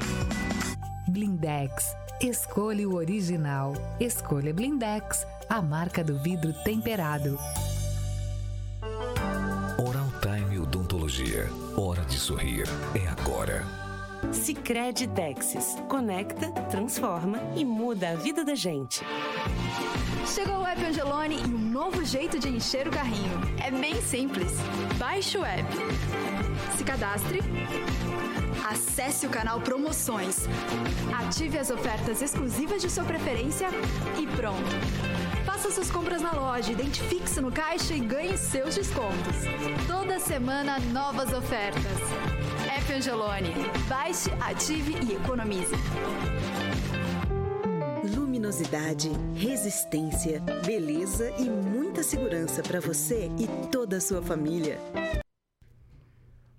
Blindex. 1.08 1.96
Escolha 2.22 2.88
o 2.88 2.96
original. 2.96 3.74
Escolha 4.00 4.54
Blindex, 4.54 5.26
a 5.50 5.62
marca 5.62 6.04
do 6.04 6.20
vidro 6.20 6.54
temperado. 6.64 7.40
Oral 9.78 10.12
Time 10.22 10.60
Odontologia. 10.60 11.50
Hora 11.84 12.06
de 12.06 12.20
sorrir. 12.20 12.66
É 12.94 13.08
agora. 13.08 13.66
Sicredi 14.32 15.08
Texas. 15.08 15.78
Conecta, 15.90 16.52
transforma 16.70 17.40
e 17.56 17.66
muda 17.66 18.12
a 18.12 18.16
vida 18.16 18.46
da 18.46 18.54
gente. 18.54 19.04
Chegou 20.28 20.60
o 20.60 20.68
app 20.68 20.80
Angelone 20.86 21.38
e 21.42 21.44
um 21.44 21.58
novo 21.58 22.06
jeito 22.06 22.38
de 22.38 22.50
encher 22.50 22.88
o 22.88 22.92
carrinho. 22.92 23.32
É 23.66 23.72
bem 23.72 24.00
simples. 24.00 24.52
Baixe 25.00 25.40
o 25.40 25.44
app. 25.44 25.68
Se 26.78 26.84
cadastre. 26.84 27.40
Acesse 28.70 29.26
o 29.26 29.30
canal 29.32 29.60
Promoções. 29.60 30.46
Ative 31.26 31.58
as 31.58 31.72
ofertas 31.72 32.22
exclusivas 32.22 32.80
de 32.80 32.92
sua 32.92 33.06
preferência 33.06 33.70
e 34.20 34.28
pronto. 34.28 35.31
Faça 35.62 35.76
suas 35.76 35.92
compras 35.92 36.24
na 36.24 36.32
loja, 36.32 36.72
identifique-se 36.72 37.40
no 37.40 37.52
caixa 37.52 37.94
e 37.94 38.00
ganhe 38.00 38.36
seus 38.36 38.74
descontos. 38.74 39.36
Toda 39.86 40.20
semana, 40.20 40.80
novas 40.92 41.32
ofertas. 41.32 41.84
App 42.68 42.92
Angelone. 42.92 43.54
Baixe, 43.88 44.32
ative 44.40 44.96
e 45.06 45.14
economize. 45.14 45.76
Luminosidade, 48.04 49.12
resistência, 49.36 50.42
beleza 50.66 51.32
e 51.38 51.48
muita 51.48 52.02
segurança 52.02 52.64
para 52.64 52.80
você 52.80 53.30
e 53.38 53.48
toda 53.68 53.98
a 53.98 54.02
sua 54.02 54.24
família. 54.24 54.80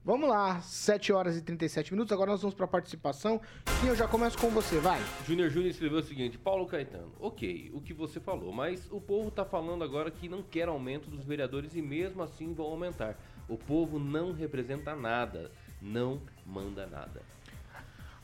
Vamos 0.04 0.28
lá, 0.28 0.60
7 0.60 1.12
horas 1.12 1.36
e 1.36 1.42
37 1.42 1.92
minutos. 1.92 2.12
Agora 2.12 2.32
nós 2.32 2.42
vamos 2.42 2.56
para 2.56 2.64
a 2.64 2.68
participação. 2.68 3.40
E 3.84 3.86
eu 3.86 3.94
já 3.94 4.08
começo 4.08 4.36
com 4.36 4.48
você, 4.48 4.80
vai. 4.80 5.00
Júnior 5.24 5.48
Júnior 5.48 5.70
escreveu 5.70 6.00
o 6.00 6.02
seguinte: 6.02 6.36
Paulo 6.36 6.66
Caetano, 6.66 7.12
ok, 7.20 7.70
o 7.72 7.80
que 7.80 7.94
você 7.94 8.18
falou, 8.18 8.52
mas 8.52 8.90
o 8.90 9.00
povo 9.00 9.30
tá 9.30 9.44
falando 9.44 9.84
agora 9.84 10.10
que 10.10 10.28
não 10.28 10.42
quer 10.42 10.66
aumento 10.66 11.08
dos 11.08 11.24
vereadores 11.24 11.76
e 11.76 11.82
mesmo 11.82 12.20
assim 12.20 12.52
vão 12.52 12.66
aumentar. 12.66 13.16
O 13.48 13.56
povo 13.56 14.00
não 14.00 14.32
representa 14.32 14.96
nada, 14.96 15.52
não 15.80 16.20
manda 16.44 16.84
nada. 16.84 17.22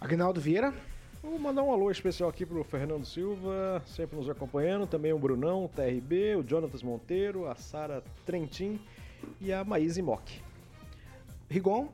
Agnaldo 0.01 0.41
Vieira. 0.41 0.75
Vou 1.23 1.39
mandar 1.39 1.63
um 1.63 1.73
alô 1.73 1.91
especial 1.93 2.29
aqui 2.29 2.47
pro 2.47 2.63
Fernando 2.65 3.05
Silva, 3.05 3.83
sempre 3.87 4.17
nos 4.17 4.29
acompanhando, 4.29 4.87
também 4.87 5.13
o 5.13 5.19
Brunão, 5.19 5.65
o 5.65 5.69
TRB, 5.69 6.37
o 6.37 6.49
Jonatas 6.49 6.83
Monteiro, 6.83 7.49
a 7.49 7.55
Sara 7.57 8.03
Trentin 8.25 8.81
e 9.41 9.53
a 9.53 9.65
Maíse 9.65 10.01
Mock. 10.01 10.48
Rigon? 11.51 11.89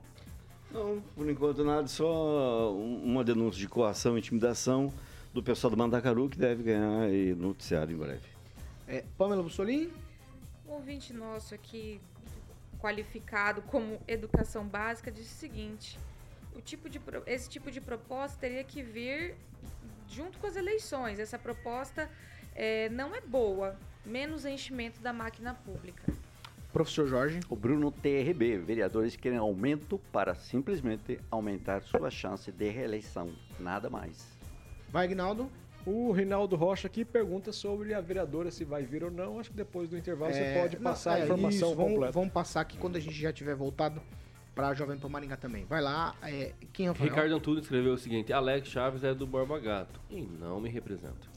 Não, 0.71 1.01
por 1.15 1.29
enquanto 1.31 1.63
nada, 1.65 1.87
só 1.87 2.73
um- 2.73 3.05
uma 3.05 3.23
denúncia 3.23 3.61
de 3.61 3.69
coação 3.69 4.17
e 4.17 4.19
intimidação 4.19 4.93
do 5.33 5.43
pessoal 5.43 5.71
do 5.71 5.77
Mandacaru 5.77 6.29
que 6.29 6.37
deve 6.39 6.63
ganhar 6.65 7.09
no 7.37 7.49
noticiário 7.49 7.95
em 7.95 7.99
breve. 7.99 8.27
É, 8.89 9.05
Pamela 9.17 9.43
Bussolini? 9.43 9.93
Um 10.69 10.73
ouvinte 10.73 11.13
nosso 11.13 11.55
aqui, 11.55 12.01
qualificado 12.81 13.63
como 13.63 14.01
educação 14.09 14.67
básica, 14.67 15.11
disse 15.13 15.33
o 15.35 15.39
seguinte: 15.39 15.99
o 16.57 16.61
tipo 16.61 16.89
de, 16.89 17.01
esse 17.27 17.49
tipo 17.49 17.71
de 17.71 17.81
proposta 17.81 18.37
teria 18.41 18.65
que 18.65 18.83
vir 18.83 19.37
junto 20.09 20.39
com 20.39 20.47
as 20.47 20.57
eleições. 20.57 21.19
Essa 21.21 21.39
proposta 21.39 22.11
eh, 22.55 22.89
não 22.91 23.15
é 23.15 23.21
boa. 23.21 23.77
Menos 24.05 24.45
enchimento 24.45 25.01
da 25.01 25.13
máquina 25.13 25.55
pública. 25.55 26.13
Professor 26.75 27.07
Jorge. 27.07 27.39
O 27.49 27.55
Bruno 27.55 27.93
TRB, 27.93 28.59
vereadores 28.59 29.15
querem 29.15 29.39
aumento 29.39 29.97
para 30.11 30.35
simplesmente 30.35 31.21
aumentar 31.31 31.81
sua 31.83 32.11
chance 32.11 32.51
de 32.51 32.69
reeleição, 32.69 33.31
nada 33.61 33.89
mais. 33.89 34.37
Vai, 34.91 35.05
Agnaldo. 35.05 35.49
O 35.87 36.11
Rinaldo 36.11 36.57
Rocha 36.57 36.89
aqui 36.89 37.05
pergunta 37.05 37.53
sobre 37.53 37.95
a 37.95 38.01
vereadora 38.01 38.51
se 38.51 38.65
vai 38.65 38.83
vir 38.83 39.05
ou 39.05 39.11
não. 39.11 39.39
Acho 39.39 39.51
que 39.51 39.57
depois 39.57 39.89
do 39.89 39.97
intervalo 39.97 40.33
É, 40.33 40.35
você 40.35 40.61
pode 40.61 40.77
não, 40.77 40.83
passar 40.83 41.19
é, 41.19 41.23
a 41.23 41.25
informação 41.27 41.69
isso, 41.69 41.77
vamos, 41.77 41.93
completa. 41.93 42.13
Vamos 42.13 42.33
passar 42.33 42.61
aqui 42.63 42.77
quando 42.77 42.97
a 42.97 43.01
gente 43.01 43.15
já 43.15 43.33
tiver 43.33 43.55
voltado 43.55 44.03
para 44.53 44.75
Jovem 44.75 44.99
Pan 44.99 45.09
Maringá 45.09 45.37
também. 45.37 45.65
Vai 45.67 45.81
lá, 45.81 46.17
é, 46.23 46.55
quem 46.73 46.89
Rafael? 46.89 47.09
Ricardo 47.09 47.37
Antunes 47.37 47.63
escreveu 47.63 47.93
o 47.93 47.99
seguinte: 47.99 48.33
Alex 48.33 48.67
Chaves 48.67 49.05
é 49.05 49.15
do 49.15 49.29
Borba 49.29 49.61
Gato 49.61 50.01
e 50.11 50.23
não 50.23 50.59
me 50.59 50.71
representa. 50.71 51.34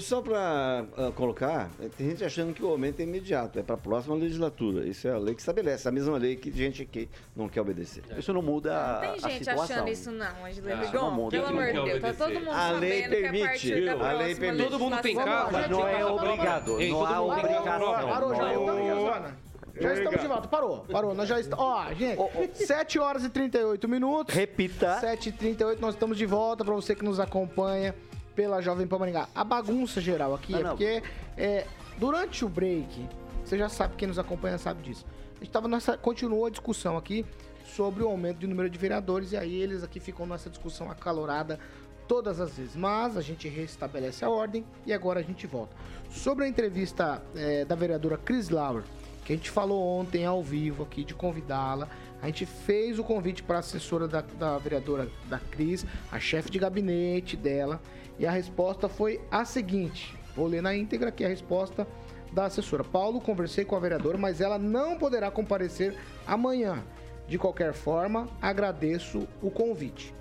Só 0.00 0.20
para 0.20 0.84
colocar, 1.14 1.70
eh, 1.80 1.88
tem 1.96 2.10
gente 2.10 2.24
achando 2.24 2.52
que 2.52 2.60
o 2.62 2.68
aumento 2.68 2.98
é 2.98 3.04
imediato, 3.04 3.58
é 3.60 3.62
para 3.62 3.76
a 3.76 3.78
próxima 3.78 4.16
legislatura. 4.16 4.84
Isso 4.84 5.06
é 5.06 5.12
a 5.12 5.18
lei 5.18 5.32
que 5.32 5.40
estabelece, 5.40 5.88
a 5.88 5.92
mesma 5.92 6.18
lei 6.18 6.34
que 6.34 6.50
gente 6.50 6.82
aqui 6.82 7.08
não 7.36 7.48
quer 7.48 7.60
obedecer. 7.60 8.02
Isso 8.18 8.32
não 8.32 8.42
muda 8.42 8.70
Não 8.74 8.80
a, 8.80 8.98
tem 8.98 9.10
a 9.10 9.28
gente 9.28 9.38
situação. 9.44 9.62
achando 9.76 9.88
isso, 9.88 10.10
não, 10.10 10.44
Angela 10.44 10.72
Ah, 10.72 10.80
Rigon. 10.80 10.98
não 10.98 11.10
muda. 11.12 11.30
Pelo 11.30 11.46
amor 11.46 11.72
não 11.72 11.84
de 11.84 11.90
Deus, 11.90 12.02
tá 12.02 12.24
todo 12.24 12.34
mundo 12.40 12.50
A 12.50 12.70
lei 12.72 13.02
sabendo 13.02 13.08
que 13.10 13.16
a 13.16 13.20
permite, 13.22 13.44
partir 13.46 13.84
da 13.86 13.94
viu? 13.94 14.04
A 14.04 14.12
lei 14.12 14.34
permite. 14.34 14.64
Todo 14.64 14.78
mundo 14.80 14.96
tem 15.02 15.14
Mas 15.14 15.70
não 15.70 15.88
é 15.88 16.04
obrigado, 16.06 16.80
Ei, 16.80 16.90
não 16.90 17.04
há 17.04 17.08
tem 17.08 17.18
obrigação. 17.18 17.62
Parou, 17.64 18.34
já 18.34 18.42
Não 18.52 18.78
é. 18.78 18.94
Zona. 18.94 19.38
Já 19.78 19.92
estamos 19.92 20.20
de 20.20 20.26
volta. 20.26 20.48
Parou, 20.48 20.78
parou. 20.90 21.14
Nós 21.14 21.28
já 21.28 21.38
estamos. 21.38 21.64
Ó, 21.64 21.92
gente, 21.92 22.18
7 22.66 22.98
horas 22.98 23.24
e 23.24 23.28
38 23.28 23.86
minutos. 23.88 24.34
Repita. 24.34 24.98
7 25.00 25.28
e 25.28 25.32
38 25.32 25.80
nós 25.80 25.94
estamos 25.94 26.16
de 26.18 26.26
volta 26.26 26.64
para 26.64 26.74
você 26.74 26.94
que 26.94 27.04
nos 27.04 27.20
acompanha 27.20 27.94
pela 28.36 28.60
Jovem 28.60 28.86
Pan 28.86 28.98
Maringá. 28.98 29.28
A 29.34 29.42
bagunça 29.42 30.00
geral 30.00 30.34
aqui 30.34 30.52
Não, 30.52 30.58
é 30.58 30.62
não. 30.62 30.70
porque 30.70 31.02
é, 31.36 31.66
durante 31.98 32.44
o 32.44 32.48
break, 32.48 33.08
você 33.42 33.56
já 33.56 33.68
sabe, 33.68 33.96
quem 33.96 34.06
nos 34.06 34.18
acompanha 34.18 34.58
sabe 34.58 34.82
disso. 34.82 35.04
A 35.40 35.42
gente 35.42 35.50
tava 35.50 35.66
nessa, 35.66 35.96
continuou 35.96 36.46
a 36.46 36.50
discussão 36.50 36.96
aqui 36.96 37.24
sobre 37.64 38.02
o 38.02 38.08
aumento 38.08 38.38
de 38.38 38.46
número 38.46 38.70
de 38.70 38.78
vereadores 38.78 39.32
e 39.32 39.36
aí 39.36 39.54
eles 39.56 39.82
aqui 39.82 39.98
ficam 39.98 40.26
nessa 40.26 40.48
discussão 40.48 40.90
acalorada 40.90 41.58
todas 42.06 42.40
as 42.40 42.56
vezes. 42.56 42.76
Mas 42.76 43.16
a 43.16 43.22
gente 43.22 43.48
restabelece 43.48 44.24
a 44.24 44.30
ordem 44.30 44.64
e 44.84 44.92
agora 44.92 45.20
a 45.20 45.22
gente 45.22 45.46
volta. 45.46 45.74
Sobre 46.10 46.44
a 46.44 46.48
entrevista 46.48 47.22
é, 47.34 47.64
da 47.64 47.74
vereadora 47.74 48.16
Chris 48.16 48.50
Lauer, 48.50 48.84
que 49.24 49.32
a 49.32 49.36
gente 49.36 49.50
falou 49.50 49.82
ontem 49.98 50.24
ao 50.24 50.42
vivo 50.42 50.84
aqui 50.84 51.04
de 51.04 51.14
convidá-la. 51.14 51.88
A 52.22 52.26
gente 52.26 52.46
fez 52.46 52.98
o 52.98 53.04
convite 53.04 53.42
para 53.42 53.56
a 53.56 53.60
assessora 53.60 54.08
da, 54.08 54.20
da 54.20 54.58
vereadora 54.58 55.08
da 55.28 55.38
Cris, 55.38 55.84
a 56.10 56.18
chefe 56.18 56.50
de 56.50 56.58
gabinete 56.58 57.36
dela, 57.36 57.80
e 58.18 58.26
a 58.26 58.30
resposta 58.30 58.88
foi 58.88 59.20
a 59.30 59.44
seguinte: 59.44 60.16
vou 60.34 60.46
ler 60.46 60.62
na 60.62 60.74
íntegra 60.74 61.10
aqui 61.10 61.24
a 61.24 61.28
resposta 61.28 61.86
da 62.32 62.46
assessora. 62.46 62.82
Paulo, 62.82 63.20
conversei 63.20 63.64
com 63.64 63.76
a 63.76 63.80
vereadora, 63.80 64.18
mas 64.18 64.40
ela 64.40 64.58
não 64.58 64.96
poderá 64.96 65.30
comparecer 65.30 65.94
amanhã. 66.26 66.82
De 67.28 67.38
qualquer 67.38 67.72
forma, 67.72 68.28
agradeço 68.40 69.26
o 69.42 69.50
convite. 69.50 70.14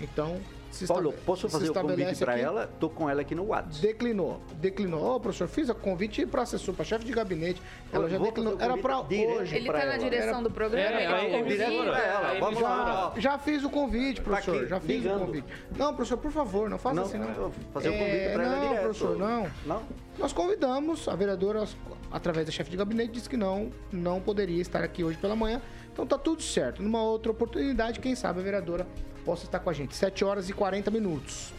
Então, 0.00 0.40
se 0.74 0.86
Paulo, 0.86 1.10
estabe- 1.10 1.24
posso 1.26 1.46
se 1.48 1.52
fazer 1.52 1.70
o 1.70 1.74
convite 1.74 2.16
para 2.24 2.38
ela? 2.38 2.70
Tô 2.80 2.88
com 2.90 3.08
ela 3.08 3.20
aqui 3.20 3.34
no 3.34 3.44
WhatsApp. 3.46 3.80
Declinou. 3.86 4.40
Declinou. 4.54 5.16
Ô, 5.16 5.20
professor, 5.20 5.46
fiz 5.48 5.68
o 5.68 5.74
convite 5.74 6.26
para 6.26 6.42
assessor, 6.42 6.74
para 6.74 6.84
chefe 6.84 7.04
de 7.04 7.12
gabinete. 7.12 7.60
Ela 7.92 8.04
Eu 8.04 8.10
já 8.10 8.18
declinou. 8.18 8.56
Era 8.60 8.76
para 8.76 8.96
convite 8.96 9.26
hoje. 9.26 9.56
Ele 9.56 9.66
pra 9.66 9.80
tá 9.80 9.86
na 9.86 9.92
ela. 9.94 10.02
direção 10.02 10.42
do 10.42 10.50
programa? 10.50 11.00
É, 11.00 11.30
convida? 11.38 11.66
direto 11.66 11.84
pra 11.90 11.98
ela. 12.06 12.40
Vamos 12.40 12.60
já- 12.60 12.68
lá. 12.68 13.12
Já 13.16 13.38
fiz 13.38 13.64
o 13.64 13.70
convite, 13.70 14.20
professor. 14.20 14.56
aqui, 14.56 14.66
já 14.68 14.80
fiz 14.80 14.88
ligando. 15.02 15.22
o 15.22 15.26
convite. 15.26 15.46
Não, 15.76 15.94
professor, 15.94 16.16
por 16.18 16.32
favor, 16.32 16.68
não 16.68 16.78
faça 16.78 16.94
Não, 16.96 17.02
assim, 17.04 17.18
não. 17.18 17.52
fazer 17.72 17.88
o 17.88 17.92
convite 17.92 18.16
É, 18.16 18.32
para 18.32 18.42
ela 18.44 18.56
Não, 18.56 18.68
direto. 18.68 18.82
professor, 18.82 19.16
não. 19.18 19.46
Não? 19.66 19.82
Nós 20.18 20.32
convidamos, 20.32 21.08
a 21.08 21.16
vereadora, 21.16 21.64
através 22.12 22.46
da 22.46 22.52
chefe 22.52 22.70
de 22.70 22.76
gabinete, 22.76 23.12
disse 23.12 23.28
que 23.28 23.36
não, 23.36 23.70
não 23.92 24.20
poderia 24.20 24.60
estar 24.60 24.82
aqui 24.84 25.02
hoje 25.02 25.18
pela 25.18 25.34
manhã. 25.34 25.60
Então 25.92 26.06
tá 26.06 26.18
tudo 26.18 26.42
certo. 26.42 26.82
Numa 26.82 27.02
outra 27.02 27.30
oportunidade, 27.32 28.00
quem 28.00 28.14
sabe 28.14 28.40
a 28.40 28.42
vereadora 28.42 28.86
possa 29.24 29.44
estar 29.44 29.58
com 29.60 29.70
a 29.70 29.72
gente. 29.72 29.94
7 29.96 30.24
horas 30.24 30.48
e 30.48 30.52
40 30.52 30.90
minutos. 30.90 31.52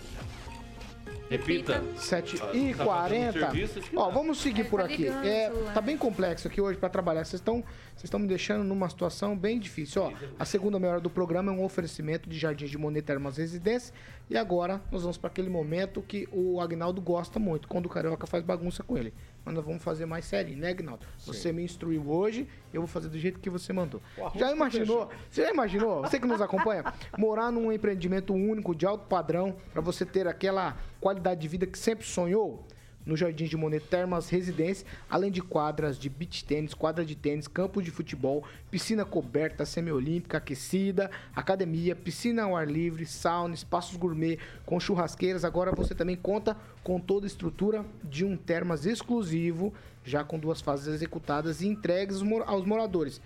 Repita. 1.27 1.83
7 1.97 2.35
Ah, 2.39 2.55
e 2.55 2.71
tá 2.75 2.85
fazendo 2.85 2.85
40. 2.85 3.39
serviço, 3.39 3.79
acho 3.79 3.89
que 3.89 3.97
Ó, 3.97 4.05
dá. 4.07 4.13
vamos 4.13 4.37
seguir 4.39 4.61
É, 4.61 4.63
por 4.65 4.79
tá 4.79 4.85
aqui. 4.85 4.97
ligando 5.03 5.25
É, 5.25 5.49
tá 5.73 5.81
bem 5.81 5.97
complexo 5.97 6.47
aqui 6.47 6.61
hoje 6.61 6.77
para 6.77 6.87
trabalhar. 6.87 7.25
Vocês 7.25 7.39
estão 7.41 7.63
vocês 7.95 8.03
estão 8.03 8.19
me 8.19 8.27
deixando 8.27 8.63
numa 8.63 8.87
situação 8.89 9.35
bem 9.35 9.57
difícil. 9.59 10.03
Ó, 10.03 10.11
a 10.37 10.45
segunda 10.45 10.77
meia 10.79 10.93
hora 10.93 11.01
do 11.01 11.09
programa 11.09 11.51
é 11.51 11.55
um 11.55 11.63
oferecimento 11.63 12.29
de 12.29 12.37
Jardins 12.37 12.69
de 12.69 12.77
Monet 12.77 13.01
Termas 13.03 13.37
Residência. 13.37 13.91
E 14.29 14.37
agora 14.37 14.79
nós 14.91 15.01
vamos 15.01 15.17
para 15.17 15.29
aquele 15.29 15.49
momento 15.49 15.99
que 16.03 16.27
o 16.31 16.61
Agnaldo 16.61 17.01
gosta 17.01 17.39
muito, 17.39 17.67
quando 17.67 17.87
o 17.87 17.89
Carioca 17.89 18.27
faz 18.27 18.43
bagunça 18.43 18.83
com 18.83 18.95
ele. 18.95 19.11
Mas 19.45 19.53
nós 19.53 19.63
vamos 19.63 19.83
fazer 19.83 20.07
mais 20.07 20.25
sério, 20.25 20.57
né, 20.57 20.69
Agnaldo? 20.69 21.05
Você 21.19 21.51
me 21.51 21.63
instruiu 21.63 22.09
hoje, 22.09 22.47
eu 22.73 22.81
vou 22.81 22.87
fazer 22.87 23.09
do 23.09 23.19
jeito 23.19 23.39
que 23.39 23.49
você 23.49 23.71
mandou. 23.71 24.01
Já 24.35 24.47
com 24.49 24.55
imaginou? 24.55 25.09
Você 25.29 25.43
já 25.43 25.51
imaginou? 25.51 26.01
Você 26.01 26.19
que 26.19 26.25
nos 26.25 26.41
acompanha, 26.41 26.83
morar 27.15 27.51
num 27.51 27.71
empreendimento 27.71 28.33
único 28.33 28.73
de 28.73 28.87
alto 28.87 29.05
padrão 29.07 29.55
para 29.71 29.81
você 29.81 30.03
ter 30.03 30.27
aquela 30.27 30.75
qualidade 30.99 31.39
de 31.41 31.47
vida 31.47 31.67
que 31.67 31.77
sempre 31.77 32.05
sonhou? 32.05 32.65
No 33.05 33.15
Jardim 33.15 33.45
de 33.45 33.55
Monet 33.55 33.85
Termas 33.85 34.29
Residência, 34.29 34.87
além 35.09 35.29
de 35.29 35.41
quadras 35.41 35.97
de 35.99 36.09
beach 36.09 36.43
tênis, 36.43 36.73
quadra 36.73 37.05
de 37.05 37.15
tênis, 37.15 37.47
campo 37.47 37.81
de 37.81 37.91
futebol, 37.91 38.43
piscina 38.71 39.05
coberta, 39.05 39.65
semiolímpica, 39.65 40.39
aquecida, 40.39 41.11
academia, 41.35 41.95
piscina 41.95 42.43
ao 42.43 42.55
ar 42.55 42.67
livre, 42.67 43.05
sauna, 43.05 43.53
espaços 43.53 43.95
gourmet 43.95 44.39
com 44.65 44.79
churrasqueiras. 44.79 45.45
Agora 45.45 45.71
você 45.71 45.93
também 45.93 46.15
conta 46.15 46.57
com 46.83 46.99
toda 46.99 47.25
a 47.25 47.27
estrutura 47.27 47.85
de 48.03 48.25
um 48.25 48.35
termas 48.35 48.85
exclusivo, 48.85 49.73
já 50.03 50.23
com 50.23 50.39
duas 50.39 50.61
fases 50.61 50.87
executadas 50.87 51.61
e 51.61 51.67
entregues 51.67 52.15
aos 52.15 52.23
mor- 52.23 52.43
aos 52.47 52.65
moradores. 52.65 53.21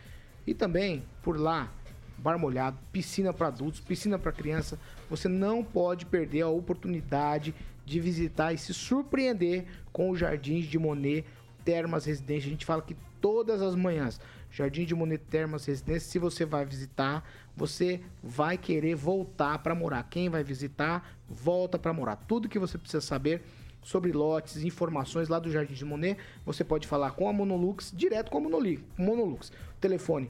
E 0.46 0.54
também, 0.54 1.04
por 1.24 1.40
lá, 1.40 1.72
bar 2.18 2.38
molhado, 2.38 2.78
piscina 2.92 3.32
para 3.32 3.48
adultos, 3.48 3.80
piscina 3.80 4.20
para 4.20 4.32
criança. 4.32 4.78
Você 5.10 5.30
não 5.30 5.64
pode 5.64 6.06
perder 6.06 6.42
a 6.42 6.50
oportunidade 6.50 7.56
de 7.90 8.00
visitar 8.00 8.54
e 8.54 8.58
se 8.58 8.74
surpreender 8.74 9.66
com 9.92 10.10
os 10.12 10.20
jardins 10.20 10.66
de 10.66 10.78
Monet 10.78 11.26
Termas 11.66 12.06
Residência. 12.06 12.48
A 12.48 12.52
gente 12.52 12.66
fala 12.66 12.82
que 12.82 12.96
todas 13.20 13.62
as 13.62 13.76
manhãs, 13.76 14.20
Jardim 14.52 14.86
de 14.86 14.96
Monet 14.96 15.22
Termas 15.30 15.66
Residência, 15.66 16.10
se 16.10 16.18
você 16.20 16.46
vai 16.46 16.66
visitar, 16.66 17.24
você 17.56 18.00
vai 18.24 18.58
querer 18.58 18.96
voltar 18.96 19.60
para 19.60 19.76
morar. 19.76 20.04
Quem 20.10 20.30
vai 20.30 20.44
visitar, 20.44 21.16
volta 21.28 21.78
para 21.78 21.94
morar. 21.94 22.16
Tudo 22.16 22.48
que 22.50 22.58
você 22.58 22.78
precisa 22.78 23.02
saber 23.02 23.44
sobre 23.82 24.12
lotes, 24.12 24.64
informações 24.64 25.30
lá 25.30 25.40
do 25.40 25.52
Jardim 25.52 25.74
de 25.74 25.86
Monet, 25.86 26.18
você 26.46 26.64
pode 26.64 26.88
falar 26.88 27.12
com 27.12 27.30
a 27.30 27.34
Monolux, 27.34 27.92
direto 27.96 28.32
com 28.32 28.38
a 28.38 28.42
Monoli- 28.42 28.84
Monolux. 28.98 29.52
Telefone, 29.80 30.30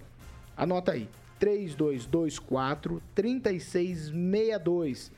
anota 0.56 0.92
aí, 0.92 1.08
3224 1.40 3.02
3662. 3.16 5.12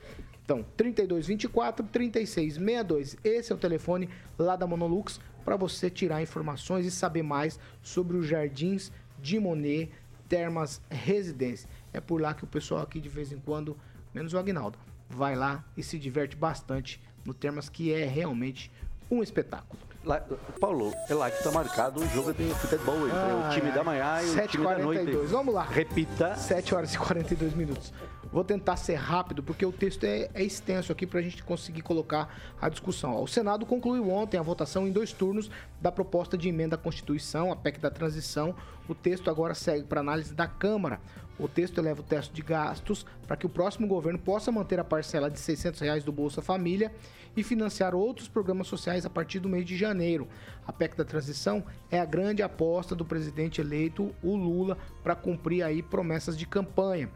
Então, 0.51 0.65
3224 0.75 1.87
3662. 1.87 3.15
Esse 3.23 3.53
é 3.53 3.55
o 3.55 3.57
telefone 3.57 4.09
lá 4.37 4.57
da 4.57 4.67
Monolux 4.67 5.17
para 5.45 5.55
você 5.55 5.89
tirar 5.89 6.21
informações 6.21 6.85
e 6.85 6.91
saber 6.91 7.23
mais 7.23 7.57
sobre 7.81 8.17
os 8.17 8.27
jardins 8.27 8.91
de 9.21 9.39
Monet 9.39 9.89
Termas 10.27 10.81
Residência. 10.89 11.69
É 11.93 12.01
por 12.01 12.19
lá 12.19 12.33
que 12.33 12.43
o 12.43 12.47
pessoal 12.47 12.81
aqui 12.81 12.99
de 12.99 13.07
vez 13.07 13.31
em 13.31 13.39
quando, 13.39 13.77
menos 14.13 14.33
o 14.33 14.37
Agnaldo, 14.37 14.77
vai 15.09 15.37
lá 15.37 15.63
e 15.77 15.81
se 15.81 15.97
diverte 15.97 16.35
bastante 16.35 17.01
no 17.23 17.33
Termas, 17.33 17.69
que 17.69 17.93
é 17.93 18.05
realmente 18.05 18.69
um 19.09 19.23
espetáculo. 19.23 19.81
Lá- 20.03 20.23
Paulo, 20.59 20.91
é 21.07 21.13
lá 21.13 21.29
que 21.29 21.37
está 21.37 21.51
marcado 21.51 21.99
o 22.01 22.07
jogo 22.09 22.33
de 22.33 22.43
futebol 22.55 22.95
entre 23.07 23.17
o 23.17 23.49
time 23.53 23.71
da 23.71 23.83
manhã 23.83 24.19
e 24.23 24.31
o 24.39 24.47
time 24.47 24.63
da 24.65 24.77
noite. 24.79 25.01
7h42. 25.11 25.25
Vamos 25.27 25.53
lá. 25.53 25.63
Repita. 25.63 26.35
7 26.35 26.73
horas 26.73 26.93
e 26.93 26.97
42 26.97 27.53
minutos. 27.53 27.93
Vou 28.33 28.43
tentar 28.43 28.77
ser 28.77 28.95
rápido, 28.95 29.43
porque 29.43 29.63
o 29.65 29.71
texto 29.71 30.05
é, 30.05 30.29
é 30.33 30.41
extenso 30.43 30.91
aqui 30.91 31.05
para 31.05 31.19
a 31.19 31.21
gente 31.21 31.43
conseguir 31.43 31.81
colocar 31.83 32.33
a 32.59 32.67
discussão. 32.69 33.21
O 33.21 33.27
Senado 33.27 33.65
concluiu 33.65 34.09
ontem 34.09 34.37
a 34.37 34.41
votação 34.41 34.87
em 34.87 34.91
dois 34.91 35.11
turnos 35.13 35.51
da 35.79 35.91
proposta 35.91 36.35
de 36.37 36.49
emenda 36.49 36.75
à 36.75 36.79
Constituição, 36.79 37.51
a 37.51 37.55
PEC 37.55 37.79
da 37.79 37.91
transição. 37.91 38.55
O 38.87 38.95
texto 38.95 39.29
agora 39.29 39.53
segue 39.53 39.83
para 39.83 39.99
análise 39.99 40.33
da 40.33 40.47
Câmara. 40.47 40.99
O 41.37 41.47
texto 41.47 41.77
eleva 41.77 42.01
o 42.01 42.03
teto 42.03 42.31
de 42.33 42.41
gastos 42.41 43.05
para 43.27 43.35
que 43.35 43.45
o 43.45 43.49
próximo 43.49 43.85
governo 43.87 44.17
possa 44.17 44.51
manter 44.51 44.79
a 44.79 44.83
parcela 44.83 45.29
de 45.29 45.39
600 45.39 45.79
reais 45.81 46.03
do 46.03 46.11
Bolsa 46.11 46.41
Família 46.41 46.91
e 47.35 47.43
financiar 47.43 47.95
outros 47.95 48.27
programas 48.27 48.67
sociais 48.67 49.05
a 49.05 49.09
partir 49.09 49.39
do 49.39 49.49
mês 49.49 49.65
de 49.65 49.77
janeiro. 49.77 50.27
A 50.65 50.73
PEC 50.73 50.95
da 50.95 51.05
transição 51.05 51.63
é 51.89 51.99
a 51.99 52.05
grande 52.05 52.43
aposta 52.43 52.95
do 52.95 53.05
presidente 53.05 53.61
eleito, 53.61 54.13
o 54.21 54.35
Lula, 54.35 54.77
para 55.03 55.15
cumprir 55.15 55.63
aí 55.63 55.81
promessas 55.81 56.37
de 56.37 56.45
campanha. 56.45 57.09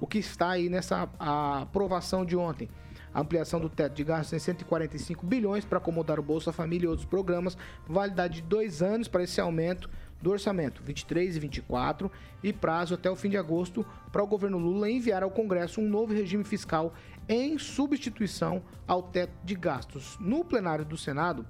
O 0.00 0.06
que 0.06 0.18
está 0.18 0.50
aí 0.50 0.68
nessa 0.68 1.08
aprovação 1.18 2.24
de 2.24 2.36
ontem? 2.36 2.68
A 3.12 3.20
ampliação 3.20 3.60
do 3.60 3.68
teto 3.68 3.94
de 3.94 4.04
gastos 4.04 4.32
em 4.32 4.38
145 4.38 5.26
bilhões 5.26 5.64
para 5.64 5.78
acomodar 5.78 6.18
o 6.18 6.22
Bolsa 6.22 6.52
Família 6.52 6.86
e 6.86 6.88
outros 6.88 7.06
programas, 7.06 7.58
validade 7.86 8.36
de 8.36 8.42
dois 8.42 8.82
anos 8.82 9.08
para 9.08 9.24
esse 9.24 9.40
aumento 9.40 9.90
do 10.22 10.30
orçamento, 10.30 10.82
23 10.82 11.36
e 11.36 11.40
24, 11.40 12.10
e 12.42 12.52
prazo 12.52 12.94
até 12.94 13.10
o 13.10 13.16
fim 13.16 13.30
de 13.30 13.36
agosto 13.36 13.84
para 14.12 14.22
o 14.22 14.26
governo 14.26 14.58
Lula 14.58 14.90
enviar 14.90 15.22
ao 15.22 15.30
Congresso 15.30 15.80
um 15.80 15.88
novo 15.88 16.12
regime 16.12 16.44
fiscal 16.44 16.94
em 17.30 17.56
substituição 17.58 18.60
ao 18.88 19.04
teto 19.04 19.32
de 19.44 19.54
gastos. 19.54 20.18
No 20.20 20.44
plenário 20.44 20.84
do 20.84 20.96
Senado, 20.96 21.46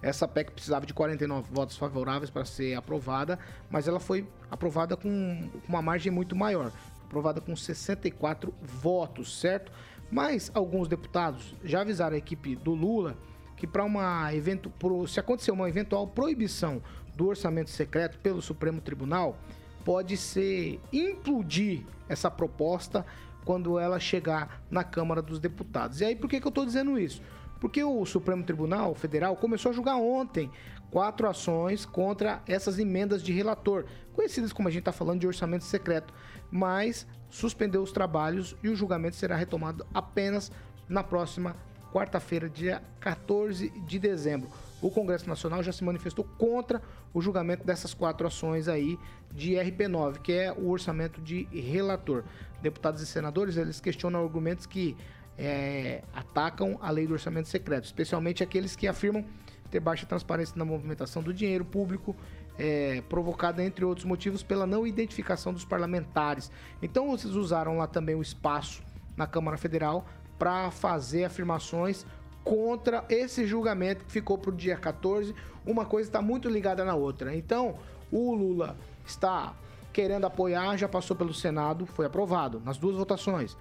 essa 0.00 0.26
PEC 0.26 0.52
precisava 0.52 0.86
de 0.86 0.94
49 0.94 1.52
votos 1.52 1.76
favoráveis 1.76 2.30
para 2.30 2.46
ser 2.46 2.74
aprovada, 2.74 3.38
mas 3.70 3.86
ela 3.86 4.00
foi 4.00 4.26
aprovada 4.50 4.96
com 4.96 5.50
uma 5.68 5.82
margem 5.82 6.10
muito 6.10 6.34
maior 6.34 6.72
aprovada 7.04 7.40
com 7.42 7.54
64 7.54 8.54
votos, 8.62 9.38
certo? 9.38 9.70
Mas 10.10 10.50
alguns 10.54 10.88
deputados 10.88 11.54
já 11.62 11.82
avisaram 11.82 12.14
a 12.14 12.18
equipe 12.18 12.56
do 12.56 12.72
Lula 12.72 13.18
que 13.56 13.66
para 13.66 13.84
uma 13.84 14.32
evento, 14.34 14.70
pro- 14.70 15.06
se 15.06 15.20
acontecer 15.20 15.50
uma 15.50 15.68
eventual 15.68 16.06
proibição 16.06 16.80
do 17.14 17.26
orçamento 17.26 17.68
secreto 17.68 18.18
pelo 18.20 18.40
Supremo 18.40 18.80
Tribunal, 18.80 19.36
pode 19.84 20.16
ser 20.16 20.80
implodir 20.92 21.82
essa 22.08 22.30
proposta 22.30 23.04
quando 23.44 23.78
ela 23.78 23.98
chegar 23.98 24.62
na 24.70 24.84
Câmara 24.84 25.22
dos 25.22 25.38
Deputados. 25.38 26.00
E 26.00 26.04
aí 26.04 26.16
por 26.16 26.28
que, 26.28 26.40
que 26.40 26.46
eu 26.46 26.50
estou 26.50 26.64
dizendo 26.64 26.98
isso? 26.98 27.22
Porque 27.60 27.82
o 27.84 28.04
Supremo 28.06 28.42
Tribunal 28.42 28.94
Federal 28.94 29.36
começou 29.36 29.70
a 29.70 29.74
julgar 29.74 29.96
ontem 29.96 30.50
quatro 30.90 31.28
ações 31.28 31.84
contra 31.86 32.42
essas 32.46 32.78
emendas 32.78 33.22
de 33.22 33.32
relator, 33.32 33.84
conhecidas 34.12 34.52
como 34.52 34.68
a 34.68 34.70
gente 34.70 34.80
está 34.80 34.92
falando 34.92 35.20
de 35.20 35.26
orçamento 35.26 35.64
secreto, 35.64 36.12
mas 36.50 37.06
suspendeu 37.28 37.82
os 37.82 37.92
trabalhos 37.92 38.56
e 38.62 38.68
o 38.68 38.74
julgamento 38.74 39.16
será 39.16 39.36
retomado 39.36 39.86
apenas 39.94 40.50
na 40.88 41.04
próxima 41.04 41.54
quarta-feira, 41.92 42.48
dia 42.48 42.82
14 43.00 43.70
de 43.86 43.98
dezembro. 43.98 44.48
O 44.80 44.90
Congresso 44.90 45.28
Nacional 45.28 45.62
já 45.62 45.72
se 45.72 45.84
manifestou 45.84 46.24
contra 46.38 46.80
o 47.12 47.20
julgamento 47.20 47.64
dessas 47.64 47.92
quatro 47.92 48.26
ações 48.26 48.66
aí 48.66 48.98
de 49.32 49.52
RP9, 49.52 50.18
que 50.18 50.32
é 50.32 50.52
o 50.52 50.68
orçamento 50.70 51.20
de 51.20 51.44
relator. 51.52 52.24
Deputados 52.62 53.00
e 53.00 53.06
senadores, 53.06 53.56
eles 53.56 53.80
questionam 53.80 54.22
argumentos 54.22 54.66
que 54.66 54.96
é, 55.38 56.02
atacam 56.14 56.78
a 56.82 56.90
lei 56.90 57.06
do 57.06 57.14
orçamento 57.14 57.48
secreto, 57.48 57.84
especialmente 57.84 58.42
aqueles 58.42 58.76
que 58.76 58.86
afirmam 58.86 59.24
ter 59.70 59.80
baixa 59.80 60.04
transparência 60.04 60.54
na 60.56 60.64
movimentação 60.64 61.22
do 61.22 61.32
dinheiro 61.32 61.64
público, 61.64 62.14
é, 62.58 63.02
provocada, 63.08 63.64
entre 63.64 63.84
outros 63.84 64.04
motivos, 64.04 64.42
pela 64.42 64.66
não 64.66 64.86
identificação 64.86 65.52
dos 65.52 65.64
parlamentares. 65.64 66.50
Então, 66.82 67.08
vocês 67.08 67.34
usaram 67.34 67.78
lá 67.78 67.86
também 67.86 68.14
o 68.14 68.20
espaço 68.20 68.82
na 69.16 69.26
Câmara 69.26 69.56
Federal 69.56 70.06
para 70.38 70.70
fazer 70.70 71.24
afirmações 71.24 72.04
contra 72.44 73.04
esse 73.08 73.46
julgamento 73.46 74.04
que 74.04 74.12
ficou 74.12 74.36
para 74.36 74.50
o 74.50 74.54
dia 74.54 74.76
14. 74.76 75.34
Uma 75.64 75.84
coisa 75.86 76.08
está 76.08 76.20
muito 76.20 76.48
ligada 76.48 76.84
na 76.84 76.94
outra. 76.94 77.34
Então, 77.34 77.78
o 78.10 78.34
Lula 78.34 78.76
está 79.06 79.54
querendo 79.92 80.26
apoiar, 80.26 80.76
já 80.76 80.88
passou 80.88 81.16
pelo 81.16 81.34
Senado, 81.34 81.86
foi 81.86 82.06
aprovado 82.06 82.60
nas 82.64 82.78
duas 82.78 82.96
votações. 82.96 83.56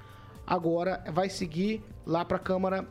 Agora 0.46 1.04
vai 1.12 1.30
seguir 1.30 1.84
lá 2.06 2.26
para 2.26 2.38
a 2.38 2.40
Câmara 2.40 2.88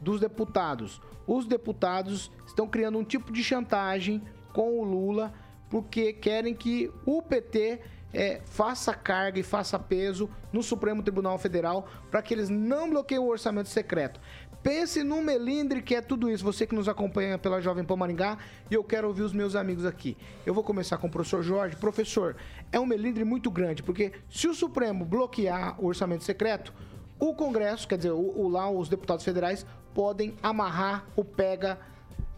dos 0.00 0.20
Deputados. 0.20 1.00
Os 1.26 1.46
deputados 1.46 2.30
estão 2.46 2.66
criando 2.66 2.98
um 2.98 3.04
tipo 3.04 3.32
de 3.32 3.44
chantagem 3.44 4.22
com 4.52 4.80
o 4.80 4.84
Lula 4.84 5.32
porque 5.70 6.12
querem 6.12 6.54
que 6.54 6.90
o 7.06 7.22
PT 7.22 7.80
é, 8.12 8.42
faça 8.44 8.92
carga 8.92 9.40
e 9.40 9.42
faça 9.42 9.78
peso 9.78 10.28
no 10.52 10.62
Supremo 10.62 11.02
Tribunal 11.02 11.38
Federal 11.38 11.88
para 12.10 12.20
que 12.20 12.34
eles 12.34 12.48
não 12.48 12.90
bloqueiem 12.90 13.20
o 13.20 13.28
orçamento 13.28 13.68
secreto. 13.68 14.20
Pense 14.62 15.02
no 15.02 15.20
melindre 15.20 15.82
que 15.82 15.94
é 15.94 16.00
tudo 16.00 16.30
isso. 16.30 16.44
Você 16.44 16.66
que 16.66 16.74
nos 16.74 16.88
acompanha 16.88 17.36
pela 17.36 17.60
Jovem 17.60 17.84
Pan 17.84 17.96
Maringá 17.96 18.38
e 18.70 18.74
eu 18.74 18.84
quero 18.84 19.08
ouvir 19.08 19.22
os 19.22 19.32
meus 19.32 19.56
amigos 19.56 19.84
aqui. 19.84 20.16
Eu 20.46 20.54
vou 20.54 20.62
começar 20.62 20.98
com 20.98 21.08
o 21.08 21.10
professor 21.10 21.42
Jorge. 21.42 21.74
Professor, 21.76 22.36
é 22.70 22.78
um 22.78 22.86
melindre 22.86 23.24
muito 23.24 23.50
grande, 23.50 23.82
porque 23.82 24.12
se 24.30 24.46
o 24.46 24.54
Supremo 24.54 25.04
bloquear 25.04 25.80
o 25.82 25.86
orçamento 25.86 26.22
secreto, 26.22 26.72
o 27.18 27.34
Congresso, 27.34 27.88
quer 27.88 27.96
dizer, 27.96 28.12
o, 28.12 28.38
o 28.38 28.48
lá 28.48 28.70
os 28.70 28.88
deputados 28.88 29.24
federais 29.24 29.66
podem 29.92 30.34
amarrar 30.42 31.04
o 31.16 31.24
pega 31.24 31.78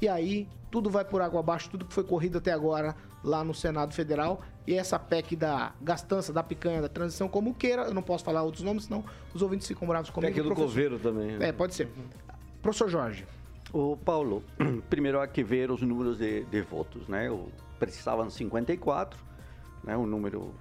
e 0.00 0.08
aí 0.08 0.48
tudo 0.70 0.90
vai 0.90 1.04
por 1.04 1.20
água 1.20 1.40
abaixo, 1.40 1.70
tudo 1.70 1.84
que 1.84 1.92
foi 1.92 2.04
corrido 2.04 2.38
até 2.38 2.52
agora 2.52 2.96
lá 3.22 3.44
no 3.44 3.54
Senado 3.54 3.94
Federal 3.94 4.42
e 4.66 4.74
essa 4.74 4.98
PEC 4.98 5.36
da 5.36 5.72
gastança, 5.80 6.32
da 6.32 6.42
picanha, 6.42 6.80
da 6.80 6.88
transição, 6.88 7.28
como 7.28 7.54
queira, 7.54 7.82
eu 7.82 7.94
não 7.94 8.02
posso 8.02 8.24
falar 8.24 8.42
outros 8.42 8.62
nomes, 8.62 8.84
senão 8.84 9.04
os 9.34 9.42
ouvintes 9.42 9.66
ficam 9.66 9.86
bravos 9.86 10.10
comigo. 10.10 10.32
PEC 10.32 10.42
do 10.42 10.48
professor. 10.48 10.68
coveiro 10.68 10.98
também. 10.98 11.36
É, 11.40 11.52
pode 11.52 11.74
ser. 11.74 11.88
Professor 12.62 12.88
Jorge. 12.88 13.26
O 13.72 13.96
Paulo, 13.96 14.42
primeiro 14.88 15.20
há 15.20 15.26
que 15.26 15.42
ver 15.42 15.70
os 15.70 15.82
números 15.82 16.16
de, 16.16 16.44
de 16.44 16.62
votos, 16.62 17.06
né? 17.08 17.30
O, 17.30 17.48
precisavam 17.78 18.30
54, 18.30 19.20
né? 19.82 19.96
O 19.96 20.06
número... 20.06 20.54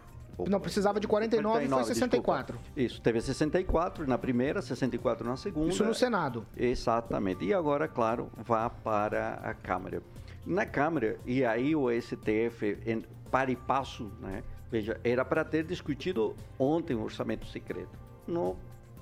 Não, 0.50 0.60
precisava 0.60 1.00
de 1.00 1.08
49 1.08 1.48
e 1.58 1.62
foi 1.62 1.70
49, 1.70 1.94
64. 1.94 2.58
desculpa. 2.58 2.82
Isso, 2.82 3.02
teve 3.02 3.22
64 3.22 4.08
na 4.08 4.18
primeira, 4.18 4.64
64 4.64 5.28
na 5.28 5.38
segunda. 5.38 5.70
Isso 5.70 5.84
no 5.84 5.94
Senado. 5.94 6.44
Exatamente. 6.58 7.46
E 7.46 7.54
agora, 7.54 7.88
claro, 7.88 8.32
vá 8.36 8.68
para 8.68 9.36
a 9.44 9.54
Câmara. 9.54 10.02
Na 10.46 10.66
Câmara, 10.66 11.18
e 11.26 11.46
aí 11.46 11.76
o 11.76 11.90
STF, 11.90 12.78
em, 12.86 13.04
para 13.32 13.52
e 13.52 13.56
passo, 13.56 14.12
né? 14.20 14.44
Veja, 14.70 15.00
era 15.04 15.24
para 15.24 15.46
ter 15.46 15.64
discutido 15.64 16.36
ontem 16.58 16.96
o 16.96 17.04
orçamento 17.04 17.46
secreto. 17.46 17.98
Não, 18.28 18.58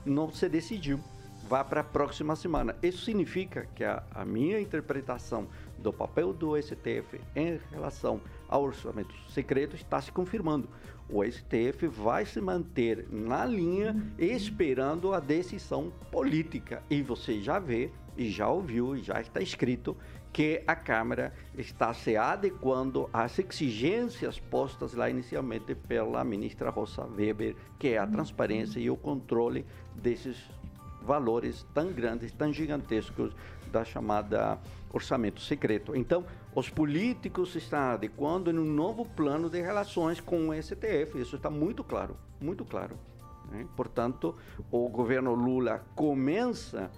não 0.06 0.30
se 0.30 0.48
decidiu. 0.50 1.00
Vá 1.48 1.64
para 1.64 1.82
a 1.82 1.84
próxima 1.84 2.36
semana. 2.36 2.76
Isso 2.84 3.04
significa 3.04 3.68
que 3.74 3.84
a, 3.84 4.04
a 4.14 4.24
minha 4.24 4.60
interpretação 4.60 5.48
do 5.80 5.92
papel 5.92 6.34
do 6.34 6.62
STF 6.62 7.20
em 7.36 7.60
relação 7.72 8.22
ao 8.48 8.64
orçamento 8.64 9.14
secreto 9.30 9.76
está 9.76 10.00
se 10.00 10.12
confirmando. 10.12 10.70
O 11.10 11.24
STF 11.24 11.88
vai 11.88 12.26
se 12.26 12.40
manter 12.40 13.08
na 13.10 13.46
linha 13.46 13.96
esperando 14.18 15.14
a 15.14 15.20
decisão 15.20 15.92
política. 16.12 16.84
E 16.90 17.02
você 17.02 17.42
já 17.42 17.60
vê, 17.60 17.92
e 18.16 18.30
já 18.30 18.48
ouviu, 18.48 18.96
e 18.96 19.02
já 19.02 19.20
está 19.20 19.42
escrito 19.42 19.98
que 20.34 20.64
a 20.66 20.76
Câmara 20.76 21.34
está 21.58 21.94
se 21.94 22.16
adequando 22.16 23.10
às 23.12 23.38
exigências 23.38 24.40
postas 24.40 24.94
lá 24.94 25.10
inicialmente 25.10 25.76
pela 25.76 26.24
ministra 26.24 26.70
Rosa 26.70 27.06
Weber, 27.06 27.56
que 27.78 27.90
é 27.90 27.98
a 27.98 28.08
transparência 28.08 28.80
e 28.80 28.90
o 28.90 28.96
controle 28.96 29.66
desses 29.96 30.38
valores 31.02 31.66
tão 31.74 31.92
grandes, 31.92 32.32
tão 32.32 32.54
gigantescos 32.54 33.36
da 33.72 33.84
chamada 33.84 34.60
orçamento 34.94 35.42
secreto. 35.42 35.96
Então, 35.96 36.26
os 36.54 36.70
políticos 36.70 37.54
se 37.54 37.58
estão 37.58 37.80
adequando 37.80 38.52
num 38.52 38.66
novo 38.66 39.06
plano 39.06 39.50
de 39.50 39.62
relações 39.62 40.20
com 40.20 40.50
o 40.50 40.54
STF. 40.54 41.20
Isso 41.20 41.38
está 41.38 41.50
muito 41.50 41.84
claro, 41.84 42.16
muito 42.40 42.66
claro. 42.66 42.98
né? 43.50 43.66
Portanto, 43.76 44.36
o 44.70 44.88
governo 44.90 45.34
Lula 45.34 45.84
começa 45.96 46.92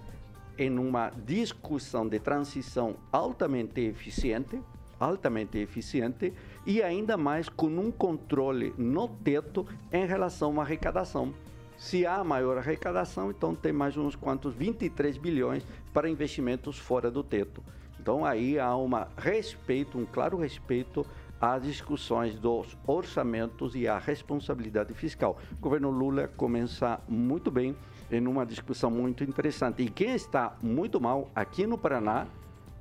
em 0.58 0.78
uma 0.78 1.10
discussão 1.10 2.08
de 2.08 2.20
transição 2.20 2.96
altamente 3.12 3.82
eficiente, 3.82 4.62
altamente 5.00 5.58
eficiente 5.58 6.34
e 6.66 6.82
ainda 6.82 7.18
mais 7.18 7.50
com 7.50 7.68
um 7.68 7.92
controle 7.92 8.74
no 8.78 9.08
teto 9.08 9.66
em 9.92 10.06
relação 10.06 10.60
à 10.60 10.64
arrecadação. 10.64 11.34
Se 11.78 12.06
há 12.06 12.24
maior 12.24 12.58
arrecadação, 12.58 13.32
então 13.32 13.54
tem 13.54 13.74
mais 13.74 13.98
uns 13.98 14.16
quantos 14.16 14.54
23 14.54 15.18
bilhões 15.18 15.66
para 15.94 16.10
investimentos 16.10 16.78
fora 16.78 17.12
do 17.12 17.24
teto. 17.24 17.64
Então 18.00 18.26
aí 18.26 18.60
há 18.60 18.76
um 18.76 18.90
respeito, 19.18 19.98
um 19.98 20.06
claro 20.06 20.38
respeito 20.38 21.06
às 21.42 21.62
discussões 21.62 22.40
dos 22.40 22.78
orçamentos 22.88 23.76
e 23.76 23.88
à 23.88 23.98
responsabilidade 23.98 24.94
fiscal. 24.94 25.38
O 25.52 25.62
governo 25.62 25.90
Lula 25.90 26.28
começa 26.28 27.02
muito 27.08 27.52
bem 27.52 27.76
em 28.14 28.28
uma 28.28 28.46
discussão 28.46 28.92
muito 28.92 29.24
interessante. 29.24 29.82
E 29.82 29.90
quem 29.90 30.14
está 30.16 30.56
muito 30.62 31.00
mal 31.00 31.30
aqui 31.36 31.66
no 31.66 31.78
Paraná 31.78 32.28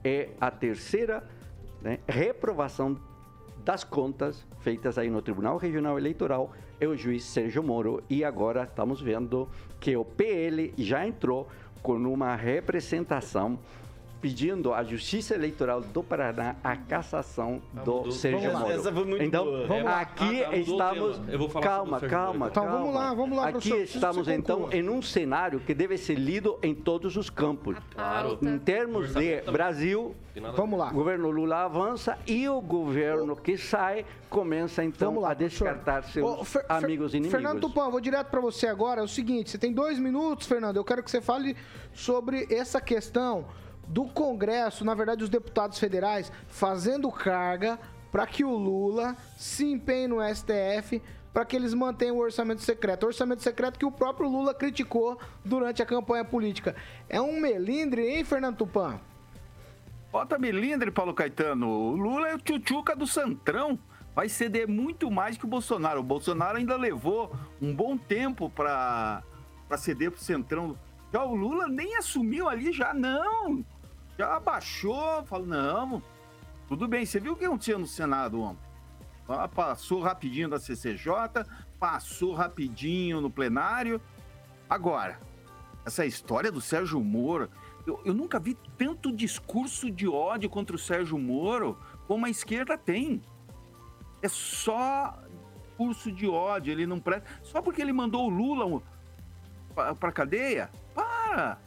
é 0.04 0.30
a 0.40 0.50
terceira 0.50 1.22
né, 1.80 1.98
reprovação 2.08 2.98
das 3.64 3.84
contas 3.84 4.44
feitas 4.60 4.98
aí 4.98 5.08
no 5.08 5.22
Tribunal 5.22 5.56
Regional 5.56 5.98
Eleitoral 5.98 6.52
é 6.80 6.86
o 6.86 6.96
juiz 6.96 7.24
Sérgio 7.24 7.62
Moro 7.62 8.02
e 8.10 8.24
agora 8.24 8.64
estamos 8.64 9.00
vendo 9.00 9.48
que 9.78 9.96
o 9.96 10.04
PL 10.04 10.74
já 10.76 11.06
entrou 11.06 11.48
com 11.80 11.94
uma 11.94 12.34
representação 12.34 13.58
pedindo 14.26 14.72
à 14.72 14.84
Justiça 14.84 15.34
Eleitoral 15.34 15.80
do 15.80 16.00
Paraná 16.00 16.54
a 16.62 16.76
cassação 16.76 17.60
do 17.84 18.12
Sérgio. 18.12 18.52
Moro. 18.52 18.70
Essa 18.70 18.92
foi 18.92 19.04
muito 19.04 19.24
então, 19.24 19.44
boa. 19.44 19.66
Vamos 19.66 19.84
lá. 19.84 20.00
aqui 20.00 20.42
Ah, 20.42 20.44
tá, 20.44 20.50
o 20.50 20.60
estamos. 20.60 21.20
Eu 21.28 21.38
vou 21.40 21.48
falar 21.48 21.66
calma, 21.66 21.84
sobre 21.84 21.96
o 21.96 22.00
Sérgio 22.10 22.16
calma. 22.26 22.46
Então, 22.48 22.64
calma. 22.64 22.78
vamos 22.78 22.94
lá, 22.94 23.14
vamos 23.14 23.36
lá, 23.36 23.48
Aqui 23.48 23.68
professor. 23.68 23.96
Estamos 23.96 24.28
então 24.28 24.68
em 24.72 24.88
um 24.88 25.02
cenário 25.02 25.58
que 25.58 25.74
deve 25.74 25.98
ser 25.98 26.14
lido 26.14 26.56
em 26.62 26.72
todos 26.72 27.16
os 27.16 27.28
campos. 27.28 27.76
Claro. 27.92 28.38
Em 28.40 28.58
termos 28.58 29.12
de 29.12 29.40
Brasil, 29.50 30.14
Vamos 30.54 30.78
lá. 30.78 30.88
o 30.90 30.94
governo 30.94 31.28
Lula 31.30 31.64
avança 31.64 32.16
e 32.24 32.48
o 32.48 32.60
governo 32.60 33.34
que 33.34 33.58
sai 33.58 34.06
começa 34.30 34.82
então 34.84 35.18
lá, 35.18 35.32
a 35.32 35.34
descartar 35.34 36.04
seus 36.04 36.26
Ô, 36.40 36.44
Fer- 36.44 36.64
amigos 36.68 37.10
Fer- 37.10 37.18
inimigos. 37.18 37.30
Fernando 37.42 37.60
Tupan, 37.60 37.90
vou 37.90 38.00
direto 38.00 38.28
para 38.30 38.40
você 38.40 38.68
agora. 38.68 39.00
É 39.00 39.04
o 39.04 39.08
seguinte, 39.08 39.50
você 39.50 39.58
tem 39.58 39.72
dois 39.72 39.98
minutos, 39.98 40.46
Fernando. 40.46 40.76
Eu 40.76 40.84
quero 40.84 41.02
que 41.02 41.10
você 41.10 41.20
fale 41.20 41.56
sobre 41.92 42.46
essa 42.50 42.80
questão 42.80 43.44
do 43.88 44.04
Congresso, 44.04 44.84
na 44.84 44.94
verdade, 44.94 45.24
os 45.24 45.30
deputados 45.30 45.78
federais 45.78 46.30
fazendo 46.48 47.10
carga 47.10 47.78
para 48.10 48.26
que 48.26 48.44
o 48.44 48.54
Lula 48.54 49.16
se 49.36 49.64
empenhe 49.64 50.06
no 50.06 50.18
STF 50.22 51.02
para 51.32 51.44
que 51.44 51.56
eles 51.56 51.72
mantenham 51.72 52.16
o 52.16 52.20
orçamento 52.20 52.60
secreto. 52.60 53.04
O 53.04 53.06
orçamento 53.06 53.42
secreto 53.42 53.78
que 53.78 53.86
o 53.86 53.90
próprio 53.90 54.28
Lula 54.28 54.52
criticou 54.52 55.18
durante 55.44 55.82
a 55.82 55.86
campanha 55.86 56.24
política. 56.24 56.76
É 57.08 57.20
um 57.20 57.40
melindre, 57.40 58.06
hein, 58.06 58.24
Fernando 58.24 58.58
Tupan? 58.58 59.00
Bota 60.10 60.38
melindre, 60.38 60.90
Paulo 60.90 61.14
Caetano. 61.14 61.68
O 61.68 61.96
Lula 61.96 62.28
é 62.28 62.34
o 62.34 62.38
tchutchuca 62.38 62.94
do 62.94 63.06
Santrão. 63.06 63.78
Vai 64.14 64.28
ceder 64.28 64.68
muito 64.68 65.10
mais 65.10 65.38
que 65.38 65.46
o 65.46 65.48
Bolsonaro. 65.48 66.00
O 66.00 66.04
Bolsonaro 66.04 66.58
ainda 66.58 66.76
levou 66.76 67.34
um 67.62 67.74
bom 67.74 67.96
tempo 67.96 68.50
para 68.50 69.22
ceder 69.78 70.10
pro 70.10 70.20
Centrão. 70.20 70.76
Já 71.12 71.22
o 71.24 71.34
Lula 71.34 71.68
nem 71.68 71.96
assumiu 71.96 72.48
ali, 72.48 72.72
já 72.72 72.94
não. 72.94 73.64
Já 74.18 74.36
abaixou, 74.36 75.24
falou, 75.24 75.46
não, 75.46 76.02
tudo 76.66 76.88
bem. 76.88 77.04
Você 77.04 77.20
viu 77.20 77.34
o 77.34 77.36
que 77.36 77.44
aconteceu 77.44 77.78
no 77.78 77.86
Senado 77.86 78.40
ontem? 78.40 78.62
Ah, 79.28 79.46
Passou 79.46 80.00
rapidinho 80.00 80.48
da 80.48 80.58
CCJ, 80.58 81.44
passou 81.78 82.32
rapidinho 82.34 83.20
no 83.20 83.30
plenário. 83.30 84.00
Agora, 84.68 85.20
essa 85.84 86.06
história 86.06 86.50
do 86.50 86.60
Sérgio 86.60 87.00
Moro, 87.00 87.50
eu, 87.86 88.00
eu 88.04 88.14
nunca 88.14 88.38
vi 88.38 88.56
tanto 88.78 89.12
discurso 89.12 89.90
de 89.90 90.08
ódio 90.08 90.48
contra 90.48 90.74
o 90.74 90.78
Sérgio 90.78 91.18
Moro 91.18 91.78
como 92.06 92.26
a 92.26 92.30
esquerda 92.30 92.78
tem. 92.78 93.22
É 94.22 94.28
só 94.28 95.18
discurso 95.68 96.12
de 96.12 96.28
ódio, 96.28 96.72
ele 96.72 96.86
não 96.86 97.00
presta. 97.00 97.28
Só 97.42 97.60
porque 97.60 97.82
ele 97.82 97.92
mandou 97.92 98.26
o 98.26 98.30
Lula 98.30 98.82
para 99.74 100.12
cadeia? 100.12 100.70
Para! 100.94 101.58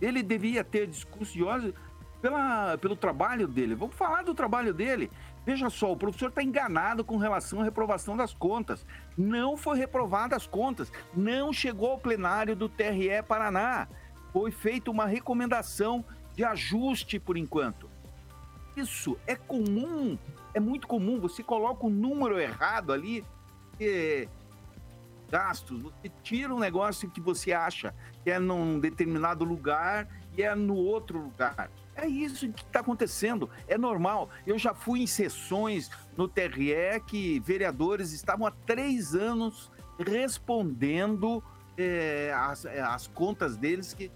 Ele 0.00 0.22
devia 0.22 0.64
ter 0.64 0.86
discurso 0.86 1.32
de 1.32 1.44
ódio 1.44 1.74
pela, 2.20 2.78
pelo 2.78 2.96
trabalho 2.96 3.46
dele. 3.46 3.74
Vamos 3.74 3.94
falar 3.94 4.22
do 4.22 4.34
trabalho 4.34 4.72
dele. 4.72 5.10
Veja 5.44 5.68
só, 5.68 5.90
o 5.92 5.96
professor 5.96 6.28
está 6.28 6.42
enganado 6.42 7.04
com 7.04 7.16
relação 7.16 7.60
à 7.60 7.64
reprovação 7.64 8.16
das 8.16 8.32
contas. 8.32 8.86
Não 9.18 9.56
foi 9.56 9.76
reprovada 9.76 10.36
as 10.36 10.46
contas. 10.46 10.90
Não 11.14 11.52
chegou 11.52 11.90
ao 11.90 11.98
plenário 11.98 12.54
do 12.54 12.68
TRE 12.68 13.22
Paraná. 13.26 13.88
Foi 14.32 14.50
feita 14.50 14.90
uma 14.90 15.04
recomendação 15.04 16.04
de 16.34 16.44
ajuste 16.44 17.18
por 17.18 17.36
enquanto. 17.36 17.90
Isso 18.76 19.18
é 19.26 19.36
comum, 19.36 20.16
é 20.54 20.60
muito 20.60 20.86
comum. 20.86 21.20
Você 21.20 21.42
coloca 21.42 21.86
o 21.86 21.90
número 21.90 22.40
errado 22.40 22.92
ali, 22.92 23.24
é, 23.78 24.26
gastos, 25.30 25.82
você 25.82 26.10
tira 26.22 26.54
um 26.54 26.58
negócio 26.58 27.10
que 27.10 27.20
você 27.20 27.52
acha 27.52 27.94
é 28.30 28.38
num 28.38 28.78
determinado 28.78 29.44
lugar 29.44 30.08
e 30.36 30.42
é 30.42 30.54
no 30.54 30.74
outro 30.74 31.18
lugar. 31.18 31.70
É 31.94 32.06
isso 32.06 32.48
que 32.50 32.62
está 32.62 32.80
acontecendo, 32.80 33.50
é 33.68 33.76
normal. 33.76 34.30
Eu 34.46 34.58
já 34.58 34.72
fui 34.72 35.02
em 35.02 35.06
sessões 35.06 35.90
no 36.16 36.26
TRE 36.26 37.00
que 37.06 37.40
vereadores 37.40 38.12
estavam 38.12 38.46
há 38.46 38.50
três 38.50 39.14
anos 39.14 39.70
respondendo 39.98 41.42
é, 41.76 42.32
as, 42.34 42.64
é, 42.64 42.80
as 42.80 43.06
contas 43.08 43.56
deles 43.56 43.92
que 43.92 44.10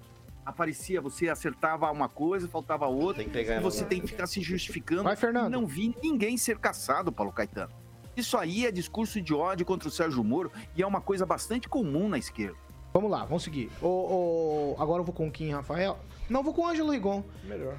aparecia, 0.45 1.01
você 1.01 1.29
acertava 1.29 1.91
uma 1.91 2.09
coisa, 2.09 2.49
faltava 2.49 2.87
outra, 2.87 3.17
Tem 3.17 3.27
que 3.27 3.33
pegar 3.33 3.57
e 3.57 3.61
você 3.61 3.79
lugar. 3.79 3.89
tem 3.91 4.01
que 4.01 4.07
ficar 4.07 4.27
se 4.27 4.41
justificando. 4.41 5.03
Vai, 5.03 5.17
Fernando. 5.17 5.53
Não 5.53 5.67
vi 5.67 5.95
ninguém 6.03 6.39
ser 6.39 6.59
caçado, 6.59 7.11
Paulo 7.13 7.33
Caetano. 7.33 7.73
Isso 8.17 8.39
aí 8.39 8.65
é 8.65 8.71
discurso 8.73 9.21
de 9.21 9.35
ódio 9.35 9.67
contra 9.67 9.89
o 9.89 9.91
Sérgio 9.91 10.25
Moro 10.25 10.51
e 10.75 10.83
é 10.83 10.87
uma 10.87 11.01
coisa 11.01 11.27
bastante 11.27 11.69
comum 11.69 12.09
na 12.09 12.17
esquerda. 12.17 12.57
Vamos 12.97 13.11
lá, 13.11 13.27
vamos 13.27 13.43
seguir. 13.43 13.71
O, 13.83 13.87
o- 13.89 14.77
agora 14.79 15.01
eu 15.01 15.05
vou 15.05 15.15
com 15.15 15.29
o 15.29 15.31
Kim 15.31 15.51
Rafael. 15.51 15.99
Não, 16.31 16.43
vou 16.43 16.55
com 16.55 16.63
o 16.63 16.67
Ângelo 16.67 16.91
Rigon. 16.93 17.23
Melhor. 17.45 17.75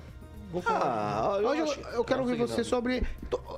Vou 0.51 0.61
com 0.61 0.69
Ah, 0.69 1.39
eu 1.41 1.49
Ângelo, 1.49 1.71
acho- 1.71 1.79
eu 1.79 2.03
quero 2.05 2.21
ouvir 2.21 2.35
você 2.37 2.57
não. 2.57 2.63
sobre. 2.63 3.01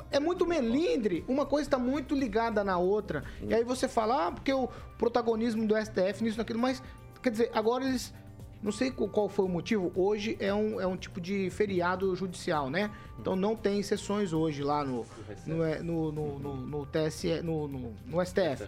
É 0.10 0.22
muito 0.22 0.46
melindre, 0.48 1.26
uma 1.28 1.46
coisa 1.46 1.68
está 1.68 1.78
muito 1.78 2.16
ligada 2.16 2.64
na 2.64 2.78
outra. 2.78 3.26
E 3.44 3.54
aí 3.54 3.66
você 3.66 3.90
fala, 3.90 4.28
ah, 4.28 4.32
porque 4.32 4.54
o 4.54 4.70
protagonismo 4.98 5.68
do 5.68 5.76
STF 5.76 6.24
nisso, 6.24 6.38
naquilo, 6.38 6.60
mas, 6.60 6.82
quer 7.22 7.30
dizer, 7.32 7.52
agora 7.54 7.84
eles 7.86 8.14
Não 8.62 8.74
sei 8.74 8.92
qual- 8.92 9.08
qual 9.10 9.30
foi 9.30 9.46
o 9.46 9.48
motivo. 9.48 9.90
Hoje 9.96 10.36
é 10.40 10.54
um, 10.54 10.82
é 10.82 10.86
um 10.88 10.98
tipo 10.98 11.22
de 11.22 11.50
feriado 11.50 12.14
judicial, 12.14 12.70
né? 12.70 12.92
Então 13.20 13.36
não 13.36 13.56
tem 13.56 13.84
sessões 13.84 14.32
hoje 14.32 14.64
lá 14.64 14.84
no, 14.86 15.06
no, 15.46 15.64
é, 15.64 15.82
no, 15.82 16.12
no, 16.12 16.40
no, 16.40 16.86
TSE, 16.86 17.42
no, 17.42 17.68
no, 17.68 17.94
STF. 18.26 18.66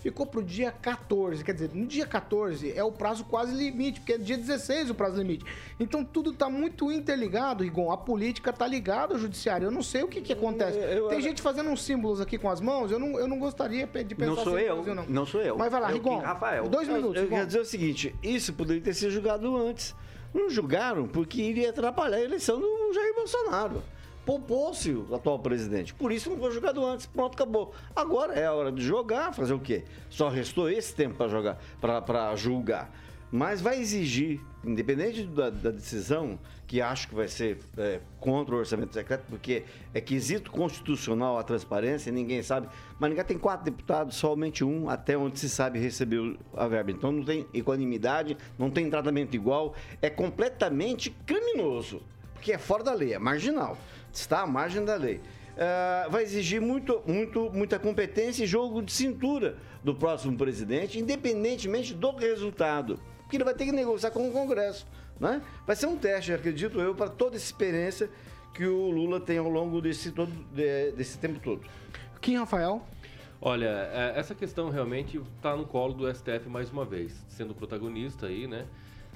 Ficou 0.00 0.26
pro 0.26 0.42
dia 0.42 0.70
14, 0.70 1.42
quer 1.44 1.52
dizer, 1.52 1.70
no 1.74 1.86
dia 1.86 2.06
14 2.06 2.72
é 2.72 2.84
o 2.84 2.92
prazo 2.92 3.24
quase 3.24 3.52
limite, 3.54 4.00
porque 4.00 4.12
é 4.12 4.18
dia 4.18 4.36
16 4.36 4.90
o 4.90 4.94
prazo 4.94 5.18
limite. 5.18 5.44
Então 5.78 6.04
tudo 6.04 6.32
tá 6.32 6.48
muito 6.48 6.90
interligado, 6.92 7.64
Rigon. 7.64 7.90
A 7.90 7.96
política 7.96 8.52
tá 8.52 8.66
ligada 8.66 9.14
ao 9.14 9.18
judiciário. 9.18 9.66
Eu 9.66 9.70
não 9.70 9.82
sei 9.82 10.02
o 10.02 10.08
que 10.08 10.20
que 10.20 10.32
acontece. 10.32 10.78
Eu- 10.78 10.82
eu- 10.84 11.08
Tem 11.08 11.20
gente 11.20 11.42
fazendo 11.42 11.68
uns 11.70 11.82
símbolos 11.82 12.20
aqui 12.20 12.38
com 12.38 12.48
as 12.48 12.60
mãos, 12.60 12.90
eu 12.90 12.98
não, 12.98 13.18
eu 13.18 13.26
não 13.26 13.38
gostaria 13.38 13.86
de 13.86 14.14
pensar 14.14 14.26
Não 14.30 14.36
sou 14.36 14.56
assim 14.56 14.64
eu, 14.66 14.74
Brasil, 14.76 14.94
não. 14.94 15.04
não 15.06 15.26
sou 15.26 15.42
eu. 15.42 15.58
Mas 15.58 15.70
vai 15.70 15.80
lá, 15.80 15.88
o 15.88 15.92
Rigon. 15.92 16.18
Rafael. 16.18 16.68
Dois 16.68 16.86
minutos, 16.86 17.22
Eu 17.22 17.28
quero 17.28 17.46
dizer 17.46 17.60
o 17.60 17.64
seguinte: 17.64 18.14
isso 18.22 18.52
poderia 18.52 18.82
ter 18.82 18.94
sido 18.94 19.10
julgado 19.10 19.56
antes. 19.56 19.94
Não 20.32 20.48
julgaram 20.48 21.06
porque 21.08 21.42
iria 21.42 21.70
atrapalhar 21.70 22.18
a 22.18 22.22
eleição 22.22 22.60
do 22.60 22.92
Jair 22.92 23.14
Bolsonaro. 23.14 23.82
Poupou-se 24.24 24.92
o 24.92 25.14
atual 25.14 25.38
presidente. 25.38 25.92
Por 25.94 26.12
isso 26.12 26.30
não 26.30 26.38
foi 26.38 26.52
julgado 26.52 26.84
antes. 26.84 27.06
Pronto, 27.06 27.34
acabou. 27.34 27.74
Agora 27.96 28.34
é 28.34 28.46
a 28.46 28.52
hora 28.52 28.70
de 28.70 28.82
jogar, 28.82 29.32
fazer 29.32 29.54
o 29.54 29.58
quê? 29.58 29.84
Só 30.08 30.28
restou 30.28 30.70
esse 30.70 30.94
tempo 30.94 31.16
para 31.16 31.28
jogar, 31.28 31.58
para 31.80 32.36
julgar. 32.36 32.92
Mas 33.32 33.60
vai 33.60 33.78
exigir, 33.78 34.40
independente 34.64 35.22
da, 35.24 35.50
da 35.50 35.70
decisão, 35.70 36.38
que 36.66 36.80
acho 36.80 37.08
que 37.08 37.14
vai 37.14 37.28
ser 37.28 37.58
é, 37.78 38.00
contra 38.18 38.54
o 38.54 38.58
orçamento 38.58 38.92
secreto, 38.92 39.24
porque 39.28 39.62
é 39.94 40.00
quesito 40.00 40.50
constitucional 40.50 41.38
a 41.38 41.42
transparência, 41.44 42.10
ninguém 42.10 42.42
sabe. 42.42 42.68
Maringá 42.98 43.22
tem 43.22 43.38
quatro 43.38 43.64
deputados, 43.64 44.16
somente 44.16 44.64
um, 44.64 44.90
até 44.90 45.16
onde 45.16 45.38
se 45.38 45.48
sabe, 45.48 45.78
recebeu 45.78 46.36
a 46.56 46.66
verba. 46.66 46.90
Então 46.90 47.12
não 47.12 47.24
tem 47.24 47.46
equanimidade, 47.54 48.36
não 48.58 48.68
tem 48.68 48.90
tratamento 48.90 49.34
igual, 49.34 49.74
é 50.02 50.10
completamente 50.10 51.10
criminoso, 51.24 52.02
porque 52.34 52.52
é 52.52 52.58
fora 52.58 52.82
da 52.82 52.94
lei, 52.94 53.12
é 53.12 53.18
marginal, 53.18 53.78
está 54.12 54.40
à 54.40 54.46
margem 54.46 54.84
da 54.84 54.96
lei. 54.96 55.20
Ah, 55.56 56.08
vai 56.10 56.22
exigir 56.22 56.60
muito, 56.60 57.02
muito, 57.06 57.50
muita 57.52 57.78
competência 57.78 58.44
e 58.44 58.46
jogo 58.46 58.82
de 58.82 58.90
cintura 58.90 59.56
do 59.84 59.94
próximo 59.94 60.36
presidente, 60.36 60.98
independentemente 60.98 61.92
do 61.92 62.12
resultado. 62.12 62.98
Porque 63.30 63.36
ele 63.36 63.44
vai 63.44 63.54
ter 63.54 63.64
que 63.64 63.70
negociar 63.70 64.10
com 64.10 64.28
o 64.28 64.32
Congresso. 64.32 64.84
Né? 65.20 65.40
Vai 65.64 65.76
ser 65.76 65.86
um 65.86 65.96
teste, 65.96 66.32
acredito 66.32 66.80
eu, 66.80 66.96
para 66.96 67.08
toda 67.08 67.36
essa 67.36 67.44
experiência 67.44 68.10
que 68.52 68.66
o 68.66 68.90
Lula 68.90 69.20
tem 69.20 69.38
ao 69.38 69.48
longo 69.48 69.80
desse, 69.80 70.10
todo, 70.10 70.32
de- 70.52 70.90
desse 70.90 71.16
tempo 71.16 71.38
todo. 71.38 71.60
Kim 72.20 72.38
Rafael. 72.38 72.82
Olha, 73.40 73.88
é, 73.92 74.14
essa 74.16 74.34
questão 74.34 74.68
realmente 74.68 75.16
está 75.36 75.56
no 75.56 75.64
colo 75.64 75.94
do 75.94 76.12
STF 76.12 76.48
mais 76.48 76.72
uma 76.72 76.84
vez, 76.84 77.24
sendo 77.28 77.54
protagonista 77.54 78.26
aí, 78.26 78.48
né? 78.48 78.66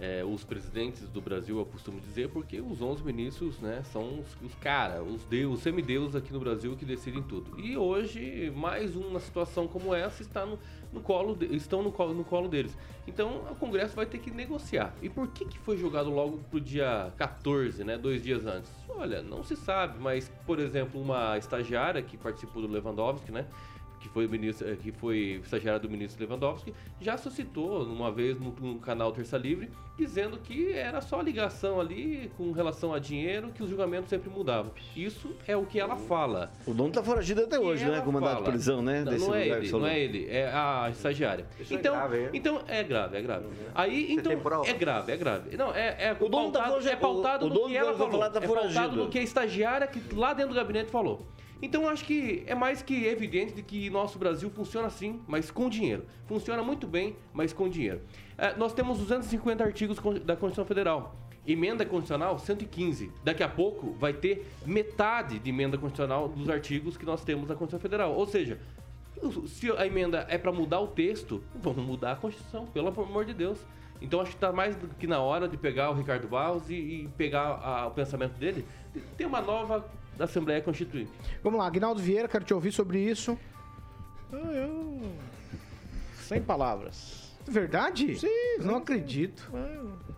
É, 0.00 0.24
os 0.24 0.44
presidentes 0.44 1.08
do 1.08 1.20
Brasil, 1.20 1.58
eu 1.58 1.66
costumo 1.66 2.00
dizer, 2.00 2.28
porque 2.28 2.60
os 2.60 2.80
11 2.80 3.02
ministros, 3.04 3.58
né, 3.60 3.82
são 3.92 4.20
os, 4.20 4.26
os 4.42 4.54
cara, 4.56 5.02
os 5.02 5.24
deus, 5.24 5.54
os 5.54 5.60
semideuses 5.62 6.16
aqui 6.16 6.32
no 6.32 6.40
Brasil 6.40 6.76
que 6.76 6.84
decidem 6.84 7.22
tudo. 7.22 7.58
E 7.60 7.76
hoje, 7.76 8.52
mais 8.56 8.96
uma 8.96 9.20
situação 9.20 9.68
como 9.68 9.94
essa 9.94 10.22
está 10.22 10.44
no, 10.44 10.58
no 10.94 11.00
colo, 11.00 11.34
de- 11.34 11.54
estão 11.56 11.82
no 11.82 11.90
colo, 11.90 12.14
no 12.14 12.24
colo 12.24 12.48
deles. 12.48 12.76
Então, 13.06 13.42
o 13.50 13.56
Congresso 13.56 13.94
vai 13.96 14.06
ter 14.06 14.18
que 14.18 14.30
negociar. 14.30 14.94
E 15.02 15.10
por 15.10 15.26
que, 15.28 15.44
que 15.44 15.58
foi 15.58 15.76
jogado 15.76 16.08
logo 16.08 16.38
pro 16.50 16.60
dia 16.60 17.12
14, 17.18 17.82
né, 17.84 17.98
dois 17.98 18.22
dias 18.22 18.46
antes? 18.46 18.70
Olha, 18.88 19.20
não 19.22 19.42
se 19.42 19.56
sabe, 19.56 19.98
mas, 19.98 20.30
por 20.46 20.58
exemplo, 20.60 21.00
uma 21.00 21.36
estagiária 21.36 22.00
que 22.00 22.16
participou 22.16 22.62
do 22.62 22.68
Lewandowski, 22.68 23.32
né, 23.32 23.44
que 24.04 24.08
foi, 24.10 24.26
o 24.26 24.28
ministro, 24.28 24.68
eh, 24.70 24.76
que 24.76 24.92
foi 24.92 25.40
estagiária 25.42 25.80
do 25.80 25.88
ministro 25.88 26.22
Lewandowski, 26.22 26.74
já 27.00 27.16
suscitou 27.16 27.84
uma 27.84 28.12
vez 28.12 28.38
no, 28.38 28.54
no 28.60 28.78
canal 28.78 29.10
Terça 29.12 29.38
Livre, 29.38 29.70
dizendo 29.96 30.36
que 30.36 30.72
era 30.72 31.00
só 31.00 31.22
ligação 31.22 31.80
ali 31.80 32.30
com 32.36 32.52
relação 32.52 32.92
a 32.92 32.98
dinheiro, 32.98 33.48
que 33.54 33.62
os 33.62 33.70
julgamentos 33.70 34.10
sempre 34.10 34.28
mudavam. 34.28 34.72
Isso 34.94 35.34
é 35.46 35.56
o 35.56 35.64
que 35.64 35.80
ela 35.80 35.96
fala. 35.96 36.52
O 36.66 36.74
dono 36.74 36.90
está 36.90 37.02
foragido 37.02 37.40
até 37.44 37.58
hoje, 37.58 37.86
né? 37.86 38.02
Com 38.02 38.12
mandado 38.12 38.44
de 38.44 38.50
prisão, 38.50 38.82
né? 38.82 39.02
Não, 39.04 39.12
desse 39.12 39.26
não 39.26 39.34
é 39.34 39.48
ele, 39.48 39.70
não 39.72 39.86
é 39.86 39.98
ele, 39.98 40.26
é 40.28 40.46
a 40.52 40.88
estagiária. 40.90 41.46
Isso 41.58 41.72
é 41.72 41.76
então, 41.76 41.94
grave, 41.96 42.18
é? 42.18 42.30
então 42.34 42.62
é 42.68 42.82
grave, 42.84 43.16
é 43.16 43.22
grave. 43.22 43.46
Aí, 43.74 44.12
então 44.12 44.32
tem 44.32 44.38
prova? 44.38 44.68
é 44.68 44.72
grave, 44.74 45.12
é 45.12 45.16
grave. 45.16 45.56
Não, 45.56 45.74
é, 45.74 46.08
é 46.08 46.16
O 46.20 46.28
dono 46.28 46.52
tá 46.52 46.58
pautado, 46.58 46.68
foragido. 46.68 46.92
é 46.92 46.96
pautado 46.96 47.44
O- 47.44 47.46
o 47.46 47.48
no 47.48 47.54
dono 47.54 47.66
que 47.68 47.72
do 47.72 47.78
ela 47.78 47.92
falou. 47.96 48.12
falar 48.12 48.30
tá 48.30 48.38
é 48.38 48.46
pautado 48.46 48.68
foragido. 48.74 48.96
no 48.96 49.08
que 49.08 49.18
a 49.18 49.22
estagiária 49.22 49.86
que 49.86 50.14
lá 50.14 50.34
dentro 50.34 50.52
do 50.52 50.56
gabinete 50.56 50.90
falou. 50.90 51.26
Então 51.62 51.88
acho 51.88 52.04
que 52.04 52.42
é 52.46 52.54
mais 52.54 52.82
que 52.82 53.06
evidente 53.06 53.54
de 53.54 53.62
que 53.62 53.88
nosso 53.88 54.18
Brasil 54.18 54.50
funciona 54.50 54.86
assim, 54.88 55.20
mas 55.26 55.50
com 55.50 55.68
dinheiro. 55.68 56.04
Funciona 56.26 56.62
muito 56.62 56.86
bem, 56.86 57.16
mas 57.32 57.52
com 57.52 57.68
dinheiro. 57.68 58.00
É, 58.36 58.54
nós 58.56 58.72
temos 58.74 58.98
250 58.98 59.64
artigos 59.64 59.96
da 60.24 60.36
Constituição 60.36 60.64
Federal. 60.64 61.16
Emenda 61.46 61.84
constitucional 61.84 62.38
115. 62.38 63.10
Daqui 63.22 63.42
a 63.42 63.48
pouco 63.48 63.92
vai 63.92 64.12
ter 64.14 64.46
metade 64.66 65.38
de 65.38 65.50
emenda 65.50 65.76
constitucional 65.78 66.28
dos 66.28 66.48
artigos 66.48 66.96
que 66.96 67.04
nós 67.04 67.22
temos 67.22 67.46
na 67.48 67.54
Constituição 67.54 67.80
Federal. 67.80 68.14
Ou 68.14 68.26
seja, 68.26 68.58
se 69.46 69.70
a 69.72 69.86
emenda 69.86 70.26
é 70.28 70.36
para 70.38 70.50
mudar 70.52 70.80
o 70.80 70.88
texto, 70.88 71.42
vamos 71.54 71.84
mudar 71.84 72.12
a 72.12 72.16
Constituição, 72.16 72.66
pelo 72.66 72.88
amor 72.88 73.24
de 73.24 73.32
Deus. 73.34 73.58
Então 74.02 74.20
acho 74.20 74.30
que 74.30 74.36
está 74.36 74.52
mais 74.52 74.74
do 74.76 74.88
que 74.88 75.06
na 75.06 75.20
hora 75.20 75.46
de 75.48 75.56
pegar 75.56 75.90
o 75.90 75.94
Ricardo 75.94 76.26
Barros 76.28 76.68
e, 76.68 76.74
e 76.74 77.08
pegar 77.16 77.60
a- 77.62 77.86
o 77.86 77.90
pensamento 77.92 78.32
dele, 78.38 78.66
de 78.92 79.00
ter 79.00 79.24
uma 79.26 79.40
nova 79.40 79.86
Assembleia 80.18 80.60
Constituinte. 80.60 81.10
Vamos 81.42 81.58
lá, 81.58 81.66
Agnaldo 81.66 82.00
Vieira, 82.00 82.28
quero 82.28 82.44
te 82.44 82.54
ouvir 82.54 82.72
sobre 82.72 82.98
isso. 82.98 83.38
Ah, 84.32 84.36
eu. 84.36 85.00
Sem 86.22 86.40
palavras. 86.42 87.32
Verdade? 87.46 88.18
Sim, 88.18 88.28
Não 88.60 88.76
sim, 88.76 88.80
acredito. 88.82 89.50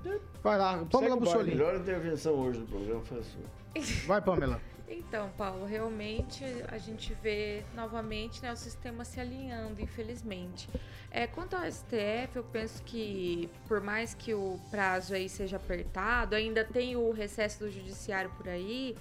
sim. 0.02 0.18
Vai 0.42 0.58
lá, 0.58 0.84
Pamela 0.84 0.90
baile. 0.90 1.12
A 1.12 1.16
Bussolini. 1.16 1.50
melhor 1.56 1.76
intervenção 1.76 2.34
hoje 2.34 2.60
do 2.60 2.66
programa 2.66 3.02
foi 3.02 3.18
a 3.18 3.22
sua. 3.22 3.42
Vai, 4.06 4.22
Pamela. 4.22 4.60
Então, 4.88 5.28
Paulo, 5.36 5.66
realmente 5.66 6.44
a 6.68 6.78
gente 6.78 7.12
vê 7.20 7.64
novamente 7.74 8.40
né, 8.40 8.52
o 8.52 8.56
sistema 8.56 9.04
se 9.04 9.18
alinhando, 9.18 9.80
infelizmente. 9.82 10.68
É, 11.10 11.26
quanto 11.26 11.56
ao 11.56 11.64
STF, 11.70 12.36
eu 12.36 12.44
penso 12.44 12.80
que, 12.84 13.50
por 13.66 13.80
mais 13.80 14.14
que 14.14 14.32
o 14.32 14.60
prazo 14.70 15.14
aí 15.14 15.28
seja 15.28 15.56
apertado, 15.56 16.36
ainda 16.36 16.64
tem 16.64 16.94
o 16.94 17.10
recesso 17.10 17.58
do 17.64 17.70
judiciário 17.70 18.30
por 18.36 18.48
aí, 18.48 18.96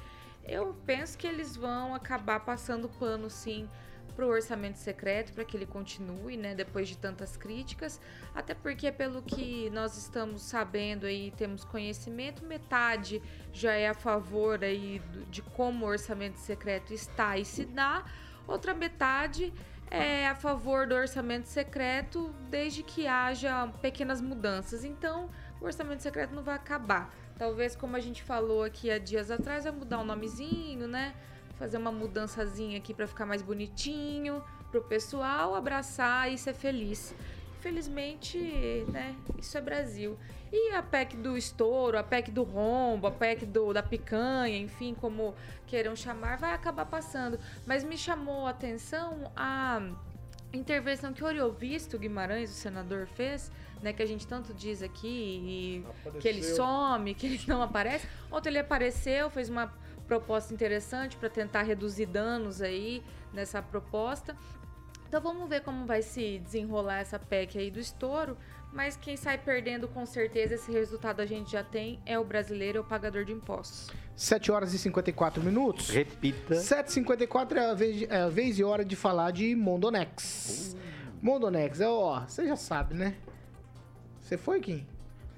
eu 0.48 0.76
penso 0.86 1.18
que 1.18 1.28
eles 1.28 1.56
vão 1.56 1.94
acabar 1.96 2.40
passando 2.42 2.88
pano, 2.88 3.30
sim, 3.30 3.68
para 4.16 4.26
o 4.26 4.30
orçamento 4.30 4.78
secreto, 4.78 5.34
para 5.34 5.44
que 5.44 5.58
ele 5.58 5.66
continue, 5.66 6.38
né, 6.38 6.56
depois 6.56 6.88
de 6.88 6.98
tantas 6.98 7.36
críticas, 7.36 8.00
até 8.34 8.54
porque 8.54 8.92
pelo 8.92 9.22
que 9.22 9.70
nós 9.72 9.98
estamos 9.98 10.42
sabendo 10.42 11.06
aí, 11.06 11.34
temos 11.36 11.66
conhecimento, 11.66 12.46
metade 12.46 13.22
já 13.52 13.74
é 13.74 13.90
a 13.90 13.94
favor 13.94 14.64
aí 14.64 15.02
de 15.30 15.42
como 15.42 15.86
o 15.86 15.90
orçamento 15.90 16.38
secreto 16.38 16.94
está 16.94 17.38
e 17.38 17.44
se 17.44 17.66
dá, 17.66 18.06
outra 18.48 18.74
metade 18.74 19.54
é 19.92 20.28
a 20.28 20.36
favor 20.36 20.88
do 20.88 20.96
orçamento 20.96 21.46
secreto 21.48 22.34
desde 22.50 22.84
que 22.84 23.08
haja 23.08 23.68
pequenas 23.82 24.20
mudanças. 24.20 24.84
Então, 24.84 25.30
o 25.62 25.66
orçamento 25.66 26.02
secreto 26.02 26.34
não 26.34 26.44
vai 26.44 26.56
acabar. 26.56 27.14
Talvez, 27.38 27.76
como 27.76 27.96
a 27.96 28.00
gente 28.00 28.24
falou 28.24 28.64
aqui 28.64 28.90
há 28.90 28.98
dias 28.98 29.30
atrás, 29.30 29.66
vai 29.66 29.74
mudar 29.74 30.00
o 30.00 30.06
nomezinho, 30.06 30.88
né? 30.88 31.14
Fazer 31.60 31.78
uma 31.78 31.92
mudançazinha 31.92 32.78
aqui 32.78 32.94
para 32.94 33.08
ficar 33.08 33.26
mais 33.26 33.42
bonitinho, 33.42 34.44
pro 34.72 34.82
pessoal 34.82 35.56
abraçar 35.56 36.32
e 36.32 36.38
ser 36.38 36.54
feliz. 36.54 37.16
Infelizmente, 37.60 38.38
né, 38.92 39.16
isso 39.40 39.58
é 39.58 39.62
Brasil. 39.62 40.18
E 40.52 40.72
a 40.76 40.84
PEC 40.84 41.18
do 41.18 41.36
estouro, 41.36 41.98
a 41.98 42.04
PEC 42.04 42.30
do 42.30 42.44
rombo, 42.44 43.08
a 43.08 43.12
PEC 43.12 43.46
do, 43.46 43.74
da 43.74 43.82
picanha, 43.82 44.58
enfim, 44.58 44.94
como 44.94 45.34
queiram 45.66 45.96
chamar, 45.96 46.38
vai 46.38 46.54
acabar 46.54 46.86
passando. 46.86 47.40
Mas 47.66 47.84
me 47.84 47.98
chamou 47.98 48.46
a 48.46 48.52
atenção 48.52 49.32
a 49.36 49.82
intervenção 50.54 51.12
que 51.12 51.24
Oriovisto 51.24 51.98
Guimarães, 51.98 52.52
o 52.52 52.54
senador, 52.54 53.08
fez, 53.08 53.52
né, 53.82 53.94
que 53.94 54.02
a 54.02 54.06
gente 54.06 54.26
tanto 54.26 54.54
diz 54.54 54.82
aqui, 54.82 55.08
e 55.08 56.20
que 56.20 56.28
ele 56.28 56.44
some, 56.44 57.14
que 57.14 57.26
ele 57.26 57.42
não 57.48 57.62
aparece. 57.62 58.08
Ontem 58.32 58.50
ele 58.50 58.60
apareceu, 58.60 59.30
fez 59.30 59.50
uma 59.50 59.74
proposta 60.08 60.54
interessante 60.54 61.18
para 61.18 61.30
tentar 61.30 61.64
reduzir 61.64 62.06
danos 62.06 62.62
aí 62.62 63.04
nessa 63.34 63.62
proposta. 63.62 64.36
Então 65.08 65.22
vamos 65.22 65.48
ver 65.48 65.62
como 65.62 65.86
vai 65.86 66.02
se 66.02 66.40
desenrolar 66.40 67.00
essa 67.00 67.18
PEC 67.20 67.58
aí 67.58 67.72
do 67.72 67.80
estouro, 67.80 68.38
mas 68.74 68.98
quem 68.98 69.16
sai 69.16 69.38
perdendo 69.38 69.88
com 69.88 70.06
certeza 70.06 70.56
esse 70.56 70.72
resultado 70.72 71.22
a 71.22 71.26
gente 71.26 71.52
já 71.52 71.64
tem 71.64 72.00
é 72.06 72.20
o 72.20 72.24
brasileiro, 72.26 72.80
é 72.80 72.82
o 72.82 72.84
pagador 72.84 73.24
de 73.24 73.32
impostos. 73.32 73.92
7 74.16 74.52
horas 74.52 74.74
e 74.74 74.80
54 74.80 75.44
minutos. 75.44 75.90
Repita. 75.90 76.56
7h54 76.56 77.56
é 77.56 77.70
a 77.70 77.74
vez, 77.74 78.02
é 78.04 78.22
a 78.22 78.30
vez 78.30 78.58
e 78.58 78.64
hora 78.64 78.84
de 78.84 78.96
falar 78.96 79.32
de 79.32 79.56
Mondonex. 79.56 80.76
Mondonex, 81.22 81.82
é, 81.82 81.88
ó, 81.88 82.22
você 82.22 82.48
já 82.48 82.56
sabe, 82.56 82.96
né? 82.96 83.16
Você 84.26 84.38
foi, 84.38 84.60
Kim? 84.60 84.84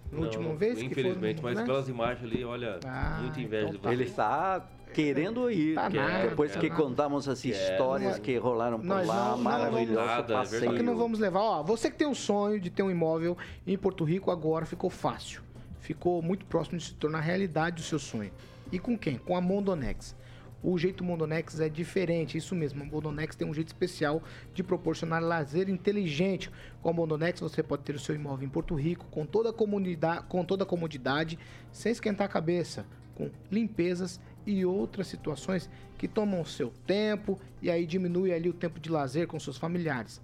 No 0.09 0.19
Não, 0.19 0.23
último 0.27 0.55
vez 0.55 0.75
que 0.75 0.79
foi? 0.85 0.91
Infelizmente, 0.91 1.43
mas 1.43 1.57
né? 1.57 1.65
pelas 1.65 1.89
imagens 1.89 2.23
ali, 2.23 2.45
olha, 2.45 2.79
Ah, 2.85 3.19
muita 3.21 3.41
inveja 3.41 3.63
então 3.67 3.71
de 3.73 3.77
tá. 3.79 3.89
você. 3.89 3.95
Ele 3.95 4.03
está 4.05 4.65
querendo 4.93 5.51
ir. 5.51 5.75
Tá 5.75 5.89
nada, 5.89 6.29
depois 6.29 6.53
tá 6.53 6.59
que 6.61 6.69
nada. 6.69 6.81
contamos 6.81 7.27
as 7.27 7.43
histórias 7.43 8.17
que 8.17 8.38
rolaram 8.38 8.79
por 8.79 8.85
nós 8.85 9.05
lá, 9.05 9.31
não- 9.31 9.38
maravilhoso 9.39 10.05
Nada, 10.05 10.33
é 10.33 10.38
passeio. 10.38 10.63
Só 10.63 10.73
que 10.73 10.81
não 10.83 10.95
vamos 10.95 11.19
levar, 11.19 11.41
ó, 11.41 11.63
você 11.63 11.91
que 11.91 11.97
tem 11.97 12.07
um 12.07 12.15
sonho 12.15 12.61
de 12.61 12.69
ter 12.69 12.81
um 12.81 12.89
imóvel 12.89 13.38
em 13.67 13.77
Porto 13.77 14.05
Rico 14.05 14.31
agora 14.31 14.65
ficou 14.65 14.89
fácil. 14.89 15.41
ficou 15.81 16.21
muito 16.21 16.45
próximo 16.45 16.77
de 16.77 16.83
se 16.85 16.93
tornar 16.95 17.19
realidade 17.21 17.81
o 17.81 17.85
seu 17.85 17.97
sonho. 17.99 18.29
E 18.73 18.77
com 18.79 18.97
quem? 18.97 19.17
Com 19.17 19.38
a 19.38 19.41
Mondonex. 19.41 20.15
O 20.62 20.78
jeito 20.78 21.03
Mondonex 21.03 21.60
é 21.60 21.70
diferente, 21.70 22.38
isso 22.38 22.55
mesmo. 22.55 22.82
A 22.82 22.86
Mondonex 22.86 23.36
tem 23.36 23.47
um 23.47 23.53
jeito 23.53 23.68
especial 23.68 24.24
de 24.53 24.64
proporcionar 24.64 25.22
lazer 25.22 25.70
inteligente. 25.70 26.51
Com 26.82 26.89
a 26.89 26.93
Mondonex 26.93 27.39
você 27.39 27.62
pode 27.62 27.84
ter 27.84 27.95
o 27.95 27.99
seu 27.99 28.16
imóvel 28.16 28.47
em 28.47 28.49
Porto 28.49 28.74
Rico 28.76 29.05
com 29.12 29.26
toda 29.26 29.51
a, 29.51 29.53
comunidade, 29.53 30.26
com 30.28 30.43
toda 30.43 30.64
a 30.64 30.68
comodidade, 30.68 31.38
sem 31.72 31.91
esquentar 31.91 32.26
a 32.26 32.30
cabeça, 32.30 32.86
com 33.14 33.30
limpezas 33.51 34.20
e 34.45 34.66
outras 34.66 35.08
situações 35.08 35.70
que 35.97 36.08
tomam 36.08 36.43
seu 36.43 36.72
tempo 36.86 37.39
e 37.62 37.70
aí 37.70 37.86
diminui 37.86 38.34
ali 38.34 38.49
o 38.49 38.53
tempo 38.53 38.80
de 38.80 38.89
lazer 38.89 39.28
com 39.28 39.39
seus 39.39 39.58
familiares. 39.58 40.22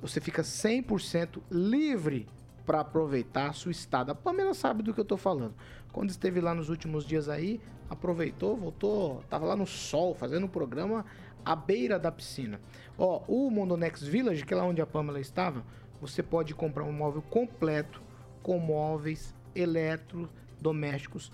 Você 0.00 0.20
fica 0.20 0.42
100% 0.42 1.40
livre 1.50 2.26
para 2.66 2.80
aproveitar 2.80 3.50
a 3.50 3.52
sua 3.52 3.70
estada. 3.70 4.12
A 4.12 4.14
Pamela 4.14 4.52
sabe 4.52 4.82
do 4.82 4.92
que 4.92 5.00
eu 5.00 5.04
estou 5.04 5.16
falando. 5.16 5.54
Quando 5.92 6.10
esteve 6.10 6.40
lá 6.40 6.54
nos 6.54 6.68
últimos 6.68 7.06
dias 7.06 7.28
aí, 7.28 7.60
aproveitou, 7.88 8.56
voltou, 8.56 9.22
tava 9.30 9.46
lá 9.46 9.56
no 9.56 9.66
sol, 9.66 10.14
fazendo 10.14 10.44
um 10.44 10.48
programa 10.48 11.06
à 11.44 11.54
beira 11.54 11.98
da 11.98 12.10
piscina. 12.10 12.60
Ó, 12.98 13.22
o 13.28 13.48
Mondonex 13.50 14.02
Village, 14.02 14.44
que 14.44 14.52
é 14.52 14.56
lá 14.56 14.64
onde 14.64 14.82
a 14.82 14.86
Pamela 14.86 15.20
estava, 15.20 15.64
você 16.00 16.22
pode 16.22 16.54
comprar 16.54 16.84
um 16.84 16.92
móvel 16.92 17.22
completo 17.22 18.02
com 18.42 18.58
móveis, 18.58 19.34
eletrodomésticos, 19.54 21.30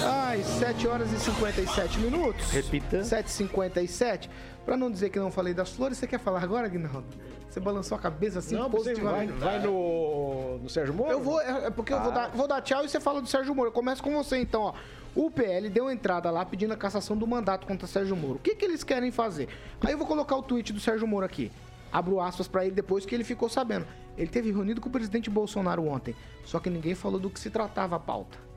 Às 0.05 0.47
7 0.47 0.87
horas 0.87 1.13
e 1.13 1.19
57 1.19 1.99
minutos. 1.99 2.51
Repita. 2.51 3.01
7h57. 3.01 4.29
Pra 4.65 4.77
não 4.77 4.91
dizer 4.91 5.11
que 5.11 5.19
não 5.19 5.31
falei 5.31 5.55
das 5.55 5.71
flores, 5.71 5.99
você 5.99 6.07
quer 6.07 6.21
falar 6.21 6.43
agora, 6.43 6.69
Guinaldo? 6.69 7.07
Você 7.49 7.59
balançou 7.59 7.99
a 7.99 8.01
cabeça 8.01 8.39
assim 8.39 8.55
Não, 8.55 8.69
você 8.69 8.95
vai, 8.95 9.05
positivamente. 9.05 9.33
vai 9.33 9.59
no, 9.59 10.59
no 10.59 10.69
Sérgio 10.69 10.95
Moro? 10.95 11.11
Eu 11.11 11.21
vou, 11.21 11.41
é 11.41 11.67
é 11.67 11.71
porque 11.71 11.93
eu 11.93 12.01
vou 12.01 12.13
dar, 12.13 12.29
vou 12.29 12.47
dar 12.47 12.61
tchau 12.61 12.85
e 12.85 12.89
você 12.89 13.01
fala 13.01 13.21
do 13.21 13.27
Sérgio 13.29 13.55
Moro. 13.55 13.69
Eu 13.69 13.73
começo 13.73 14.03
com 14.03 14.13
você 14.13 14.39
então, 14.39 14.63
ó. 14.63 14.75
O 15.17 15.29
PL 15.29 15.69
deu 15.69 15.91
entrada 15.91 16.31
lá 16.31 16.45
pedindo 16.45 16.73
a 16.73 16.77
cassação 16.77 17.17
do 17.17 17.27
mandato 17.27 17.67
contra 17.67 17.89
Sérgio 17.89 18.15
Moro. 18.15 18.35
O 18.35 18.39
que, 18.39 18.55
que 18.55 18.65
eles 18.65 18.85
querem 18.85 19.11
fazer? 19.11 19.49
Aí 19.81 19.93
eu 19.93 19.99
vou 19.99 20.07
colocar 20.07 20.37
o 20.37 20.43
tweet 20.43 20.73
do 20.73 20.79
Sérgio 20.79 21.09
Moro 21.09 21.27
aqui. 21.27 21.51
Abro 21.93 22.21
aspas 22.21 22.49
pra 22.49 22.65
ele 22.65 22.75
depois 22.75 23.05
que 23.05 23.15
ele 23.15 23.25
ficou 23.25 23.49
sabendo. 23.49 23.87
Ele 24.17 24.31
teve 24.31 24.51
reunido 24.51 24.81
com 24.81 24.89
o 24.89 24.93
presidente 24.93 25.31
Bolsonaro 25.31 25.87
ontem, 25.87 26.15
só 26.45 26.59
que 26.59 26.71
ninguém 26.71 26.95
falou 26.95 27.19
do 27.19 27.31
que 27.31 27.41
se 27.41 27.51
tratava 27.51 27.97
a 27.97 28.01
pauta. 28.01 28.51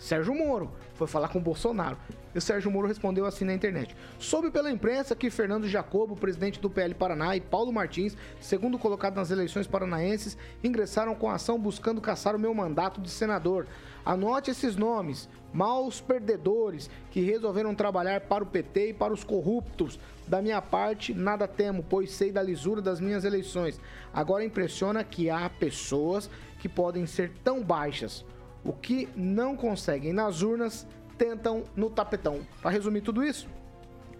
Sérgio 0.00 0.34
Moro 0.34 0.70
foi 0.94 1.06
falar 1.06 1.28
com 1.28 1.38
o 1.38 1.42
Bolsonaro. 1.42 1.98
E 2.34 2.38
o 2.38 2.40
Sérgio 2.40 2.70
Moro 2.70 2.88
respondeu 2.88 3.26
assim 3.26 3.44
na 3.44 3.52
internet. 3.52 3.94
Soube 4.18 4.50
pela 4.50 4.70
imprensa 4.70 5.14
que 5.14 5.28
Fernando 5.28 5.68
Jacobo, 5.68 6.16
presidente 6.16 6.58
do 6.58 6.70
PL 6.70 6.94
Paraná, 6.94 7.36
e 7.36 7.40
Paulo 7.40 7.70
Martins, 7.70 8.16
segundo 8.40 8.78
colocado 8.78 9.16
nas 9.16 9.30
eleições 9.30 9.66
paranaenses, 9.66 10.38
ingressaram 10.64 11.14
com 11.14 11.28
ação 11.28 11.58
buscando 11.58 12.00
caçar 12.00 12.34
o 12.34 12.38
meu 12.38 12.54
mandato 12.54 12.98
de 12.98 13.10
senador. 13.10 13.66
Anote 14.02 14.50
esses 14.50 14.74
nomes: 14.74 15.28
maus 15.52 16.00
perdedores 16.00 16.88
que 17.10 17.20
resolveram 17.20 17.74
trabalhar 17.74 18.22
para 18.22 18.42
o 18.42 18.46
PT 18.46 18.88
e 18.88 18.94
para 18.94 19.12
os 19.12 19.22
corruptos. 19.22 20.00
Da 20.30 20.40
minha 20.40 20.62
parte, 20.62 21.12
nada 21.12 21.48
temo, 21.48 21.82
pois 21.82 22.12
sei 22.12 22.30
da 22.30 22.40
lisura 22.40 22.80
das 22.80 23.00
minhas 23.00 23.24
eleições. 23.24 23.80
Agora 24.14 24.44
impressiona 24.44 25.02
que 25.02 25.28
há 25.28 25.50
pessoas 25.50 26.30
que 26.60 26.68
podem 26.68 27.04
ser 27.04 27.32
tão 27.42 27.64
baixas. 27.64 28.24
O 28.62 28.72
que 28.72 29.08
não 29.16 29.56
conseguem 29.56 30.12
nas 30.12 30.40
urnas, 30.40 30.86
tentam 31.18 31.64
no 31.74 31.90
tapetão. 31.90 32.46
Para 32.62 32.70
resumir 32.70 33.00
tudo 33.00 33.24
isso, 33.24 33.48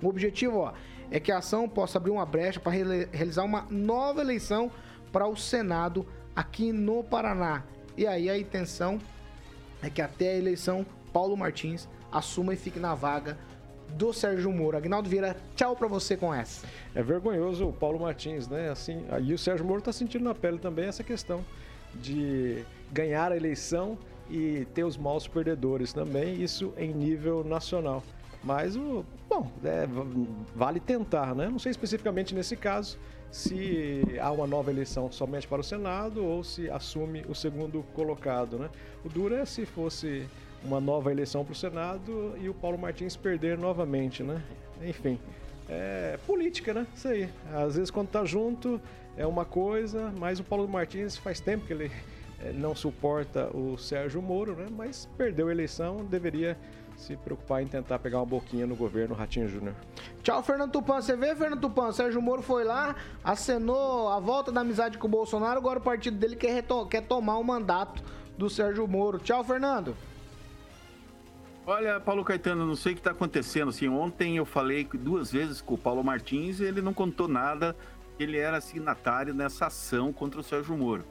o 0.03 0.09
objetivo 0.09 0.59
ó, 0.59 0.73
é 1.13 1.21
que 1.21 1.31
a 1.31 1.39
ação 1.39 1.69
possa 1.69 1.99
abrir 1.99 2.11
uma 2.11 2.27
brecha 2.27 2.59
para 2.59 2.73
realizar 2.73 3.45
uma 3.45 3.69
nova 3.71 4.21
eleição 4.21 4.69
para 5.13 5.29
o 5.29 5.37
Senado 5.37 6.05
aqui 6.35 6.73
no 6.73 7.05
Paraná. 7.05 7.63
E 7.97 8.05
aí 8.05 8.29
a 8.29 8.37
intenção 8.37 8.99
é 9.81 9.89
que 9.89 10.03
até 10.03 10.31
a 10.31 10.39
eleição 10.39 10.85
Paulo 11.13 11.37
Martins 11.37 11.89
assuma 12.11 12.53
e 12.53 12.57
fique 12.57 12.81
na 12.81 12.97
vaga 12.97 13.39
do 13.91 14.13
Sérgio 14.13 14.51
Moro. 14.53 14.77
Agnaldo 14.77 15.09
Vieira, 15.09 15.37
tchau 15.55 15.77
para 15.77 15.89
você 15.89 16.17
com 16.17 16.33
essa. 16.33 16.67
É 16.95 17.03
vergonhoso 17.03 17.69
o 17.69 17.73
Paulo 17.73 18.01
Martins, 18.01 18.49
né? 18.49 18.71
Assim, 18.71 19.05
e 19.23 19.33
o 19.33 19.39
Sérgio 19.39 19.65
Moro 19.65 19.81
está 19.81 19.93
sentindo 19.93 20.25
na 20.25 20.35
pele 20.35 20.59
também 20.59 20.87
essa 20.87 21.05
questão 21.05 21.45
de 21.95 22.65
ganhar 22.93 23.33
a 23.33 23.37
eleição 23.37 23.99
e 24.31 24.67
ter 24.75 24.85
os 24.85 24.97
maus 24.97 25.27
perdedores 25.27 25.93
também, 25.93 26.41
isso 26.41 26.73
em 26.77 26.93
nível 26.93 27.43
nacional. 27.45 28.03
Mas 28.43 28.77
o. 28.77 29.05
Bom, 29.29 29.51
é, 29.65 29.87
vale 30.55 30.81
tentar, 30.81 31.35
né? 31.35 31.49
Não 31.49 31.59
sei 31.59 31.71
especificamente 31.71 32.35
nesse 32.35 32.57
caso 32.57 32.99
se 33.31 34.03
há 34.21 34.31
uma 34.33 34.47
nova 34.47 34.71
eleição 34.71 35.11
somente 35.13 35.47
para 35.47 35.61
o 35.61 35.65
Senado 35.65 36.25
ou 36.25 36.43
se 36.43 36.69
assume 36.69 37.25
o 37.29 37.35
segundo 37.35 37.83
colocado, 37.95 38.59
né? 38.59 38.69
O 39.05 39.09
duro 39.09 39.35
é 39.35 39.45
se 39.45 39.65
fosse 39.65 40.27
uma 40.65 40.81
nova 40.81 41.11
eleição 41.11 41.45
para 41.45 41.53
o 41.53 41.57
Senado 41.57 42.35
e 42.41 42.49
o 42.49 42.55
Paulo 42.55 42.79
Martins 42.79 43.17
perder 43.17 43.57
novamente, 43.59 44.23
né? 44.23 44.43
Enfim, 44.83 45.19
é 45.69 46.19
política, 46.27 46.75
né? 46.75 46.87
Isso 46.95 47.09
aí. 47.09 47.29
Às 47.53 47.77
vezes 47.77 47.91
quando 47.91 48.09
tá 48.09 48.25
junto 48.25 48.81
é 49.17 49.27
uma 49.27 49.45
coisa, 49.45 50.13
mas 50.19 50.41
o 50.41 50.45
Paulo 50.45 50.69
Martins 50.69 51.17
faz 51.17 51.41
tempo 51.41 51.67
que 51.67 51.73
ele 51.73 51.91
eh, 52.41 52.53
não 52.53 52.75
suporta 52.75 53.55
o 53.57 53.77
Sérgio 53.77 54.21
Moro, 54.21 54.55
né? 54.55 54.67
Mas 54.71 55.09
perdeu 55.17 55.49
a 55.49 55.51
eleição, 55.51 55.99
deveria 56.05 56.57
se 56.97 57.17
preocupar 57.17 57.63
em 57.63 57.67
tentar 57.67 57.99
pegar 57.99 58.19
uma 58.19 58.27
boquinha 58.27 58.67
no 58.67 58.77
governo 58.77 59.15
Ratinho 59.15 59.49
Júnior. 59.49 59.75
Tchau, 60.23 60.43
Fernando 60.43 60.73
Tupan. 60.73 61.01
Você 61.01 61.17
vê, 61.17 61.35
Fernando 61.35 61.61
Tupan? 61.61 61.93
Sérgio 61.93 62.21
Moro 62.21 62.43
foi 62.43 62.63
lá, 62.63 62.95
acenou 63.25 64.11
a 64.11 64.21
volta 64.21 64.53
da 64.53 64.61
amizade 64.61 64.99
com 64.99 65.07
o 65.07 65.11
Bolsonaro, 65.11 65.59
agora 65.59 65.79
o 65.79 65.83
partido 65.83 66.19
dele 66.19 66.37
quer, 66.37 66.63
quer 66.91 67.03
tomar 67.03 67.39
o 67.39 67.45
mandato 67.45 68.03
do 68.37 68.51
Sérgio 68.51 68.87
Moro. 68.87 69.19
Tchau, 69.19 69.43
Fernando. 69.43 69.97
Olha, 71.67 72.01
Paulo 72.01 72.25
Caetano, 72.25 72.67
não 72.67 72.75
sei 72.75 72.93
o 72.93 72.95
que 72.95 73.01
está 73.01 73.11
acontecendo. 73.11 73.69
Assim, 73.69 73.89
ontem 73.89 74.37
eu 74.37 74.47
falei 74.47 74.89
duas 74.93 75.31
vezes 75.31 75.61
com 75.61 75.75
o 75.75 75.79
Paulo 75.79 76.03
Martins 76.03 76.59
e 76.59 76.65
ele 76.65 76.81
não 76.81 76.95
contou 76.95 77.29
nada. 77.29 77.77
Ele 78.19 78.39
era 78.39 78.61
signatário 78.61 79.35
nessa 79.35 79.67
ação 79.67 80.13
contra 80.13 80.41
o 80.41 80.43
Sérgio 80.43 80.77
Moro. 80.77 81.05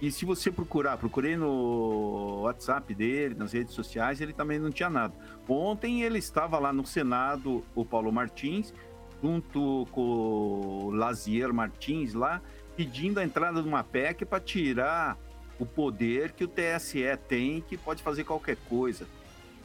E 0.00 0.10
se 0.10 0.24
você 0.24 0.50
procurar, 0.50 0.98
procurei 0.98 1.36
no 1.36 2.42
WhatsApp 2.42 2.94
dele, 2.94 3.34
nas 3.34 3.52
redes 3.52 3.74
sociais, 3.74 4.20
ele 4.20 4.32
também 4.32 4.58
não 4.58 4.70
tinha 4.70 4.90
nada. 4.90 5.14
Ontem 5.48 6.02
ele 6.02 6.18
estava 6.18 6.58
lá 6.58 6.72
no 6.72 6.86
Senado, 6.86 7.64
o 7.74 7.84
Paulo 7.84 8.12
Martins, 8.12 8.74
junto 9.22 9.86
com 9.90 10.02
o 10.02 10.90
Lazier 10.90 11.52
Martins 11.52 12.12
lá, 12.12 12.42
pedindo 12.76 13.18
a 13.18 13.24
entrada 13.24 13.62
de 13.62 13.68
uma 13.68 13.82
PEC 13.82 14.26
para 14.26 14.38
tirar 14.38 15.16
o 15.58 15.64
poder 15.64 16.32
que 16.32 16.44
o 16.44 16.48
TSE 16.48 17.16
tem, 17.26 17.62
que 17.62 17.78
pode 17.78 18.02
fazer 18.02 18.24
qualquer 18.24 18.56
coisa. 18.68 19.06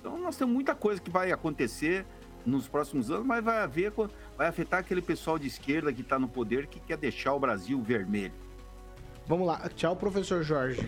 Então 0.01 0.19
nós 0.19 0.35
temos 0.35 0.53
muita 0.53 0.73
coisa 0.73 0.99
que 0.99 1.11
vai 1.11 1.31
acontecer 1.31 2.03
nos 2.43 2.67
próximos 2.67 3.11
anos, 3.11 3.25
mas 3.25 3.43
vai 3.43 3.59
haver, 3.59 3.93
vai 4.35 4.47
afetar 4.47 4.79
aquele 4.79 5.01
pessoal 5.01 5.37
de 5.37 5.45
esquerda 5.45 5.93
que 5.93 6.01
está 6.01 6.17
no 6.17 6.27
poder 6.27 6.65
que 6.65 6.79
quer 6.79 6.97
deixar 6.97 7.35
o 7.35 7.39
Brasil 7.39 7.79
vermelho. 7.79 8.33
Vamos 9.27 9.45
lá. 9.45 9.69
Tchau, 9.75 9.95
professor 9.95 10.43
Jorge. 10.43 10.81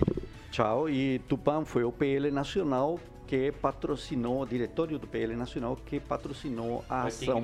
Tchau. 0.51 0.89
E 0.89 1.19
Tupã 1.29 1.63
foi 1.63 1.83
o 1.83 1.91
PL 1.91 2.31
Nacional 2.31 2.99
que 3.27 3.51
patrocinou, 3.51 4.41
o 4.41 4.45
diretório 4.45 4.99
do 4.99 5.07
PL 5.07 5.35
Nacional 5.35 5.77
que 5.85 5.99
patrocinou 5.99 6.83
a 6.89 7.03
Mas 7.03 7.21
ação. 7.21 7.41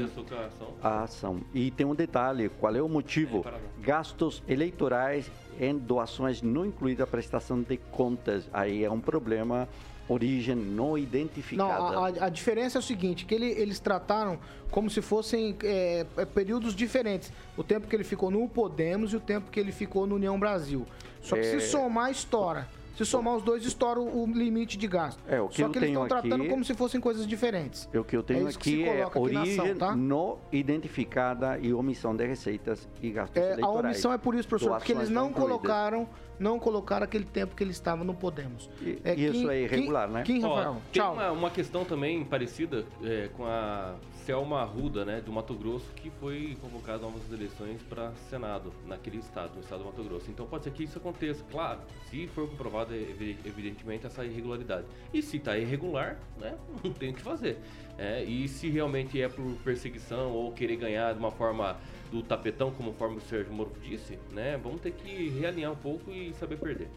A 0.81 1.03
ação. 1.03 1.41
E 1.53 1.71
tem 1.71 1.85
um 1.85 1.95
detalhe, 1.95 2.49
qual 2.49 2.75
é 2.75 2.81
o 2.81 2.89
motivo? 2.89 3.45
Gastos 3.79 4.43
eleitorais 4.47 5.31
em 5.59 5.77
doações 5.77 6.41
não 6.41 6.65
incluída 6.65 7.03
a 7.03 7.07
prestação 7.07 7.61
de 7.61 7.77
contas. 7.77 8.49
Aí 8.51 8.83
é 8.83 8.91
um 8.91 8.99
problema, 8.99 9.69
origem 10.09 10.55
não 10.55 10.89
Não, 10.89 10.97
identificada. 10.97 11.71
a, 11.73 12.07
a- 12.07 12.25
a 12.25 12.29
diferença 12.29 12.77
é 12.77 12.79
o 12.79 12.81
seguinte, 12.81 13.25
que 13.25 13.33
ele- 13.35 13.51
eles 13.51 13.79
trataram 13.79 14.39
como 14.71 14.89
se 14.89 15.01
fossem 15.01 15.55
é, 15.63 16.05
é, 16.17 16.25
períodos 16.25 16.75
diferentes. 16.75 17.31
O 17.55 17.63
tempo 17.63 17.87
que 17.87 17.95
ele 17.95 18.03
ficou 18.03 18.29
no 18.31 18.47
Podemos 18.49 19.13
e 19.13 19.15
o 19.15 19.19
tempo 19.19 19.49
que 19.51 19.59
ele 19.59 19.71
ficou 19.71 20.05
no 20.07 20.15
União 20.15 20.39
Brasil. 20.39 20.85
Só 21.21 21.35
que 21.35 21.41
É. 21.41 21.59
se 21.59 21.61
somar, 21.69 22.11
estoura. 22.11 22.67
Se 22.99 23.05
somar 23.05 23.37
os 23.37 23.43
dois, 23.43 23.63
estoura 23.65 23.97
o, 24.01 24.25
limite 24.27 24.77
de 24.77 24.85
gasto. 24.85 25.23
É, 25.25 25.39
o 25.39 25.47
que 25.47 25.55
Só 25.55 25.63
eu 25.63 25.69
que 25.69 25.77
eles 25.77 25.87
tenho 25.87 26.03
estão 26.03 26.19
tratando 26.19 26.41
aqui- 26.41 26.49
como 26.49 26.65
se 26.65 26.73
fossem 26.73 26.99
coisas 26.99 27.25
diferentes. 27.25 27.87
O 27.95 28.03
que 28.03 28.13
eu 28.17 28.21
tenho 28.21 28.45
É 28.45 28.49
aqui 28.51 28.83
é 28.83 29.03
aqui 29.03 29.35
ação, 29.37 29.75
tá? 29.77 29.95
não 29.95 30.37
identificada 30.51 31.57
e 31.59 31.73
omissão 31.73 32.13
de 32.13 32.25
receitas 32.25 32.89
e 33.01 33.09
gastos 33.09 33.37
É, 33.41 33.41
a 33.41 33.53
eleitorais. 33.53 33.85
omissão 33.85 34.11
é 34.11 34.17
por 34.17 34.35
isso, 34.35 34.49
professor, 34.49 34.75
porque 34.75 34.91
eles 34.91 35.09
não 35.09 35.31
colocaram, 35.31 36.09
não 36.37 36.59
colocaram 36.59 37.05
aquele 37.05 37.23
tempo 37.23 37.55
que 37.55 37.63
ele 37.63 37.71
estava 37.71 38.03
no 38.03 38.13
Podemos. 38.13 38.69
E- 38.81 38.99
É, 39.05 39.15
isso 39.15 39.31
Kim- 39.31 39.49
é 39.49 39.61
irregular, 39.61 40.07
Kim- 40.07 40.13
né? 40.13 40.23
Kim 40.23 40.43
Ó, 40.43 40.55
Rafael, 40.55 40.73
tem 40.91 41.01
tchau. 41.01 41.13
uma, 41.13 41.31
uma 41.31 41.49
questão 41.49 41.85
também 41.85 42.25
parecida 42.25 42.83
é, 43.01 43.29
com 43.37 43.45
a 43.45 43.95
Selma 44.29 44.61
Arruda, 44.61 45.03
né, 45.03 45.21
do 45.21 45.31
Mato 45.31 45.55
Grosso, 45.55 45.91
que 45.95 46.11
foi 46.11 46.55
convocada 46.61 46.99
a 46.99 47.01
novas 47.09 47.23
eleições 47.33 47.81
para 47.81 48.11
Senado, 48.29 48.71
naquele 48.85 49.17
estado, 49.17 49.55
no 49.55 49.61
estado 49.61 49.79
do 49.79 49.85
Mato 49.85 50.03
Grosso. 50.03 50.29
Então 50.29 50.45
pode 50.45 50.65
ser 50.65 50.71
que 50.71 50.83
isso 50.83 50.99
aconteça, 50.99 51.43
claro, 51.49 51.79
se 52.11 52.27
for 52.27 52.47
comprovada 52.47 52.95
evi- 52.95 53.39
evidentemente 53.43 54.05
essa 54.05 54.23
irregularidade. 54.23 54.85
E 55.11 55.23
se 55.23 55.37
está 55.37 55.57
irregular, 55.57 56.19
né, 56.37 56.55
não 56.83 56.93
tem 56.93 57.09
o 57.09 57.13
que 57.15 57.23
fazer. 57.23 57.57
É, 57.97 58.23
e 58.23 58.47
se 58.47 58.69
realmente 58.69 59.19
é 59.19 59.27
por 59.27 59.51
perseguição 59.63 60.31
ou 60.31 60.51
querer 60.51 60.75
ganhar 60.75 61.11
de 61.13 61.17
uma 61.17 61.31
forma 61.31 61.77
do 62.11 62.21
tapetão, 62.21 62.69
como 62.69 62.91
o 62.91 63.21
Sérgio 63.21 63.51
Moro 63.51 63.71
disse, 63.81 64.19
né, 64.31 64.59
vamos 64.61 64.79
ter 64.79 64.91
que 64.91 65.29
realinhar 65.29 65.71
um 65.71 65.75
pouco 65.75 66.11
e 66.11 66.35
saber 66.35 66.59
perder. 66.59 66.87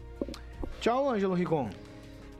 Tchau, 0.79 1.09
Ângelo 1.09 1.33
Rigon. 1.33 1.67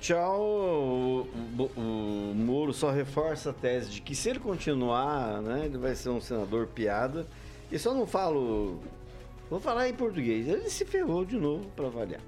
Tchau. 0.04 0.42
O, 0.42 1.28
o- 1.58 1.72
o 1.80 2.36
Moro 2.36 2.74
só 2.74 2.92
reforça 2.92 3.52
a 3.52 3.54
tese 3.54 3.90
de 3.90 4.02
que 4.02 4.14
se 4.14 4.30
ele 4.30 4.40
continuar, 4.40 5.42
né, 5.42 5.62
ele 5.64 5.78
vai 5.78 5.96
ser 5.96 6.10
um 6.10 6.20
senador 6.20 6.68
piada. 6.68 7.26
E 7.72 7.80
só 7.80 7.94
não 7.94 8.06
falo. 8.06 8.80
Vou 9.50 9.62
falar 9.62 9.88
em 9.88 9.94
português. 9.94 10.46
Ele 10.50 10.70
se 10.70 10.84
ferrou 10.84 11.24
de 11.24 11.38
novo 11.38 11.66
para 11.74 11.88
avaliar. 11.88 12.20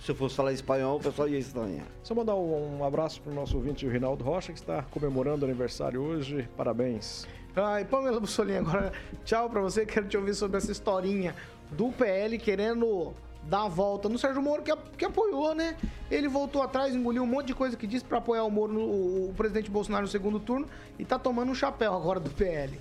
Se 0.00 0.12
eu 0.12 0.14
fosse 0.14 0.36
falar 0.36 0.52
espanhol, 0.52 0.98
o 0.98 1.00
pessoal 1.00 1.28
ia 1.28 1.38
estranhar. 1.40 1.86
Só 2.04 2.14
mandar 2.14 2.36
um 2.36 2.84
abraço 2.84 3.20
para 3.20 3.32
o 3.32 3.34
nosso 3.34 3.56
ouvinte, 3.56 3.84
o 3.84 3.90
Rinaldo 3.90 4.22
Rocha, 4.22 4.52
que 4.52 4.58
está 4.60 4.82
comemorando 4.90 5.44
o 5.44 5.48
aniversário 5.48 6.00
hoje. 6.00 6.48
Parabéns. 6.56 7.26
Ai, 7.56 7.84
Pamela 7.84 8.20
Bussolini, 8.20 8.58
agora 8.58 8.92
tchau 9.24 9.50
pra 9.50 9.60
você. 9.60 9.84
Quero 9.84 10.06
te 10.06 10.16
ouvir 10.16 10.34
sobre 10.34 10.56
essa 10.56 10.70
historinha 10.70 11.34
do 11.72 11.88
PL 11.92 12.38
querendo 12.38 13.12
dar 13.44 13.64
a 13.64 13.68
volta 13.68 14.08
no 14.08 14.18
Sérgio 14.18 14.40
Moro, 14.42 14.62
que, 14.62 14.74
que 14.96 15.04
apoiou, 15.04 15.54
né? 15.54 15.76
Ele 16.10 16.28
voltou 16.28 16.62
atrás, 16.62 16.94
engoliu 16.94 17.22
um 17.22 17.26
monte 17.26 17.48
de 17.48 17.54
coisa 17.54 17.76
que 17.76 17.86
disse 17.86 18.04
pra 18.04 18.18
apoiar 18.18 18.44
o 18.44 18.50
Moro, 18.50 18.72
no, 18.72 19.28
o 19.28 19.34
presidente 19.36 19.70
Bolsonaro 19.70 20.04
no 20.04 20.10
segundo 20.10 20.38
turno, 20.38 20.68
e 20.98 21.04
tá 21.04 21.18
tomando 21.18 21.50
um 21.50 21.54
chapéu 21.54 21.94
agora 21.94 22.20
do 22.20 22.30
PL. 22.30 22.78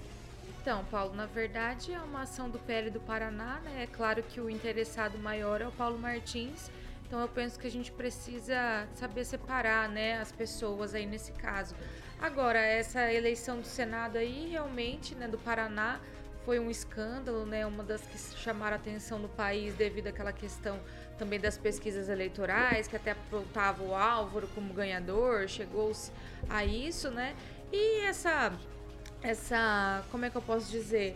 Então, 0.62 0.86
Paulo, 0.92 1.16
na 1.16 1.26
verdade 1.26 1.92
é 1.92 2.00
uma 2.00 2.22
ação 2.22 2.48
do 2.48 2.60
PL 2.60 2.92
do 2.92 3.00
Paraná, 3.00 3.60
né? 3.64 3.84
É 3.84 3.88
claro 3.88 4.22
que 4.22 4.40
o 4.40 4.50
interessado 4.50 5.18
maior 5.18 5.60
é 5.60 5.68
o 5.68 5.72
Paulo 5.72 5.98
Martins. 5.98 6.70
Então 7.08 7.20
eu 7.20 7.28
penso 7.28 7.60
que 7.60 7.68
a 7.68 7.72
gente 7.72 7.92
precisa 7.92 8.88
saber 8.96 9.26
separar, 9.26 9.90
né, 9.90 10.20
as 10.20 10.32
pessoas 10.32 10.94
aí 10.96 11.06
nesse 11.06 11.34
caso. 11.34 11.76
Agora, 12.22 12.60
essa 12.60 13.12
eleição 13.12 13.60
do 13.60 13.66
Senado 13.66 14.18
aí, 14.18 14.48
realmente, 14.50 15.14
né, 15.16 15.28
do 15.28 15.38
Paraná, 15.38 16.00
foi 16.46 16.60
um 16.60 16.70
escândalo, 16.70 17.46
né? 17.46 17.66
Uma 17.66 17.84
das 17.84 18.02
que 18.02 18.18
chamaram 18.38 18.76
atenção 18.76 19.20
no 19.20 19.30
país 19.30 19.74
devido 19.76 20.08
àquela 20.08 20.32
questão 20.34 20.80
também 21.18 21.40
das 21.40 21.58
pesquisas 21.58 22.10
eleitorais, 22.10 22.88
que 22.88 22.96
até 22.96 23.12
apontava 23.12 23.84
o 23.84 23.94
Álvaro 23.94 24.48
como 24.56 24.74
ganhador, 24.74 25.48
chegou-se 25.48 26.12
a 26.50 26.66
isso, 26.66 27.12
né? 27.12 27.36
E 27.72 28.02
essa 28.06 28.52
essa, 29.22 30.04
como 30.12 30.26
é 30.26 30.30
que 30.30 30.36
eu 30.36 30.42
posso 30.42 30.72
dizer, 30.72 31.16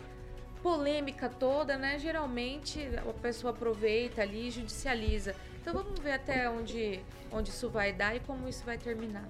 polêmica 0.62 1.28
toda, 1.28 1.76
né? 1.76 1.98
Geralmente 1.98 2.88
a 2.96 3.12
pessoa 3.12 3.52
aproveita 3.52 4.22
ali 4.22 4.48
e 4.48 4.50
judicializa. 4.50 5.34
Então 5.60 5.74
vamos 5.74 5.98
ver 5.98 6.12
até 6.12 6.48
onde, 6.48 7.00
onde 7.32 7.50
isso 7.50 7.68
vai 7.68 7.92
dar 7.92 8.14
e 8.14 8.20
como 8.20 8.48
isso 8.48 8.64
vai 8.64 8.78
terminar. 8.78 9.24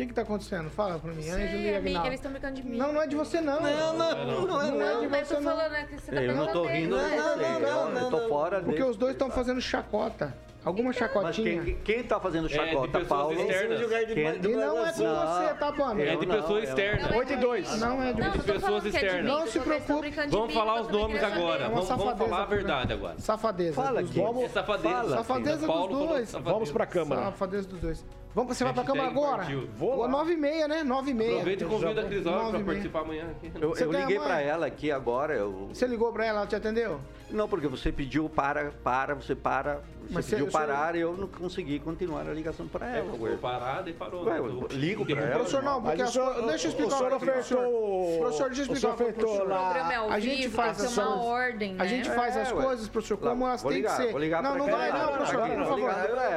O 0.00 0.02
que 0.02 0.06
que 0.08 0.14
tá 0.14 0.22
acontecendo? 0.22 0.70
Fala 0.70 0.98
pra 0.98 1.12
mim, 1.12 1.28
Ângelo 1.28 1.40
e 1.42 1.48
Sei, 1.48 1.56
amiga, 1.58 1.76
Aguinaldo. 1.76 2.08
eles 2.08 2.18
estão 2.20 2.32
brincando 2.32 2.54
de 2.54 2.62
mim. 2.66 2.78
Não, 2.78 2.90
não 2.90 3.02
é 3.02 3.06
de 3.06 3.14
você 3.16 3.38
não. 3.42 3.60
Não, 3.60 3.92
não, 3.98 4.46
não 4.46 4.62
é 4.62 4.70
Não 4.70 4.82
é 4.82 5.00
de 5.00 5.08
mas 5.08 5.28
você 5.28 5.34
tô 5.34 5.40
não. 5.42 5.50
falando 5.52 5.72
né, 5.72 5.86
que 5.90 6.00
você 6.00 6.10
tá 6.12 6.22
Eu 6.22 6.34
não 6.36 6.46
tô 6.46 6.62
perguntando 6.62 6.68
rindo, 6.72 6.96
dele, 6.96 7.16
não, 7.20 7.36
né? 7.36 7.58
não, 7.60 7.90
não, 7.90 8.00
eu 8.00 8.10
tô 8.10 8.28
fora 8.30 8.60
Porque 8.60 8.78
desse- 8.78 8.90
os 8.90 8.96
dois 8.96 9.12
estão 9.12 9.30
fazendo 9.30 9.60
chacota. 9.60 10.34
Alguma 10.62 10.88
Mas 10.88 10.96
chacotinha. 10.96 11.62
quem, 11.62 11.74
quem 11.76 12.02
tá 12.02 12.20
fazendo 12.20 12.46
de 12.46 12.54
chacota, 12.54 12.98
pessoas 13.00 13.06
Paulo? 13.08 13.32
externas. 13.40 13.80
Quem- 14.12 14.50
E 14.52 14.56
não 14.56 14.86
é 14.86 14.92
com 14.92 14.98
você, 14.98 15.54
tá, 15.54 15.72
Pamela? 15.72 16.10
É 16.10 16.16
de 16.16 16.26
não, 16.26 16.34
pessoa 16.36 16.58
eu- 16.58 16.64
externa. 16.64 17.16
8 17.16 17.32
e 17.32 17.36
2. 17.36 17.80
Não 17.80 18.02
é 18.02 18.12
de 18.12 18.20
Não, 18.20 18.30
tô 18.32 18.38
pessoas 18.40 18.84
é 18.86 18.90
de 18.90 18.94
externas. 18.96 19.24
Não 19.24 19.46
se 19.46 19.58
preocupe. 19.60 20.10
de 20.10 20.16
Vamos 20.28 20.48
mim, 20.48 20.54
falar 20.54 20.80
os 20.82 20.88
nomes 20.88 21.22
agora. 21.22 21.64
É 21.64 21.68
Vamos, 21.70 21.88
vamos 21.88 22.18
falar 22.18 22.42
a 22.42 22.46
verdade 22.46 22.92
agora. 22.92 23.14
Safadeza. 23.18 23.74
Fala 23.82 24.00
aqui. 24.00 24.20
dois. 24.20 24.44
É 24.44 24.48
safadeza. 24.48 24.94
Fala. 24.94 25.16
Safadeza 25.16 25.66
dos 25.66 25.88
dois. 25.88 26.28
safadeza. 26.28 26.40
Vamos 26.52 26.70
pra 26.70 26.86
Câmara. 26.86 27.22
Safadeza 27.22 27.68
dos 27.68 27.80
dois. 27.80 28.04
Vamos, 28.32 28.56
você 28.56 28.62
vai 28.62 28.72
pra 28.72 28.84
Câmara 28.84 29.08
agora? 29.08 29.44
Vou 29.76 29.96
lá. 30.02 30.08
9 30.08 30.34
e 30.34 30.36
meia, 30.36 30.68
né? 30.68 30.84
9 30.84 31.10
e 31.10 31.14
meia. 31.14 31.32
Aproveita 31.32 31.64
e 31.64 31.66
convida 31.66 32.00
a 32.00 32.04
Crisóstomo 32.04 32.48
e 32.50 32.52
meia. 32.52 32.64
participar 32.64 33.00
amanhã 33.00 33.24
aqui. 33.30 33.50
Eu, 33.60 33.74
eu 33.76 33.92
liguei 33.92 34.20
pra 34.20 34.40
ela 34.40 34.66
aqui 34.66 34.92
agora. 34.92 35.34
Eu... 35.34 35.68
Você 35.72 35.84
ligou 35.86 36.12
pra 36.12 36.26
ela, 36.26 36.38
ela 36.40 36.46
te 36.46 36.54
atendeu? 36.54 37.00
Não, 37.28 37.48
porque 37.48 37.66
você 37.66 37.90
pediu 37.90 38.28
para, 38.28 38.70
para, 38.84 39.16
você 39.16 39.34
para, 39.34 39.80
você 40.02 40.14
Mas 40.14 40.30
pediu 40.30 40.46
parar 40.50 40.94
e 40.96 41.00
eu 41.00 41.16
não 41.16 41.26
consegui 41.28 41.78
continuar 41.78 42.20
a 42.28 42.32
ligação 42.32 42.66
para 42.68 42.86
É, 42.94 42.98
ela. 42.98 43.12
ficou 43.12 43.36
parada 43.38 43.88
e 43.90 43.92
parou. 43.92 44.24
Ué, 44.24 44.32
né? 44.32 44.38
eu 44.38 44.66
ligo 44.70 45.04
do- 45.04 45.18
ela. 45.18 45.30
Professor, 45.36 45.62
não, 45.62 45.82
porque 45.82 46.02
o 46.02 46.06
senhor- 46.08 46.34
deixa 46.46 46.66
eu 46.66 46.70
o 46.70 46.74
explicar 46.74 46.96
senhor 46.96 47.18
pro 47.18 47.42
senhor. 47.44 47.64
ofertou- 47.64 48.18
Professor, 48.20 48.46
deixa 48.50 48.62
eu 48.62 48.68
o 48.70 48.76
explicar 48.76 48.80
senhor 48.80 48.96
coisa 48.96 48.96
pro 48.96 49.06
ofertou 49.10 49.32
senhor. 49.32 49.48
lá- 49.48 49.70
O 49.70 49.72
é 50.10 50.14
A 50.14 50.20
gente 50.20 50.48
faz 50.50 50.70
as 50.70 50.94
coisas- 50.94 51.24
ordem, 51.24 51.74
né? 51.74 51.82
A 51.84 51.86
gente 51.86 52.10
faz 52.10 52.36
É, 52.36 52.42
as 52.42 52.52
ué. 52.52 52.62
coisas, 52.62 52.88
professor, 52.88 53.18
como 53.18 53.46
elas 53.46 53.62
têm 53.62 53.82
que 53.82 53.88
ser. 53.90 54.12
não, 54.42 54.56
não 54.58 54.66
vai 54.66 54.90
Não, 54.90 54.98
não, 54.98 55.06
não, 55.06 55.12
professor, 55.12 55.40
não, 55.40 55.48
por 55.48 55.58
não, 55.58 55.66
favor. 55.66 55.90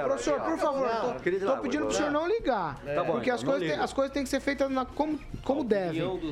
Professor, 0.03 0.39
por 0.41 0.57
favor, 0.57 0.87
lá, 1.55 1.57
pedindo 1.61 1.79
vou 1.81 1.87
pro 1.89 1.95
senhor 1.97 2.11
não 2.11 2.27
ligar. 2.27 2.75
Tá 2.83 3.03
Porque 3.03 3.29
as 3.31 3.41
então, 3.41 3.53
coisas, 3.53 3.69
têm, 3.71 3.79
as 3.83 3.93
coisas 3.93 4.13
têm 4.13 4.23
que 4.23 4.29
ser 4.29 4.39
feitas 4.39 4.69
na- 4.69 4.85
como, 4.85 5.19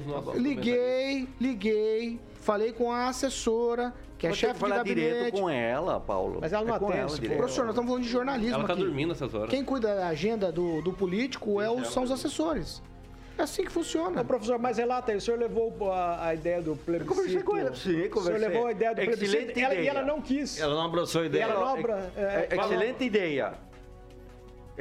nossos 0.05 0.35
Liguei, 0.35 1.27
liguei, 1.39 2.19
falei 2.41 2.73
com 2.73 2.91
a 2.91 3.07
assessora, 3.07 3.93
que 4.17 4.27
é 4.27 4.33
chefe 4.33 4.53
de 4.55 4.59
falar 4.59 4.83
direto 4.83 5.13
gabinete. 5.13 5.39
com 5.39 5.49
ela, 5.49 5.99
Paulo. 5.99 6.39
Mas 6.41 6.51
ela 6.53 6.65
não 6.65 6.73
É 6.73 6.77
atende, 6.77 7.25
ela. 7.27 7.35
Professor, 7.37 7.61
nós 7.65 7.69
estamos 7.73 7.89
falando 7.89 8.03
de 8.03 8.09
jornalismo 8.09 8.55
Ela 8.55 8.67
tá 8.67 8.73
aqui. 8.73 8.83
dormindo 8.83 9.13
essas 9.13 9.33
horas. 9.33 9.49
Quem 9.49 9.63
cuida 9.63 9.95
da 9.95 10.07
agenda 10.07 10.51
do, 10.51 10.81
do 10.81 10.91
político 10.91 11.61
é 11.61 11.69
os, 11.69 11.87
são 11.93 12.03
os 12.03 12.11
assessores. 12.11 12.81
É 13.37 13.43
assim 13.43 13.63
que 13.63 13.71
funciona. 13.71 14.21
Ô, 14.21 14.25
professor, 14.25 14.59
mas 14.59 14.77
relata 14.77 15.11
aí, 15.11 15.17
o 15.17 15.21
senhor 15.21 15.39
levou 15.39 15.73
a, 15.91 16.27
a 16.27 16.33
ideia 16.35 16.61
do 16.61 16.75
plebiscito. 16.75 17.15
conversei 17.15 17.41
com 17.43 17.57
ela, 17.57 17.73
sim, 17.75 17.89
O 17.89 17.93
senhor 17.95 18.09
conversei. 18.09 18.47
levou 18.49 18.67
a 18.67 18.71
ideia 18.71 18.93
do 18.93 19.01
Excelente 19.01 19.17
plebiscito 19.19 19.59
ela- 19.59 19.73
e 19.73 19.77
ideia. 19.77 19.89
ela 19.89 20.01
não 20.03 20.21
quis. 20.21 20.59
Ela 20.59 20.75
não 20.75 20.81
abraçou 20.85 21.21
a 21.21 21.23
E 21.23 21.27
ideia. 21.27 21.43
ela 21.45 21.55
não 21.55 21.65
abra. 21.67 22.11
É, 22.15 22.47
é, 22.51 22.55
excelente 22.59 23.03
ideia. 23.03 23.53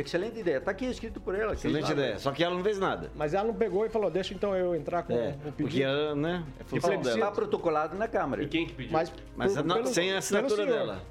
Excelente 0.00 0.38
ideia. 0.40 0.60
Tá 0.60 0.70
aqui 0.70 0.86
escrito 0.86 1.20
por 1.20 1.34
ela. 1.34 1.52
Excelente 1.54 1.84
lá. 1.84 1.92
ideia. 1.92 2.18
Só 2.18 2.30
que 2.32 2.42
ela 2.42 2.54
não 2.54 2.62
fez 2.62 2.78
nada. 2.78 3.10
Mas 3.14 3.34
ela 3.34 3.46
não 3.46 3.54
pegou 3.54 3.84
e 3.86 3.88
falou, 3.88 4.10
deixa 4.10 4.34
então 4.34 4.54
eu 4.54 4.74
entrar 4.74 5.02
com 5.02 5.12
É, 5.12 5.16
o 5.16 5.32
pedido. 5.52 5.54
porque 5.56 5.82
ela, 5.82 6.14
né? 6.14 6.44
É 6.58 6.64
função 6.64 6.90
plebiscito. 6.90 7.16
dela. 7.16 7.28
Está 7.28 7.30
protocolado 7.30 7.96
na 7.96 8.08
Câmara. 8.08 8.42
E 8.42 8.48
quem 8.48 8.66
que 8.66 8.72
pediu? 8.74 8.92
Mas, 8.92 9.12
Mas 9.36 9.54
por- 9.54 9.64
não- 9.64 9.76
pelo- 9.76 9.86
sem 9.88 10.12
a 10.12 10.18
assinatura 10.18 10.66
dela. 10.66 11.02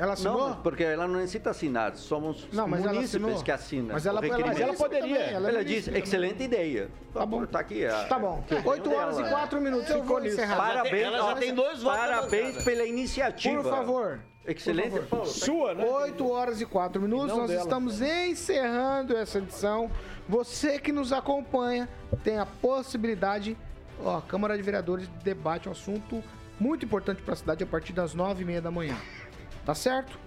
Ela 0.00 0.12
assinou? 0.12 0.50
Não, 0.50 0.56
porque 0.62 0.84
ela 0.84 1.08
não 1.08 1.16
necessita 1.16 1.50
assinar. 1.50 1.96
Somos 1.96 2.46
Não, 2.52 2.68
mas 2.68 2.84
ela 2.84 2.92
munícipes 2.94 3.42
que 3.42 3.50
assinam. 3.50 3.94
Mas 3.94 4.06
ela, 4.06 4.20
o 4.20 4.24
ela, 4.24 4.36
ela 4.62 4.74
poderia. 4.74 5.18
também, 5.18 5.34
Ela, 5.34 5.60
é 5.60 5.64
disse, 5.64 5.86
também. 5.86 6.02
excelente 6.04 6.42
ideia. 6.44 6.88
Tá 7.12 7.26
bom. 7.26 7.44
Tá 7.44 7.58
aqui. 7.58 7.84
a- 7.84 8.04
Tá 8.04 8.16
bom. 8.16 8.44
que 8.46 8.54
opinião 8.54 8.72
8 8.74 8.94
horas 8.94 9.16
dela. 9.16 9.28
e 9.28 9.32
4 9.32 9.60
minutos. 9.60 9.90
Eu 9.90 10.04
vou 10.04 10.24
encerrar. 10.24 10.56
Parabéns, 10.56 11.02
Ela 11.04 11.18
já 11.18 11.34
tem 11.34 11.52
dois 11.52 11.82
votos 11.82 11.98
Parabéns 11.98 12.62
pela 12.62 12.84
iniciativa. 12.84 13.60
Por 13.60 13.70
favor. 13.70 14.20
Favor. 15.00 15.06
Paulo, 15.08 15.26
tá 15.26 15.30
Sua, 15.32 15.74
né? 15.74 15.84
8 15.84 16.30
horas 16.30 16.60
e 16.60 16.66
4 16.66 17.00
minutos, 17.02 17.34
E 17.34 17.38
nós 17.38 17.50
dela. 17.50 17.62
estamos 17.62 18.00
encerrando 18.00 19.16
essa 19.16 19.38
edição. 19.38 19.90
Você 20.28 20.78
que 20.78 20.92
nos 20.92 21.12
acompanha 21.12 21.88
tem 22.24 22.38
a 22.38 22.46
possibilidade, 22.46 23.56
ó, 24.02 24.18
a 24.18 24.22
Câmara 24.22 24.56
de 24.56 24.62
Vereadores 24.62 25.08
debate 25.22 25.68
um 25.68 25.72
assunto 25.72 26.22
muito 26.58 26.84
importante 26.84 27.22
para 27.22 27.34
a 27.34 27.36
cidade 27.36 27.62
a 27.62 27.66
partir 27.66 27.92
das 27.92 28.14
9 28.14 28.42
e 28.42 28.44
meia 28.44 28.60
da 28.60 28.70
manhã. 28.70 28.96
Tá 29.64 29.74
certo? 29.74 30.18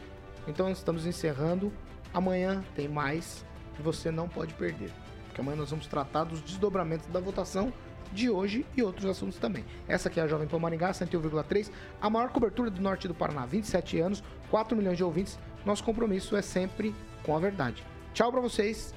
Então 0.48 0.70
nós 0.70 0.78
estamos 0.78 1.06
encerrando. 1.06 1.72
Amanhã 2.14 2.64
tem 2.76 2.88
mais 2.88 3.46
que 3.76 3.82
você 3.82 4.12
não 4.12 4.28
pode 4.28 4.54
perder. 4.54 4.92
Porque 5.28 5.42
amanhã 5.42 5.58
nós 5.58 5.70
vamos 5.70 5.88
tratar 5.88 6.26
dos 6.26 6.42
desdobramentos 6.42 7.08
da 7.08 7.20
votação 7.20 7.72
de 8.14 8.30
hoje 8.30 8.66
e 8.76 8.84
outros 8.84 9.06
assuntos 9.06 9.38
também. 9.38 9.66
Essa 9.88 10.10
aqui 10.10 10.20
é 10.20 10.24
a 10.24 10.28
Jovem 10.28 10.48
Pan 10.48 10.60
Maringá, 10.60 10.92
101,3, 10.92 11.72
a 12.02 12.10
maior 12.10 12.30
cobertura 12.30 12.70
do 12.70 12.82
norte 12.82 13.08
do 13.08 13.14
Paraná, 13.14 13.46
27 13.46 14.00
anos, 14.00 14.24
4 14.50 14.76
milhões 14.76 14.98
de 14.98 15.04
ouvintes. 15.04 15.40
Nosso 15.66 15.84
compromisso 15.84 16.36
é 16.36 16.42
sempre 16.42 16.94
com 17.24 17.36
a 17.36 17.40
verdade. 17.40 17.84
Tchau 18.14 18.32
pra 18.32 18.42
vocês 18.42 18.94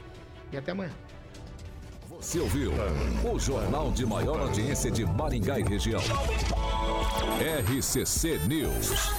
e 0.53 0.57
até 0.57 0.73
amanhã. 0.73 0.93
Você 2.09 2.39
ouviu 2.39 2.73
o 3.31 3.39
jornal 3.39 3.91
de 3.91 4.07
maior 4.07 4.41
audiência 4.41 4.91
de 4.91 5.05
Maringá 5.05 5.59
e 5.59 5.63
região. 5.63 6.01
RCC 7.69 8.39
News. 8.49 9.13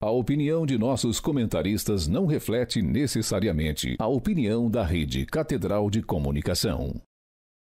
A 0.00 0.10
opinião 0.10 0.66
de 0.66 0.76
nossos 0.76 1.20
comentaristas 1.20 2.08
não 2.08 2.26
reflete 2.26 2.82
necessariamente 2.82 3.96
a 4.00 4.06
opinião 4.08 4.68
da 4.68 4.84
Rede 4.84 5.24
Catedral 5.24 5.88
de 5.88 6.02
Comunicação. 6.02 7.00